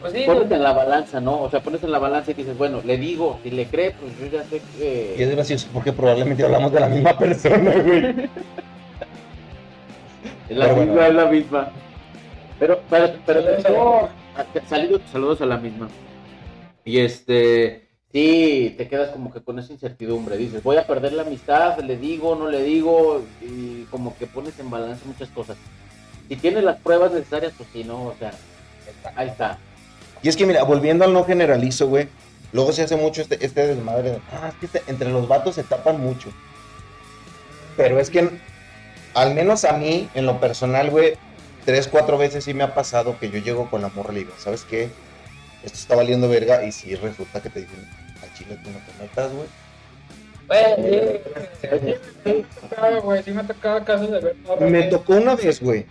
Pues 0.00 0.14
sí, 0.14 0.22
pones 0.24 0.50
en 0.50 0.62
la 0.62 0.72
balanza, 0.72 1.20
¿no? 1.20 1.42
O 1.42 1.50
sea, 1.50 1.60
pones 1.62 1.82
en 1.82 1.92
la 1.92 1.98
balanza 1.98 2.30
y 2.30 2.34
dices, 2.34 2.56
bueno, 2.56 2.80
le 2.84 2.96
digo, 2.96 3.38
si 3.42 3.50
le 3.50 3.66
cree, 3.66 3.90
pues 3.92 4.18
yo 4.18 4.26
ya 4.26 4.44
sé 4.44 4.62
Y 4.78 5.22
es 5.22 5.28
que... 5.28 5.34
gracioso 5.34 5.68
porque 5.72 5.92
probablemente 5.92 6.42
hablamos 6.44 6.72
de 6.72 6.80
la 6.80 6.88
misma 6.88 7.18
persona, 7.18 7.72
güey. 7.82 8.30
Es 10.48 10.56
la 10.56 10.64
Pero 10.64 10.76
misma, 10.76 10.94
bueno. 10.94 11.06
es 11.06 11.14
la 11.14 11.26
misma. 11.26 11.72
Pero, 12.58 12.80
pero, 12.90 13.12
pero, 13.26 13.42
Saludos 13.42 13.64
a 13.66 13.70
no, 13.70 14.08
saludos, 14.68 15.02
saludos 15.12 15.40
a 15.42 15.46
la 15.46 15.56
misma. 15.58 15.88
Y 16.84 16.98
este, 16.98 17.88
sí, 18.12 18.74
te 18.76 18.88
quedas 18.88 19.10
como 19.10 19.32
que 19.32 19.42
con 19.42 19.58
esa 19.58 19.72
incertidumbre. 19.72 20.36
Dices, 20.36 20.62
voy 20.62 20.76
a 20.76 20.86
perder 20.86 21.12
la 21.12 21.22
amistad, 21.22 21.78
le 21.80 21.96
digo, 21.96 22.34
no 22.36 22.48
le 22.48 22.62
digo, 22.62 23.22
y 23.40 23.84
como 23.84 24.16
que 24.16 24.26
pones 24.26 24.58
en 24.58 24.70
balance 24.70 25.04
muchas 25.06 25.28
cosas. 25.28 25.56
Si 26.28 26.36
tienes 26.36 26.64
las 26.64 26.78
pruebas 26.78 27.12
necesarias, 27.12 27.52
pues 27.56 27.68
sí, 27.72 27.84
no, 27.84 28.06
o 28.06 28.14
sea, 28.18 28.32
ahí 29.14 29.28
está. 29.28 29.58
Y 30.22 30.28
es 30.28 30.36
que, 30.36 30.46
mira, 30.46 30.62
volviendo 30.64 31.04
al 31.04 31.12
no 31.12 31.24
generalizo, 31.24 31.88
güey. 31.88 32.08
Luego 32.52 32.72
se 32.72 32.82
hace 32.82 32.96
mucho 32.96 33.22
este, 33.22 33.44
este 33.44 33.66
desmadre. 33.66 34.10
de, 34.10 34.20
Ah, 34.32 34.48
es 34.48 34.54
que 34.56 34.66
este- 34.66 34.82
entre 34.90 35.08
los 35.10 35.28
vatos 35.28 35.54
se 35.54 35.62
tapan 35.62 36.00
mucho. 36.00 36.30
Pero 37.76 37.98
es 38.00 38.10
que, 38.10 38.28
al 39.14 39.34
menos 39.34 39.64
a 39.64 39.72
mí, 39.74 40.08
en 40.14 40.26
lo 40.26 40.40
personal, 40.40 40.90
güey, 40.90 41.14
tres, 41.64 41.88
cuatro 41.88 42.18
veces 42.18 42.44
sí 42.44 42.52
me 42.54 42.64
ha 42.64 42.74
pasado 42.74 43.18
que 43.18 43.30
yo 43.30 43.38
llego 43.38 43.70
con 43.70 43.82
la 43.82 43.88
morra 43.88 44.12
¿sabes 44.38 44.64
qué? 44.64 44.90
Esto 45.62 45.78
está 45.78 45.94
valiendo 45.94 46.28
verga. 46.28 46.64
Y 46.64 46.72
si 46.72 46.94
resulta 46.96 47.40
que 47.40 47.50
te 47.50 47.60
dicen, 47.60 47.88
al 48.22 48.34
chile 48.34 48.58
tú 48.62 48.70
no 48.70 48.78
te 48.78 49.02
metas, 49.02 49.32
güey. 49.32 49.46
Güey, 50.48 51.22
sí. 51.62 51.94
Sí, 54.58 54.64
me 54.64 54.82
sí 54.82 54.90
tocó 54.90 55.14
una 55.14 55.36
vez, 55.36 55.60
güey, 55.60 55.86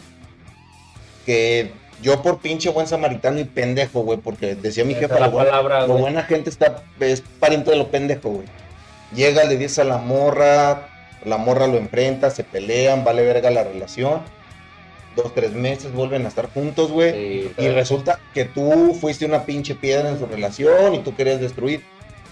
que 1.26 1.72
yo 2.02 2.22
por 2.22 2.40
pinche 2.40 2.70
buen 2.70 2.88
samaritano 2.88 3.40
y 3.40 3.44
pendejo, 3.46 4.02
güey, 4.02 4.18
porque 4.20 4.56
decía 4.56 4.84
mi 4.86 4.92
Esa 4.94 5.02
jefa, 5.02 5.20
la 5.20 5.32
palabra, 5.32 5.82
lo 5.82 5.88
güey. 5.90 6.02
buena 6.02 6.24
gente 6.24 6.50
está, 6.50 6.84
es 7.00 7.22
pariente 7.40 7.72
de 7.72 7.78
lo 7.78 7.88
pendejo, 7.90 8.30
güey. 8.30 8.48
Llega, 9.14 9.44
le 9.44 9.58
dice 9.58 9.82
a 9.82 9.86
la 9.86 9.98
morra, 9.98 10.88
la 11.26 11.38
morra 11.38 11.68
lo 11.68 11.78
enfrenta, 11.78 12.30
se 12.30 12.44
pelean, 12.44 13.04
vale 13.04 13.24
verga 13.24 13.50
la 13.52 13.64
relación. 13.64 14.22
Dos, 15.16 15.34
tres 15.34 15.52
meses 15.52 15.92
vuelven 15.92 16.26
a 16.26 16.30
estar 16.30 16.50
juntos, 16.54 16.92
güey. 16.92 17.12
Sí, 17.12 17.52
Y 17.58 17.68
resulta 17.70 18.20
que 18.34 18.46
tú 18.46 18.96
fuiste 19.00 19.26
una 19.26 19.44
pinche 19.44 19.76
piedra 19.76 20.10
en 20.10 20.20
su 20.20 20.26
relación 20.28 20.94
y 20.94 21.00
tú 21.00 21.16
querías 21.16 21.42
destruir. 21.42 21.84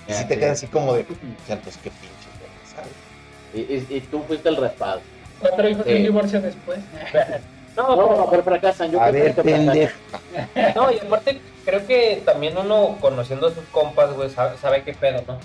Y 0.08 0.14
si 0.14 0.26
te 0.26 0.36
sí. 0.36 0.40
quedas 0.40 0.60
así 0.60 0.68
como 0.68 0.94
de, 0.94 1.02
o 1.02 1.48
sea, 1.48 1.60
pues 1.60 1.76
qué 1.78 1.90
pinche, 1.90 2.30
güey, 2.40 2.74
¿sabes? 2.74 3.90
y, 3.90 3.94
y- 3.94 3.98
y 3.98 4.02
tú 4.02 4.24
fuiste 4.28 4.48
el 4.48 4.56
respaldo. 4.58 5.02
Cuatro 5.40 5.68
hijos 5.70 5.86
y 5.86 5.90
Sí. 5.90 5.96
un 5.98 6.04
divorcio 6.04 6.42
después. 6.42 6.80
No, 7.78 7.96
No, 7.96 8.18
no, 8.18 8.30
pero 8.30 8.44
fracasan. 8.44 8.92
Yo 8.92 9.00
A 9.02 9.10
creo 9.10 9.24
ver, 9.26 9.36
pendeja. 9.36 9.96
No, 10.76 10.92
y 10.92 10.98
aparte 11.00 11.40
creo 11.64 11.86
que 11.86 12.22
también 12.26 12.58
uno 12.58 12.98
conociendo 13.00 13.48
a 13.48 13.52
sus 13.54 13.64
compas, 13.66 14.12
güey, 14.14 14.30
sabe, 14.30 14.58
sabe 14.58 14.84
qué 14.84 14.94
pedo, 14.94 15.24
¿no? 15.28 15.38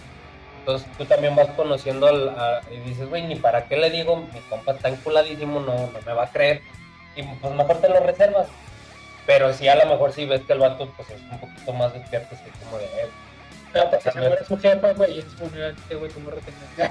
Entonces 0.60 0.88
tú 0.96 1.04
también 1.04 1.36
vas 1.36 1.48
conociendo 1.56 2.06
al, 2.06 2.28
a- 2.30 2.60
y 2.70 2.76
dices, 2.88 3.08
güey, 3.08 3.22
ni 3.26 3.36
para 3.36 3.66
qué 3.66 3.76
le 3.76 3.90
digo, 3.90 4.16
mi 4.16 4.40
compa 4.48 4.72
está 4.72 4.88
enculadísimo, 4.88 5.60
no, 5.60 5.74
no 5.74 5.98
me 6.06 6.12
va 6.14 6.24
a 6.24 6.30
creer. 6.30 6.62
Y 7.16 7.22
pues 7.22 7.52
mejor 7.54 7.76
te 7.78 7.88
lo 7.88 8.00
reservas. 8.00 8.46
Pero 9.26 9.52
si 9.52 9.68
a 9.68 9.74
lo 9.76 9.86
mejor 9.86 10.12
sí 10.12 10.24
ves 10.24 10.40
que 10.42 10.52
el 10.54 10.60
vato 10.60 10.90
pues 10.96 11.10
es 11.10 11.20
un 11.30 11.38
poquito 11.38 11.72
más 11.74 11.92
despierto, 11.92 12.34
así 12.34 12.44
como 12.64 12.78
de, 12.78 12.84
eh, 12.86 13.08
Pero 13.72 13.90
pues 13.90 14.02
se 14.02 14.12
muere 14.18 14.44
su 14.44 14.58
jefa, 14.58 14.92
güey, 14.94 15.16
y 15.16 15.20
en 15.20 15.30
su 15.30 15.36
funeral, 15.36 15.76
este 15.78 15.94
güey, 15.96 16.10
como 16.12 16.30
retener. 16.30 16.90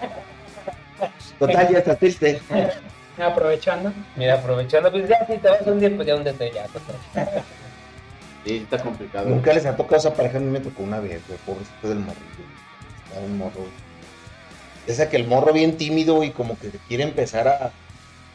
Total, 1.40 1.70
ya 1.70 1.78
está 1.80 1.96
triste. 1.96 2.42
Aprovechando. 3.22 3.94
mira, 4.16 4.36
aprovechando, 4.36 4.92
pues 4.92 5.08
ya 5.08 5.26
si 5.28 5.38
te 5.38 5.50
vas 5.50 5.62
un 5.66 5.80
día, 5.80 5.92
pues 5.96 6.08
ya 6.08 6.16
un 6.16 6.24
día 6.24 6.34
te 6.34 6.52
ya, 6.52 6.66
pues, 6.72 6.84
Sí, 8.46 8.58
está 8.58 8.80
complicado. 8.82 9.30
Nunca 9.30 9.54
les 9.54 9.66
ha 9.68 9.76
tocado 9.76 9.98
esa 9.98 10.14
pareja, 10.14 10.38
a 10.38 10.42
mí 10.42 10.48
me 10.50 10.60
tocó 10.60 10.82
una 10.84 11.00
vez, 11.00 11.22
güey, 11.28 11.38
pobrecito 11.46 11.90
del 11.90 12.00
morro. 12.00 12.18
Estaba 13.08 13.26
un 13.26 13.38
morro. 13.38 13.66
Esa 14.88 15.10
que 15.10 15.18
el 15.18 15.28
morro 15.28 15.54
bien 15.54 15.78
tímido 15.78 16.24
y 16.24 16.32
como 16.32 16.58
que 16.58 16.72
quiere 16.88 17.04
empezar 17.04 17.48
a, 17.48 17.72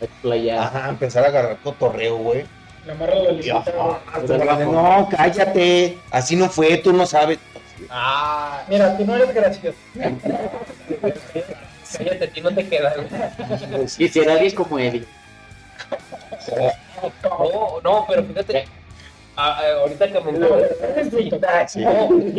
Explayar. 0.00 0.58
ajá, 0.58 0.88
empezar 0.90 1.24
a 1.24 1.28
agarrar 1.28 1.56
cotorreo, 1.58 2.18
güey. 2.18 2.44
La 2.86 2.94
morra 2.94 3.16
lo 3.16 3.34
de, 3.34 4.66
no, 4.66 5.08
cállate, 5.10 5.98
así 6.12 6.36
no 6.36 6.48
fue, 6.48 6.76
tú 6.76 6.92
no 6.92 7.04
sabes. 7.04 7.38
ah, 7.90 8.62
Mira, 8.68 8.96
tú 8.96 9.04
no 9.04 9.16
eres 9.16 9.34
gracioso. 9.34 9.76
cállate, 11.96 12.24
a 12.24 12.30
ti 12.30 12.40
no 12.40 12.54
te 12.54 12.68
queda, 12.68 12.94
güey. 12.94 13.86
Quisiera 13.86 14.32
alguien 14.32 14.54
como 14.54 14.78
Eddie. 14.78 15.04
No, 17.22 17.80
no, 17.82 18.06
pero 18.08 18.24
fíjate, 18.24 18.66
Ah, 19.38 19.60
ah, 19.60 19.80
ahorita 19.82 20.08
que 20.08 20.20
me 20.20 21.10
Sí. 21.10 21.30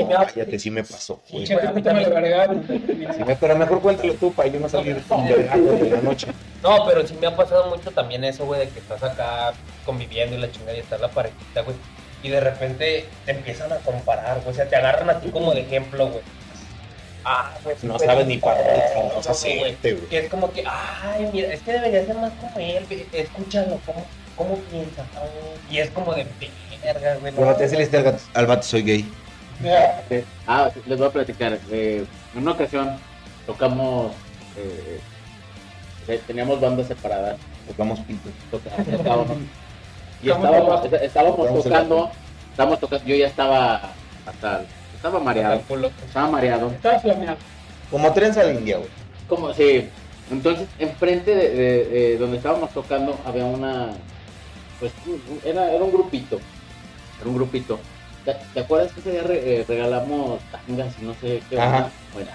Cállate, 0.10 0.60
sí 0.60 0.72
me 0.72 0.84
pasó, 0.84 1.22
güey. 1.30 1.46
Che, 1.46 1.54
a 1.54 1.72
mí 1.72 1.82
también 1.84 2.08
me 2.08 2.12
lo 2.12 2.18
agregaron. 2.18 2.68
Sí 2.68 3.24
pero 3.40 3.56
mejor 3.56 3.82
cuéntalo 3.82 4.14
tú 4.16 4.34
para 4.34 4.50
yo 4.50 4.60
no 4.60 4.68
salir 4.68 5.00
de 5.04 5.90
la 5.92 6.02
noche. 6.02 6.28
No, 6.64 6.86
pero 6.88 7.06
sí 7.06 7.16
me 7.22 7.28
ha 7.28 7.36
pasado 7.36 7.70
mucho 7.70 7.92
también 7.92 8.24
eso, 8.24 8.46
güey, 8.48 8.62
de 8.62 8.70
que 8.70 8.80
estás 8.80 9.04
acá 9.04 9.54
conviviendo 9.86 10.36
y 10.38 10.40
la 10.40 10.52
chingada 10.52 10.76
y 10.76 10.80
está 10.80 10.98
la 10.98 11.10
parejita, 11.10 11.62
güey. 11.62 11.78
Y 12.24 12.30
de 12.30 12.40
repente 12.40 13.06
te 13.26 13.32
empiezan 13.32 13.72
a 13.72 13.78
comparar, 13.78 14.40
güey. 14.40 14.50
O 14.50 14.54
sea, 14.56 14.68
te 14.68 14.76
agarran 14.76 15.12
a 15.12 15.20
ti 15.20 15.30
como 15.30 15.54
de 15.54 15.62
ejemplo, 15.62 16.08
güey. 16.08 16.22
Ah, 17.30 17.52
güey. 17.62 17.76
No 17.84 17.96
pues, 17.98 18.06
sabes 18.08 18.26
ni 18.26 18.38
para 18.38 18.58
dónde 18.64 18.84
chingados 18.94 19.28
hacerte, 19.28 19.94
güey. 19.94 20.08
Que 20.08 20.18
es 20.20 20.30
como 20.30 20.50
que, 20.54 20.64
ay, 20.66 21.30
mira, 21.34 21.54
es 21.54 21.62
que 21.62 21.74
debería 21.74 22.06
ser 22.06 22.16
más 22.16 22.32
como 22.40 22.58
él. 22.58 22.86
Escúchalo, 23.12 23.80
¿cómo, 23.86 24.06
cómo 24.38 24.56
piensa? 24.72 25.04
Y 25.70 25.80
es 25.80 25.90
como 25.90 26.14
de 26.14 26.26
verga, 26.82 27.16
güey. 27.16 27.34
no. 27.34 27.38
Bueno, 27.40 27.56
te 27.56 27.68
decirle 27.68 27.98
al 27.98 28.04
gato, 28.04 28.24
al 28.34 28.46
vato 28.48 28.64
soy 28.64 28.84
gay. 28.84 29.12
Ah, 30.48 30.70
les 30.86 30.98
voy 30.98 31.08
a 31.08 31.12
platicar. 31.12 31.60
Eh, 31.70 32.06
en 32.34 32.42
una 32.42 32.52
ocasión 32.52 32.98
tocamos, 33.46 34.14
eh, 34.56 35.02
eh, 36.08 36.22
teníamos 36.26 36.62
bandas 36.62 36.88
separadas. 36.88 37.38
Tocamos 37.68 38.00
pito. 38.02 38.30
toca- 38.50 38.70
tocábamos. 38.98 39.38
y 40.24 40.30
estábamos, 40.30 40.86
estábamos 41.02 41.64
tocando, 41.64 42.12
estábamos 42.52 42.80
tocando, 42.80 43.06
yo 43.06 43.16
ya 43.18 43.28
estaba 43.28 43.92
hasta, 44.26 44.62
estaba 44.98 45.20
mareado, 45.20 45.56
estaba 46.06 46.30
mareado. 46.30 46.72
Estaba 46.72 47.00
flameado. 47.00 47.38
Como 47.90 48.12
trenza 48.14 48.44
la 48.44 48.52
india, 48.52 48.78
güey. 48.78 48.90
Como 49.30 49.54
sí. 49.54 49.88
Entonces, 50.30 50.68
enfrente 50.78 51.34
de, 51.34 51.50
de- 51.50 51.86
de 51.86 52.18
donde 52.18 52.38
estábamos 52.38 52.72
tocando 52.72 53.18
había 53.26 53.46
una. 53.46 53.92
Pues 54.80 54.92
era, 55.46 55.72
era 55.72 55.84
un 55.84 55.92
grupito. 55.92 56.40
Era 57.22 57.30
un 57.30 57.36
grupito. 57.36 57.80
¿Te, 58.26 58.36
te 58.54 58.60
acuerdas 58.60 58.92
que 58.92 59.00
ese 59.00 59.12
día 59.14 59.24
re- 59.24 59.62
eh, 59.62 59.66
regalamos 59.68 60.40
tangas 60.52 60.94
y 61.02 61.06
no 61.06 61.14
sé 61.22 61.42
qué? 61.50 61.58
Ajá. 61.60 61.76
onda? 61.78 61.92
Bueno. 62.14 62.30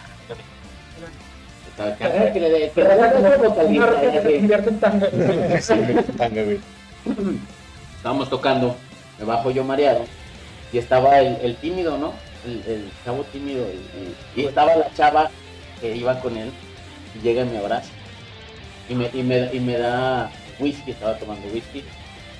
Que- 2.32 2.40
le 2.40 2.68
tanga. 6.16 6.42
Estábamos 7.96 8.28
tocando, 8.30 8.76
me 9.18 9.24
bajo 9.24 9.50
yo 9.50 9.64
mareado. 9.64 10.04
Y 10.72 10.78
estaba 10.78 11.18
el, 11.20 11.36
el 11.42 11.56
tímido, 11.56 11.98
¿no? 11.98 12.12
El, 12.44 12.62
el 12.66 12.90
chavo 13.04 13.22
tímido. 13.24 13.64
y 14.36 14.44
estaba 14.44 14.74
la 14.76 14.92
chava 14.94 15.30
que 15.80 15.94
iba 15.96 16.18
con 16.20 16.36
él. 16.36 16.50
Y 17.14 17.22
llega 17.22 17.42
y 17.42 17.46
me 17.46 17.58
abraza. 17.58 17.90
Y 18.88 18.94
me, 18.94 19.10
y 19.12 19.22
me, 19.22 19.50
y 19.52 19.60
me 19.60 19.78
da 19.78 20.30
whisky, 20.58 20.90
estaba 20.92 21.16
tomando 21.18 21.46
whisky. 21.48 21.84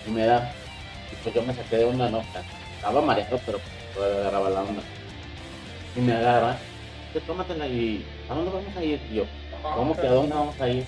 Y 0.06 0.10
me 0.10 0.26
da. 0.26 0.52
Y 1.12 1.16
pues 1.22 1.34
yo 1.34 1.42
me 1.42 1.54
saqué 1.54 1.76
de 1.78 1.84
onda, 1.84 2.08
¿no? 2.10 2.22
Estaba 2.76 3.00
mareado, 3.00 3.38
pero 3.46 3.60
todavía 3.94 4.20
agarraba 4.20 4.50
la 4.50 4.60
onda. 4.62 4.82
Y 5.96 6.00
me 6.00 6.12
agarra. 6.14 6.56
"Que 7.12 7.20
Tómatela 7.20 7.66
y. 7.68 8.04
¿A 8.28 8.34
dónde 8.34 8.50
vamos 8.50 8.74
a 8.76 8.82
ir? 8.82 8.98
Y 9.10 9.16
yo, 9.16 9.24
¿cómo 9.76 9.94
que 9.94 10.06
a 10.06 10.10
dónde 10.12 10.34
vamos 10.34 10.58
a 10.60 10.68
ir? 10.68 10.84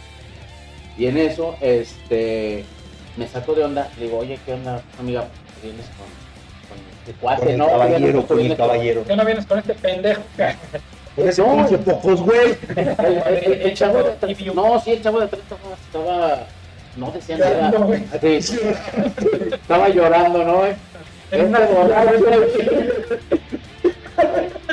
Y 0.97 1.07
en 1.07 1.19
eso, 1.19 1.57
este, 1.61 2.65
me 3.17 3.27
saco 3.29 3.55
de 3.55 3.65
onda, 3.65 3.89
le 3.99 4.05
digo, 4.07 4.19
oye, 4.19 4.39
¿qué 4.47 4.55
onda, 4.55 4.83
amiga? 4.99 5.29
¿Vienes 5.63 5.85
con, 5.99 6.07
con 7.13 7.33
este 7.35 7.53
el 7.53 7.59
no? 7.59 7.67
caballero, 7.67 8.27
con 8.27 8.41
el 8.41 8.57
caballero. 8.57 9.05
Ya 9.09 9.17
no 9.17 9.25
vienes 9.25 9.47
con 9.47 9.59
este 9.59 9.75
pendejo. 9.75 10.23
Con 11.15 11.29
ese 11.29 11.43
No. 11.43 11.55
pinche 11.55 11.79
pocos, 11.79 12.21
güey. 12.23 12.57
El, 12.77 12.89
el- 12.89 13.45
el- 13.45 13.63
el 13.63 13.75
chavo 13.79 14.03
de 14.03 14.11
atrás, 14.11 14.37
no, 14.53 14.81
sí, 14.81 14.91
el 14.91 15.01
chavo 15.03 15.21
de 15.21 15.27
atrás 15.27 15.43
estaba, 15.43 15.75
estaba 15.87 16.47
no 16.97 17.11
decía 17.13 17.39
nada. 17.39 17.73
Sí, 18.21 18.59
estaba 19.53 19.89
llorando, 19.91 20.43
¿no? 20.45 20.63
En 21.31 21.47
una 21.47 21.59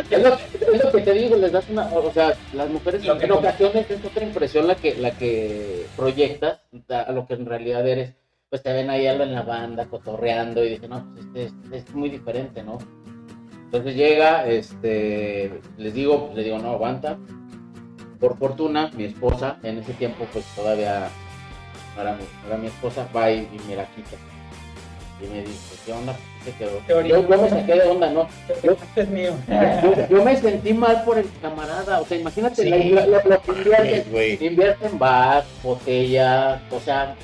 Es 0.09 0.21
lo, 0.23 0.33
es 0.73 0.83
lo 0.83 0.91
que 0.91 1.01
te 1.01 1.13
digo, 1.13 1.35
les 1.37 1.51
das 1.51 1.65
una, 1.69 1.85
o 1.87 2.11
sea, 2.11 2.33
las 2.53 2.69
mujeres 2.69 3.05
Lo 3.05 3.17
que 3.17 3.25
en 3.25 3.31
ocasiones 3.31 3.89
es 3.89 4.03
otra 4.03 4.23
impresión 4.23 4.67
la 4.67 4.75
que, 4.75 4.95
la 4.95 5.11
que 5.11 5.85
proyectas 5.95 6.59
a 6.89 7.11
lo 7.11 7.25
que 7.27 7.35
en 7.35 7.45
realidad 7.45 7.87
eres. 7.87 8.13
Pues 8.51 8.63
te 8.63 8.73
ven 8.73 8.89
ahí 8.89 9.07
algo 9.07 9.23
en 9.23 9.33
la 9.33 9.43
banda, 9.43 9.85
cotorreando, 9.85 10.61
y 10.65 10.71
dicen, 10.71 10.89
no, 10.89 11.07
pues 11.13 11.25
este 11.25 11.45
es, 11.45 11.53
es 11.87 11.95
muy 11.95 12.09
diferente, 12.09 12.61
¿no? 12.61 12.79
Entonces 13.63 13.95
llega, 13.95 14.45
este, 14.45 15.61
les 15.77 15.93
digo, 15.93 16.25
pues, 16.25 16.35
les 16.35 16.43
digo, 16.43 16.57
no, 16.59 16.71
aguanta. 16.71 17.17
Por 18.19 18.37
fortuna, 18.37 18.91
mi 18.97 19.05
esposa, 19.05 19.57
en 19.63 19.77
ese 19.77 19.93
tiempo, 19.93 20.25
pues 20.33 20.43
todavía 20.53 21.07
no 21.95 22.01
era 22.01 22.11
mi, 22.15 22.23
no 22.23 22.47
era 22.49 22.57
mi 22.57 22.67
esposa, 22.67 23.07
va 23.15 23.31
y, 23.31 23.37
y 23.53 23.69
me 23.69 23.77
la 23.77 23.85
quita. 23.85 24.17
Y 25.21 25.27
me 25.27 25.43
dice, 25.43 25.75
¿qué 25.85 25.93
onda? 25.93 26.13
¿Qué 26.43 26.51
se 26.51 26.57
quedó? 26.57 26.81
Yo, 27.07 27.19
yo 27.25 27.41
me 27.41 27.49
saqué 27.49 27.73
de 27.75 27.83
onda, 27.87 28.11
¿no? 28.11 28.27
Yo, 28.61 28.73
Este 28.73 29.01
es 29.03 29.09
mío. 29.11 29.31
yo, 29.81 30.07
yo 30.09 30.25
me 30.25 30.35
sentí 30.35 30.73
mal 30.73 31.03
por 31.05 31.17
el 31.17 31.29
camarada, 31.41 32.01
o 32.01 32.05
sea, 32.05 32.17
imagínate 32.17 32.63
Sí. 32.63 32.69
la- 32.69 33.05
la- 33.05 33.23
lo, 33.23 33.29
lo 33.29 33.41
que 33.43 33.51
invierte, 33.53 34.45
invierte 34.45 34.87
en 34.87 34.99
bar, 34.99 35.45
botella, 35.63 36.61
o 36.69 36.79
sea, 36.81 37.15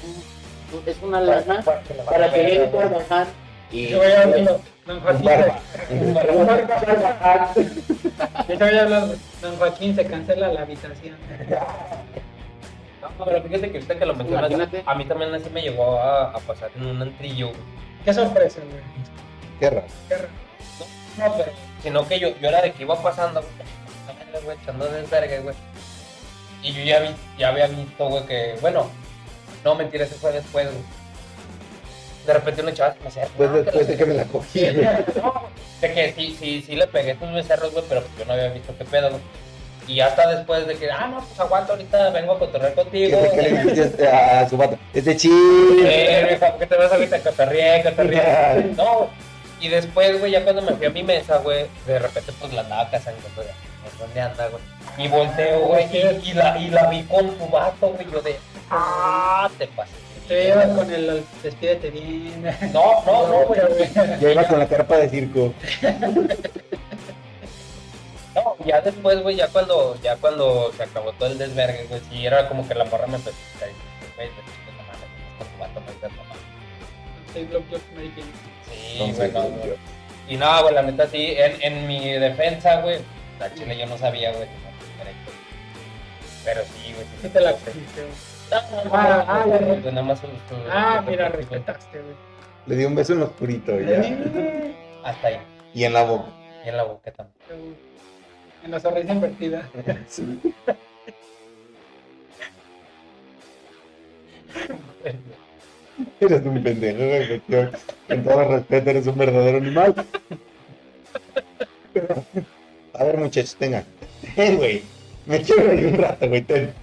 es 0.85 1.01
una 1.01 1.21
lana 1.21 1.63
para 2.05 2.31
que 2.31 2.43
llegue 2.43 2.65
a 2.65 2.71
trabajar 2.71 3.27
y 3.71 3.87
Yo 3.89 3.97
voy 3.97 4.11
a 4.11 4.21
hablarlo. 4.21 4.61
Don 4.85 5.01
Joaquín. 5.01 5.25
Barba. 5.25 5.59
Yo 8.47 8.59
voy 8.59 8.77
a 8.77 8.83
hablar. 8.83 9.07
Don 9.41 9.57
Joaquín 9.57 9.95
se 9.95 10.05
cancela 10.05 10.47
la 10.53 10.61
habitación. 10.61 11.15
No, 13.01 13.25
pero 13.25 13.41
fíjate 13.43 13.71
que 13.71 13.77
ahorita 13.77 13.99
que 13.99 14.05
lo 14.05 14.15
mencionas, 14.15 14.69
a 14.85 14.95
mí 14.95 15.05
también 15.05 15.33
así 15.33 15.49
me 15.49 15.61
llegó 15.61 15.97
a, 15.99 16.31
a 16.31 16.39
pasar 16.39 16.71
en 16.75 16.85
un 16.85 17.01
antrillo. 17.01 17.51
Qué 18.05 18.13
sorpresa, 18.13 18.61
güey. 18.61 18.81
Qué 19.59 19.69
raro. 19.69 19.87
Qué 20.07 20.15
raro. 20.15 20.29
No, 21.17 21.33
pero, 21.37 21.51
sino 21.83 22.07
que 22.07 22.19
yo, 22.19 22.29
yo 22.39 22.47
era 22.47 22.61
de 22.61 22.71
que 22.71 22.83
iba 22.83 23.01
pasando, 23.01 23.41
güey, 23.41 24.43
güey, 24.43 24.57
echando 24.61 24.85
desvergue, 24.87 25.39
güey. 25.39 25.55
Y 26.63 26.73
yo 26.73 26.83
ya, 26.83 26.99
vi, 26.99 27.09
ya 27.37 27.49
había 27.49 27.67
visto, 27.67 28.07
güey, 28.07 28.25
que, 28.25 28.55
bueno, 28.61 28.87
no, 29.67 29.75
mentira, 29.75 30.05
ese 30.05 30.15
fue 30.15 30.31
después, 30.31 30.65
güey. 30.65 30.83
De 32.25 32.33
repente 32.33 32.61
una 32.61 32.73
chava 32.73 32.93
se 32.93 32.99
me 33.01 33.07
acerca. 33.07 33.29
Pues 33.37 33.49
"No, 33.49 33.55
que 33.57 33.61
después 33.63 33.85
la- 33.87 33.91
de 33.91 33.97
que 33.97 34.05
me 34.05 34.13
la 34.13 34.23
cogí, 34.25 34.59
güey. 34.61 34.85
No, 35.21 35.43
de 35.81 35.93
que 35.93 36.13
sí, 36.13 36.37
sí, 36.39 36.63
sí 36.65 36.75
le 36.75 36.87
pegué 36.87 37.11
estos 37.11 37.33
becerros, 37.33 37.71
güey, 37.73 37.83
pero 37.89 38.03
yo 38.17 38.25
no 38.25 38.33
había 38.33 38.49
visto 38.49 38.73
qué 38.77 38.85
pedo, 38.85 39.09
güey. 39.09 39.21
Y 39.87 40.01
hasta 40.01 40.27
después 40.35 40.67
de 40.67 40.75
que, 40.75 40.89
ah, 40.91 41.07
no, 41.09 41.19
pues 41.25 41.39
aguanta, 41.39 41.71
ahorita 41.73 42.09
vengo 42.11 42.33
a 42.33 42.39
cotorrear 42.39 42.73
contigo. 42.75 43.19
¿Qué 43.33 43.41
le 43.41 43.63
dijiste 43.73 44.07
a, 44.07 44.47
su 44.49 44.57
vato? 44.57 44.77
Es 44.93 45.05
de. 45.05 45.17
Eh, 45.21 46.27
mijo, 46.31 46.45
¿por 46.51 46.59
qué 46.59 46.65
te 46.65 46.75
vas 46.75 46.91
ahorita? 46.91 47.19
Cotorreé, 47.21 47.83
cotorreé. 47.83 48.63
No, 48.75 49.09
y 49.61 49.69
después, 49.69 50.19
güey, 50.19 50.31
ya 50.31 50.43
cuando 50.43 50.61
me 50.61 50.73
fui 50.73 50.85
a 50.85 50.89
mi 50.89 51.03
mesa, 51.03 51.37
güey, 51.37 51.65
de 51.85 51.99
repente 51.99 52.31
pues 52.39 52.53
la 52.53 52.61
andaba 52.61 52.89
cazando, 52.89 53.21
güey. 53.35 53.47
¿Por 53.83 53.97
¿Dónde 53.99 54.21
anda, 54.21 54.47
güey? 54.49 54.63
Y 54.97 55.07
volteo, 55.07 55.59
güey, 55.67 55.85
y, 55.91 56.29
y 56.29 56.33
la, 56.33 56.57
y 56.57 56.69
la 56.69 56.89
vi 56.89 57.03
con 57.03 57.29
tu 57.37 57.47
vato, 57.47 57.89
güey, 57.89 58.09
yo 58.11 58.21
de, 58.21 58.37
ah, 58.69 59.49
te 59.57 59.67
pasé. 59.67 59.91
Te 60.27 60.43
llevas 60.43 60.67
con 60.77 60.93
el 60.93 61.23
despídete 61.41 61.89
bien. 61.89 62.43
No, 62.73 63.03
no, 63.05 63.27
no, 63.27 63.45
güey. 63.45 63.61
Ya 64.19 64.31
iba 64.31 64.43
con 64.43 64.59
la 64.59 64.67
carpa 64.67 64.97
de 64.97 65.09
circo. 65.09 65.53
No, 68.35 68.55
ya 68.65 68.81
después, 68.81 69.21
güey, 69.23 69.35
ya 69.35 69.47
cuando, 69.47 69.97
ya 70.03 70.17
cuando 70.17 70.71
se 70.75 70.83
acabó 70.83 71.13
todo 71.13 71.29
el 71.29 71.37
desvergue, 71.37 71.85
güey, 71.89 72.01
sí, 72.09 72.25
era 72.25 72.47
como 72.49 72.67
que 72.67 72.75
la 72.75 72.83
morra 72.85 73.07
me 73.07 73.15
empezó 73.15 73.37
a 73.61 73.65
decir, 73.65 73.77
güey. 74.15 74.29
Sí, 77.33 77.39
Entonces, 78.99 79.17
güey, 79.17 79.31
no, 79.31 79.41
güey. 79.57 79.73
Y 80.29 80.35
no, 80.35 80.61
güey, 80.61 80.75
la 80.75 80.81
neta 80.81 81.07
sí, 81.07 81.35
en, 81.37 81.61
en 81.61 81.87
mi 81.87 82.09
defensa, 82.11 82.81
güey, 82.81 82.99
la 83.39 83.53
chile 83.53 83.77
yo 83.77 83.85
no 83.87 83.97
sabía, 83.97 84.31
güey. 84.33 84.47
Pero 86.45 86.61
sí, 86.63 86.93
güey. 86.93 87.05
Sí 87.21 87.27
te 87.29 87.41
la 87.41 87.51
cogiste, 87.53 88.01
güey. 88.01 88.13
No, 88.49 88.61
no, 88.71 88.83
no, 88.85 88.91
Ah, 88.93 89.25
ah, 89.27 89.43
sus- 90.15 90.29
Ah, 90.71 90.97
sus- 91.01 91.09
mira, 91.09 91.27
respetaste, 91.29 91.99
güey. 91.99 92.15
Le 92.67 92.75
di 92.77 92.85
un 92.85 92.95
beso 92.95 93.11
en 93.13 93.19
lo 93.19 93.25
oscurito 93.25 93.77
ya. 93.79 93.99
Hasta 95.03 95.27
ahí, 95.27 95.37
Y 95.73 95.83
en 95.83 95.91
la 95.93 96.03
boca. 96.03 96.29
y 96.65 96.69
en 96.69 96.77
la 96.77 96.83
boca 96.83 97.11
también. 97.11 97.75
En 98.63 98.71
la 98.71 98.79
sonrisa 98.79 99.11
invertida. 99.13 99.69
Sí. 100.07 100.39
Eres 106.19 106.45
un 106.45 106.61
pendejo, 106.63 106.97
güey. 106.97 107.41
Con 108.07 108.23
todo 108.23 108.43
respeto, 108.49 108.89
eres 108.89 109.07
un 109.07 109.17
verdadero 109.17 109.57
animal. 109.57 109.95
A 112.97 113.03
ver, 113.03 113.17
muchachos, 113.17 113.55
tengan. 113.55 113.85
Ten, 114.35 114.57
güey. 114.57 114.83
Me 115.25 115.41
quiero 115.41 115.63
reír 115.67 115.87
un 115.87 115.97
rato, 115.97 116.27
güey. 116.27 116.41
Ten. 116.41 116.73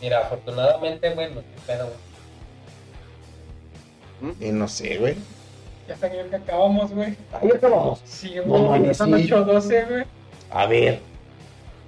Mira, 0.00 0.20
afortunadamente, 0.20 1.10
güey, 1.14 1.34
no 1.34 1.40
te 1.40 1.60
pedo, 1.66 1.90
güey. 4.20 4.34
Y 4.48 4.52
no 4.52 4.68
sé, 4.68 4.98
güey. 4.98 5.16
Ya 5.86 5.94
hasta 5.94 6.10
que 6.10 6.20
acabamos, 6.36 6.90
güey. 6.92 7.16
Ahí 7.32 7.50
acabamos. 7.54 8.00
Sí, 8.04 8.34
No 8.36 8.42
güey. 8.44 8.62
mames, 8.80 8.96
Son 8.96 9.16
sí. 9.18 9.28
8-12, 9.28 9.88
güey. 9.88 10.04
A 10.50 10.66
ver. 10.66 11.00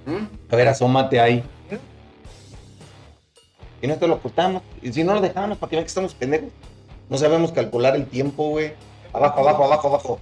¿Mm? 0.05 0.25
A 0.51 0.55
ver, 0.55 0.67
asómate 0.67 1.19
ahí. 1.19 1.43
Y 3.81 3.87
no 3.87 3.95
te 3.95 4.07
lo 4.07 4.15
ocultamos. 4.15 4.61
Y 4.81 4.91
si 4.93 5.03
no 5.03 5.13
lo 5.15 5.21
dejamos, 5.21 5.57
para 5.57 5.69
que 5.69 5.75
vean 5.75 5.83
que 5.85 5.89
estamos 5.89 6.13
pendejos. 6.13 6.49
No 7.09 7.17
sabemos 7.17 7.51
calcular 7.51 7.95
el 7.95 8.05
tiempo, 8.05 8.49
güey. 8.49 8.73
Abajo, 9.13 9.39
abajo, 9.41 9.63
abajo, 9.65 9.87
abajo. 9.87 10.19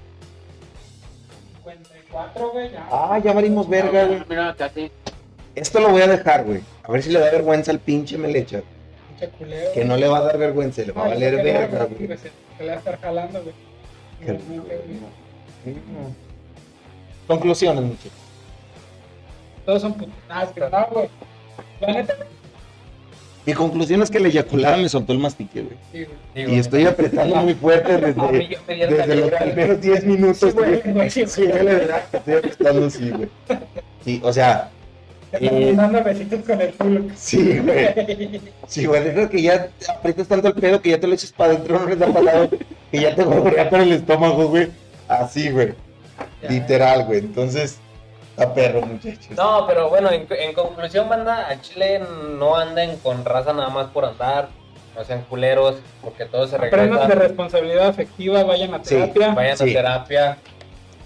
54, 2.12 2.52
güey, 2.52 2.72
ya. 2.72 2.88
Ah, 2.92 3.20
ya 3.24 3.34
varimos 3.34 3.70
verga, 3.70 4.06
güey. 4.06 4.24
Mira, 4.28 4.56
casi. 4.58 4.92
Esto 5.56 5.80
lo 5.80 5.90
voy 5.90 6.02
a 6.02 6.08
dejar, 6.08 6.44
güey. 6.44 6.62
A 6.84 6.92
ver 6.92 7.04
si 7.04 7.12
le 7.12 7.20
da 7.20 7.32
vergüenza 7.32 7.72
al 7.72 7.80
pinche 7.80 8.18
Melecha. 8.18 8.62
Pinche 9.10 9.30
culero. 9.38 9.72
Que 9.74 9.86
no 9.86 9.98
le 9.98 10.08
va 10.08 10.20
a 10.20 10.22
dar 10.22 10.38
vergüenza, 10.38 10.82
le 10.82 10.92
va 10.92 11.06
a 11.06 11.10
valer 11.10 11.36
verga, 11.44 11.86
güey. 11.86 12.08
Se 12.18 12.18
se 12.18 12.32
le 12.64 12.68
va 12.68 12.74
a 12.74 12.78
estar 12.78 13.00
jalando, 13.00 13.42
güey. 13.44 13.56
Qué 14.26 14.34
No, 14.34 14.56
no, 14.56 14.64
güey. 14.64 14.80
Conclusiones, 17.28 17.84
muchachos. 17.84 18.12
Todos 19.66 19.82
son 19.82 19.94
putos. 19.94 20.14
Ah, 20.30 20.48
güey. 20.92 21.10
La 21.80 21.94
neta, 21.94 22.16
Mi 23.50 23.56
conclusión 23.56 24.02
es 24.04 24.12
que 24.12 24.20
la 24.20 24.28
eyaculada 24.28 24.78
me 24.78 24.88
soltó 24.90 25.12
el 25.14 25.18
mastique, 25.20 25.62
güey. 25.64 25.78
sí, 25.92 26.06
güey. 26.06 26.46
Sí, 26.48 26.54
Y 26.54 26.60
estoy 26.60 26.86
apretando 26.86 27.36
muy 27.38 27.56
fuerte 27.56 27.94
A 27.94 27.98
desde, 27.98 28.58
desde 28.68 29.16
los 29.16 29.32
primeros 29.32 29.82
10 29.82 30.06
minutos. 30.06 30.54
Sí, 31.10 31.24
sí, 31.26 31.48
la 31.48 31.64
verdad, 31.64 32.04
que 32.12 32.18
estoy 32.18 32.34
apretando 32.36 32.86
así, 32.86 33.10
güey. 33.10 33.30
Sí, 34.06 34.22
o 34.24 34.32
sea, 34.32 34.70
Eh. 35.32 35.74
Dando 35.76 36.04
besitos 36.04 36.40
con 36.46 36.62
el 36.62 36.74
culo. 36.74 37.06
sí, 37.16 37.58
güey. 37.60 38.42
Sí, 38.68 38.86
güey, 38.86 39.14
creo 39.14 39.30
que 39.30 39.42
ya 39.42 39.70
aprietas 39.98 40.28
tanto 40.28 40.48
el 40.50 40.54
pedo 40.54 40.80
que 40.82 40.90
ya 40.92 41.00
te 41.00 41.08
lo 41.08 41.14
echas 41.16 41.32
para 41.32 41.54
adentro, 41.54 41.80
no 41.80 41.86
les 41.88 42.02
ha 42.02 42.14
pasado, 42.14 42.50
que 42.92 43.00
ya 43.02 43.16
te 43.16 43.24
gorgorea 43.24 43.68
por 43.70 43.80
el 43.80 43.94
estómago, 43.94 44.48
güey. 44.48 44.68
Así, 45.08 45.50
güey. 45.50 45.74
Literal, 46.48 47.06
güey. 47.06 47.20
Entonces, 47.20 47.78
a 48.40 48.54
perro, 48.54 48.82
muchachos. 48.82 49.30
No, 49.32 49.66
pero 49.68 49.90
bueno, 49.90 50.12
en, 50.12 50.28
en 50.30 50.54
conclusión, 50.54 51.08
banda, 51.10 51.50
a 51.50 51.60
Chile 51.62 52.02
no 52.38 52.56
anden 52.56 52.98
con 52.98 53.26
raza 53.26 53.54
nada 53.54 53.70
más 53.70 53.88
por 53.88 54.06
andar, 54.06 54.50
no 54.96 55.04
sean 55.04 55.22
culeros, 55.30 55.76
porque 56.02 56.26
todo 56.26 56.48
se 56.48 56.56
Aprendan 56.56 56.90
de 56.92 56.98
regresa. 57.00 57.16
responsabilidad 57.20 57.88
afectiva, 57.88 58.44
vayan 58.44 58.74
a 58.74 58.84
Sí, 58.84 58.96
terapia. 58.96 59.30
Vayan 59.34 59.58
Sí. 59.58 59.64
a 59.64 59.74
terapia, 59.74 60.38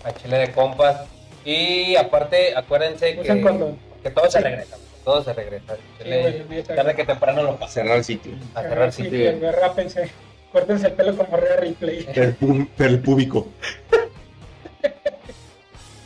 a 0.03 0.11
Chile 0.13 0.37
de 0.37 0.51
compas. 0.51 1.01
Y 1.45 1.95
aparte, 1.95 2.55
acuérdense 2.55 3.15
que, 3.17 3.73
que 4.03 4.09
todo 4.09 4.29
se 4.31 4.37
Sí. 4.37 4.43
regresa, 4.43 4.77
todo 5.03 5.23
se 5.23 5.33
regresa. 5.33 5.75
Sí, 5.75 6.03
Chile, 6.03 6.45
neta, 6.49 6.75
tarde 6.75 6.95
que 6.95 7.03
temprano 7.05 7.43
lo 7.43 7.55
pasa. 7.57 7.73
Cerrar 7.73 7.97
el 7.97 8.03
sitio. 8.03 8.31
A 8.55 8.61
cerrar 8.61 8.91
Sí, 8.93 9.03
sitio. 9.03 9.51
rápense. 9.51 10.09
Córtense 10.51 10.85
el 10.87 10.93
pelo 10.93 11.17
como 11.17 11.35
Rhea 11.35 11.55
Replay. 11.57 12.07
El, 12.13 12.67
el 12.77 12.99
púbico. 12.99 13.47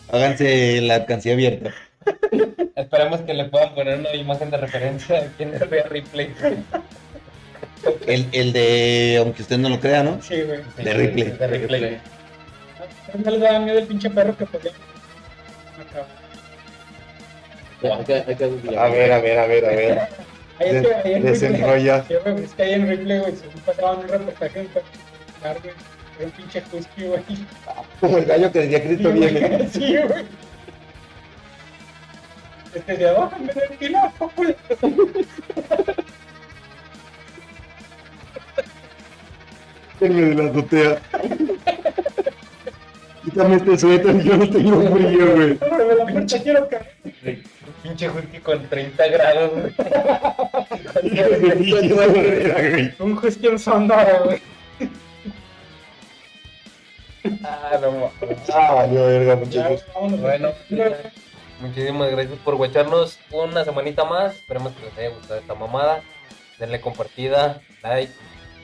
Háganse 0.10 0.82
la 0.82 0.96
alcancía 0.96 1.34
abierta. 1.34 1.74
Esperemos 2.76 3.22
que 3.22 3.34
le 3.34 3.46
puedan 3.46 3.76
poner 3.76 4.00
una 4.00 4.14
imagen 4.14 4.50
de 4.50 4.58
referencia 4.58 5.20
aquí 5.20 5.44
en 5.44 5.54
el 5.54 5.60
Real 5.60 5.90
Replay. 5.90 6.34
El, 8.06 8.28
el 8.32 8.54
de, 8.54 9.18
aunque 9.20 9.42
usted 9.42 9.58
no 9.58 9.70
lo 9.70 9.80
crea, 9.80 10.04
¿no? 10.04 10.22
Sí, 10.22 10.42
güey. 10.42 10.62
De 10.78 10.94
Ripley. 10.94 11.32
De 11.32 11.48
Ripley. 11.48 11.98
No 13.14 13.32
les 13.32 13.42
da 13.42 13.60
miedo 13.60 13.80
el 13.80 13.88
pinche 13.88 14.10
perro 14.10 14.38
que 14.38 14.46
podía. 14.46 14.72
Hay 17.84 18.04
que, 18.06 18.14
hay 18.14 18.36
que 18.36 18.78
A 18.78 18.88
ver, 18.90 19.12
a 19.12 19.20
ver, 19.20 19.40
a 19.40 19.46
ver, 19.48 19.66
a 19.66 19.70
ver. 19.70 20.00
Ahí 20.60 20.76
es 20.76 20.88
que 20.88 20.96
ahí 20.96 21.14
en 21.14 21.24
Ripley. 21.24 21.32
Desenrolla. 21.34 22.06
Es 22.10 22.54
que 22.54 22.64
ahí 22.64 22.74
en 22.74 22.90
Ripley, 22.90 23.20
güey, 23.20 23.36
se 23.36 23.46
pasaban 23.66 24.00
un 24.00 24.08
reportaje 24.08 24.60
en 24.62 24.68
un 26.26 26.32
pinche 26.32 26.64
husky, 26.72 27.04
güey. 27.04 27.22
Como 28.00 28.18
el 28.18 28.26
gallo 28.26 28.52
que 28.52 28.60
decía 28.60 28.84
Cristo 28.84 29.12
Sí, 29.12 29.20
viene. 29.20 29.40
güey, 29.48 29.68
Sí, 29.72 29.96
güey. 30.08 30.26
Este 32.74 32.98
de 32.98 33.10
abajo, 33.10 33.36
en 33.40 33.48
vez 33.48 33.56
de 33.56 33.68
tinaco, 33.78 34.32
güey. 34.36 34.56
Denme 40.00 40.22
de 40.22 40.36
la 40.36 40.50
azotea. 40.52 41.00
Quítame 43.24 43.56
este 43.58 43.78
suéter, 43.78 44.22
yo 44.24 44.38
no 44.38 44.50
tengo 44.50 44.82
frío, 44.96 45.36
güey. 45.36 45.58
Ábreme 45.62 45.96
la 45.96 46.06
puerta, 46.06 46.44
quiero 46.44 46.70
caer. 46.70 46.94
Un 47.26 47.74
pinche 47.84 48.10
husky 48.10 48.38
con 48.40 48.68
30 48.70 49.08
grados, 49.08 49.52
güey. 49.52 49.74
Hijo 51.04 51.30
de 51.30 51.56
pinche 51.58 51.94
barrera, 51.94 52.70
güey. 52.70 52.94
Un 53.00 53.18
husky 53.18 53.48
en 53.48 53.60
Sonora, 53.60 54.22
güey. 54.24 54.40
Ah, 58.58 58.74
valió 58.74 59.06
verga, 59.06 59.34
Ya, 59.34 59.40
muchachos. 59.40 59.86
vámonos. 59.94 60.22
Bueno, 60.22 60.50
muchísimas 61.62 62.12
gracias 62.12 62.40
por 62.44 62.56
guacharnos 62.56 63.20
una 63.32 63.64
semanita 63.64 64.04
más. 64.06 64.36
Esperemos 64.36 64.74
que 64.74 64.86
les 64.86 64.98
haya 64.98 65.10
gustado 65.10 65.40
esta 65.40 65.54
mamada. 65.56 66.02
Denle 66.60 66.82
compartida, 66.82 67.62
like 67.84 68.12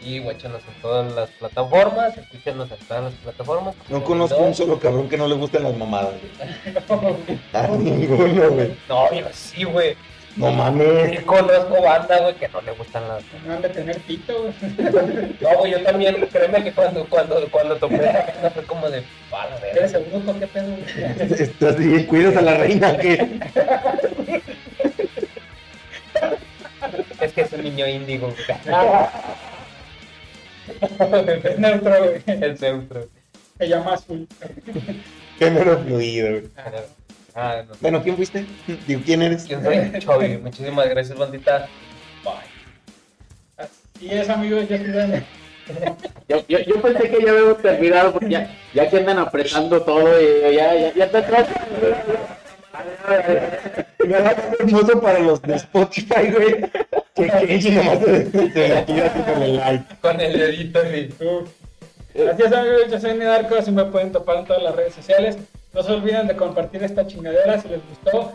y 0.03 0.19
guachanos 0.19 0.61
en 0.67 0.81
todas 0.81 1.13
las 1.13 1.29
plataformas. 1.31 2.17
Escúchenos 2.17 2.69
en 2.71 2.77
todas 2.87 3.03
las 3.05 3.13
plataformas. 3.13 3.75
No 3.89 4.03
conozco 4.03 4.37
un 4.37 4.53
solo 4.53 4.79
cabrón 4.79 5.07
que 5.09 5.17
no 5.17 5.27
le 5.27 5.35
gusten 5.35 5.63
las 5.63 5.77
mamadas, 5.77 6.13
güey. 6.19 7.47
A 7.53 7.67
ninguno, 7.77 8.49
güey. 8.51 8.75
No, 8.89 9.13
yo 9.13 9.25
sí, 9.31 9.63
güey. 9.63 9.95
No 10.35 10.51
mames. 10.51 11.11
Sí 11.11 11.17
conozco 11.25 11.81
banda, 11.81 12.19
güey, 12.19 12.35
que 12.35 12.47
no 12.49 12.61
le 12.61 12.71
gustan 12.71 13.07
las. 13.07 13.23
No 13.45 13.53
han 13.53 13.61
de 13.61 13.69
tener 13.69 13.99
pito, 13.99 14.33
güey. 14.41 14.53
No, 15.41 15.57
güey, 15.59 15.71
yo 15.71 15.83
también. 15.83 16.27
Créeme 16.31 16.63
que 16.63 16.71
cuando, 16.71 17.05
cuando, 17.05 17.47
cuando 17.51 17.75
tomé 17.77 17.97
esa 17.97 18.25
vaina 18.25 18.49
fue 18.49 18.63
como 18.63 18.89
de. 18.89 19.03
Para 19.29 19.55
¿Eres 19.69 19.91
seguro 19.91 20.25
con 20.25 20.39
qué 20.39 20.47
pedo, 20.47 20.69
güey? 20.69 21.41
Estás 21.41 21.77
bien, 21.77 22.05
cuidas 22.05 22.35
a 22.37 22.41
la 22.41 22.57
reina, 22.57 22.97
que 22.97 23.39
Es 27.21 27.31
que 27.33 27.41
es 27.41 27.53
un 27.53 27.63
niño 27.63 27.87
índigo. 27.87 28.33
Es 30.81 31.59
neutro, 31.59 32.03
güey. 32.03 32.23
Es 32.25 32.61
neutro. 32.61 33.07
Se 33.57 33.67
llama 33.67 33.93
azul. 33.93 34.27
género 35.37 35.77
fluido, 35.79 36.29
güey. 36.29 36.49
Ah, 37.35 37.63
no. 37.67 37.73
Bueno, 37.81 38.03
¿quién 38.03 38.15
fuiste? 38.15 38.45
Digo, 38.87 39.01
¿quién 39.05 39.21
eres? 39.21 39.43
¿Quién 39.43 39.63
soy? 39.63 39.99
Chovy. 39.99 40.37
Muchísimas 40.37 40.89
gracias, 40.89 41.17
bandita. 41.17 41.67
Bye. 42.23 42.33
Así 43.57 44.09
es, 44.11 44.29
amigos, 44.29 44.67
yo 44.69 44.77
soy 44.77 44.87
Dani. 44.91 45.23
Yo, 46.27 46.45
yo, 46.49 46.59
yo 46.59 46.81
pensé 46.81 47.09
que 47.09 47.23
ya 47.23 47.31
habíamos 47.31 47.61
terminado 47.61 48.11
porque 48.11 48.29
ya, 48.29 48.53
ya 48.73 48.89
que 48.89 48.97
andan 48.97 49.19
apretando 49.19 49.81
todo 49.81 50.09
y 50.21 50.55
ya, 50.55 50.73
ya, 50.75 50.93
ya 50.93 51.05
está 51.05 51.25
todo. 51.25 51.45
Me 53.99 54.07
da 54.07 54.35
hermoso 54.59 54.99
para 55.01 55.19
los 55.19 55.41
de 55.41 55.55
Spotify, 55.55 56.31
güey. 56.31 56.69
Que 57.15 57.29
Kenji 57.29 57.71
nomás 57.71 57.99
te, 57.99 58.23
te 58.25 59.23
con 59.25 59.41
el 59.43 59.55
like. 59.57 59.85
Con 60.01 60.19
el 60.19 60.37
dedito. 60.37 60.79
Así 60.79 62.43
es, 62.43 62.51
amigos, 62.51 62.91
yo 62.91 62.99
soy 62.99 63.13
Nidarko, 63.13 63.55
así 63.55 63.71
me 63.71 63.85
pueden 63.85 64.11
topar 64.11 64.37
en 64.37 64.45
todas 64.45 64.63
las 64.63 64.75
redes 64.75 64.93
sociales. 64.95 65.37
No 65.73 65.81
se 65.83 65.91
olviden 65.91 66.27
de 66.27 66.35
compartir 66.35 66.83
esta 66.83 67.05
chingadera 67.07 67.59
si 67.61 67.67
les 67.69 67.81
gustó. 67.89 68.31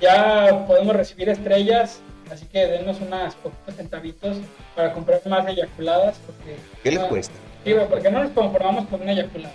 Ya 0.00 0.64
podemos 0.66 0.94
recibir 0.96 1.28
estrellas, 1.28 2.00
así 2.30 2.44
que 2.46 2.66
denos 2.66 3.00
unas 3.00 3.34
poquitos 3.36 3.76
centavitos 3.76 4.36
para 4.76 4.92
comprar 4.92 5.20
más 5.26 5.46
eyaculadas. 5.48 6.18
Porque, 6.26 6.56
¿Qué 6.82 6.90
les 6.90 7.00
no- 7.00 7.08
cuesta? 7.08 7.34
Sí, 7.64 7.72
güey, 7.72 7.88
porque 7.88 8.10
no 8.10 8.22
nos 8.24 8.32
conformamos 8.32 8.86
con 8.88 9.00
una 9.02 9.12
eyaculada. 9.12 9.54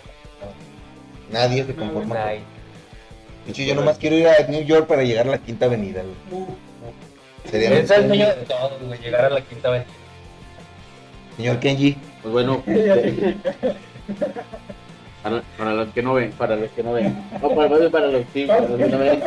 Nadie 1.32 1.66
se 1.66 1.76
conforma. 1.76 2.16
De 2.16 2.42
hecho, 3.50 3.62
yo 3.64 3.76
nomás 3.76 3.98
quiero 3.98 4.16
ir 4.16 4.28
a 4.28 4.48
New 4.48 4.64
York 4.64 4.88
para 4.88 5.04
llegar 5.04 5.28
a 5.28 5.32
la 5.32 5.38
quinta 5.38 5.66
avenida, 5.66 6.02
güey. 6.02 6.16
Uf. 6.44 6.50
Sería 7.50 7.74
Es 7.80 7.90
el 7.92 8.08
sueño 8.08 8.28
de 8.28 8.34
todos, 8.46 8.82
güey, 8.82 9.00
llegar 9.00 9.26
a 9.26 9.30
la 9.30 9.42
quinta 9.42 9.70
vez. 9.70 9.84
Señor 11.36 11.60
Kenji. 11.60 11.98
Pues 12.22 12.32
bueno. 12.34 12.64
para, 15.24 15.41
para 15.57 15.74
los 15.74 15.88
que 15.89 16.01
no 16.01 16.13
ven, 16.13 16.32
para 16.32 16.55
los 16.55 16.70
que 16.72 16.84
no 16.84 16.93
ven. 16.93 17.15
No, 17.41 17.49
para, 17.55 17.89
para 17.89 18.07
los 18.07 18.24
sí, 18.34 18.45
para 18.45 18.61
los 18.61 18.78
que 18.78 18.88
no 18.88 18.97
ven. 18.99 19.20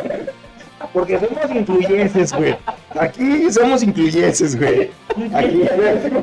Porque 0.93 1.19
somos 1.19 1.55
incluyenses, 1.55 2.33
güey. 2.33 2.55
Aquí 2.99 3.51
somos 3.51 3.83
incluyenses, 3.83 4.57
güey. 4.57 4.89
Aquí 5.33 5.63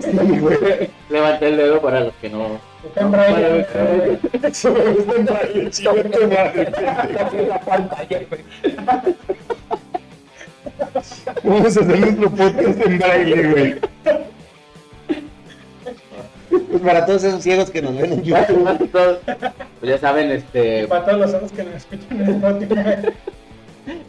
sí, 0.00 0.38
güey. 0.40 0.90
Levanté 1.10 1.48
el 1.48 1.56
dedo 1.58 1.80
para 1.80 2.00
los 2.00 2.14
que 2.14 2.28
no. 2.28 2.60
Está 2.84 3.00
en 3.02 3.10
braille, 3.12 3.64
Para 3.72 3.84
güey. 3.84 4.08
los 4.10 4.20
que 4.20 4.38
no 4.38 4.40
ven. 4.40 4.50
Eso 4.50 4.72
me 4.72 4.84
gusta 4.92 5.14
en 5.14 5.24
braille, 5.26 5.70
chico, 5.70 5.94
tu 5.94 6.28
madre, 6.28 6.64
pendejo. 6.66 7.48
la 7.48 7.60
pantalla, 7.60 8.20
güey. 8.28 8.44
Vamos 11.44 11.76
a 11.76 11.80
hacer 11.80 11.98
nuestro 11.98 12.30
podcast 12.30 12.80
en 12.80 12.98
braille, 12.98 13.42
güey. 13.50 13.76
Para 16.84 17.06
todos 17.06 17.24
esos 17.24 17.42
ciegos 17.42 17.70
que 17.70 17.82
nos 17.82 17.96
ven 17.96 18.12
en 18.12 18.22
YouTube. 18.22 18.90
Pues 19.80 19.90
ya 19.92 19.98
saben, 19.98 20.28
Y 20.30 20.32
este, 20.34 20.86
para 20.88 21.04
todos 21.04 21.18
los 21.20 21.34
otros 21.34 21.52
que 21.52 21.64
nos 21.64 21.74
escuchan 21.74 22.20
en 22.20 22.28
Spotify. 22.30 23.14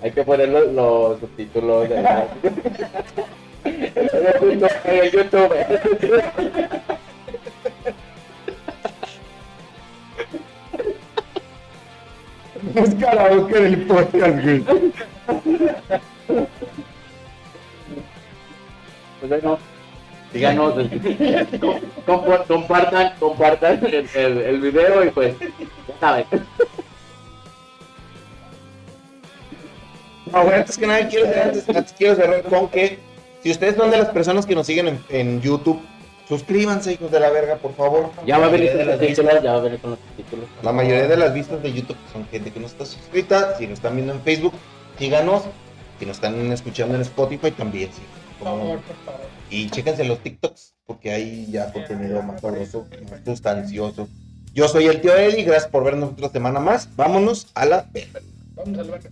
hay 0.02 0.12
que 0.12 0.24
poner 0.24 0.50
los, 0.50 0.68
los 0.74 1.20
subtítulos. 1.20 1.90
de 1.90 2.02
la- 2.02 2.28
En 3.66 5.12
YouTube. 5.12 5.54
Es 12.76 12.96
karaoke 12.96 13.60
del 13.62 13.82
podcast, 13.88 14.44
güey. 14.44 14.64
Pues 19.20 19.30
bueno, 19.30 19.58
Díganos, 20.34 20.74
com- 21.60 21.80
com- 22.06 22.44
compartan, 22.48 23.14
compartan 23.20 23.84
el, 23.86 24.08
el, 24.14 24.38
el 24.38 24.62
video 24.62 25.04
y 25.06 25.10
pues, 25.10 25.34
ya 25.40 26.00
saben. 26.00 26.26
No, 30.32 30.40
antes 30.42 30.78
que 30.78 30.86
nada 30.86 31.08
quiero, 31.08 31.28
antes, 31.44 31.68
antes 31.70 31.94
quiero 31.98 32.16
cerrar 32.16 32.44
con 32.44 32.70
que 32.70 33.00
si 33.42 33.50
ustedes 33.52 33.76
son 33.76 33.90
de 33.90 33.98
las 33.98 34.10
personas 34.10 34.46
que 34.46 34.54
nos 34.54 34.68
siguen 34.68 34.88
en, 34.90 35.04
en 35.10 35.42
YouTube, 35.42 35.80
suscríbanse, 36.28 36.94
hijos 36.94 37.10
de 37.10 37.20
la 37.20 37.32
verga, 37.32 37.56
por 37.56 37.74
favor. 37.74 38.12
Ya 38.28 38.38
va 38.38 38.46
a 38.46 38.48
La 38.48 38.52
venir 38.52 38.70
mayoría 38.76 38.78
de 38.78 38.78
con 38.78 38.86
los 38.86 39.00
las 39.00 39.08
títulos, 39.08 39.32
vistas- 39.34 39.44
ya 39.44 39.52
va 39.54 39.58
a 39.58 39.62
venir 39.62 39.80
con 39.80 39.90
los 39.92 40.00
títulos. 40.16 40.46
La 40.62 40.72
mayoría 40.72 41.08
de 41.08 41.18
las 41.18 41.34
vistas 41.34 41.64
de 41.64 41.74
YouTube 41.74 41.98
son 42.14 42.28
gente 42.28 42.52
que 42.52 42.60
no 42.60 42.68
está 42.68 42.86
suscrita. 42.86 43.58
Si 43.58 43.66
nos 43.66 43.80
están 43.80 43.96
viendo 43.96 44.14
en 44.14 44.22
Facebook, 44.22 44.54
síganos. 45.00 45.44
Si 46.00 46.06
nos 46.06 46.18
están 46.18 46.52
escuchando 46.52 46.94
en 46.96 47.02
Spotify, 47.02 47.50
también 47.52 47.90
sí. 47.92 48.02
Por 48.38 48.48
favor, 48.50 48.80
por 48.80 48.96
favor. 49.06 49.29
Y 49.50 49.70
chéquense 49.70 50.04
los 50.04 50.20
TikToks, 50.20 50.76
porque 50.86 51.12
hay 51.12 51.48
ya 51.52 51.72
contenido 51.72 52.22
más 52.22 52.42
sabroso, 52.42 52.88
más 53.10 53.22
sustancioso. 53.26 54.08
Yo 54.54 54.68
soy 54.68 54.86
el 54.88 55.02
tío 55.02 55.16
Eddie, 55.16 55.44
gracias 55.44 55.72
por 55.72 55.84
vernos 55.84 56.12
otra 56.12 56.30
semana 56.30 56.60
más. 56.60 56.90
Vámonos 56.96 57.48
a 57.54 57.66
la 57.66 57.88
verga. 57.92 58.20
Vamos 58.56 58.78
al 58.78 58.90
verga. 58.90 59.10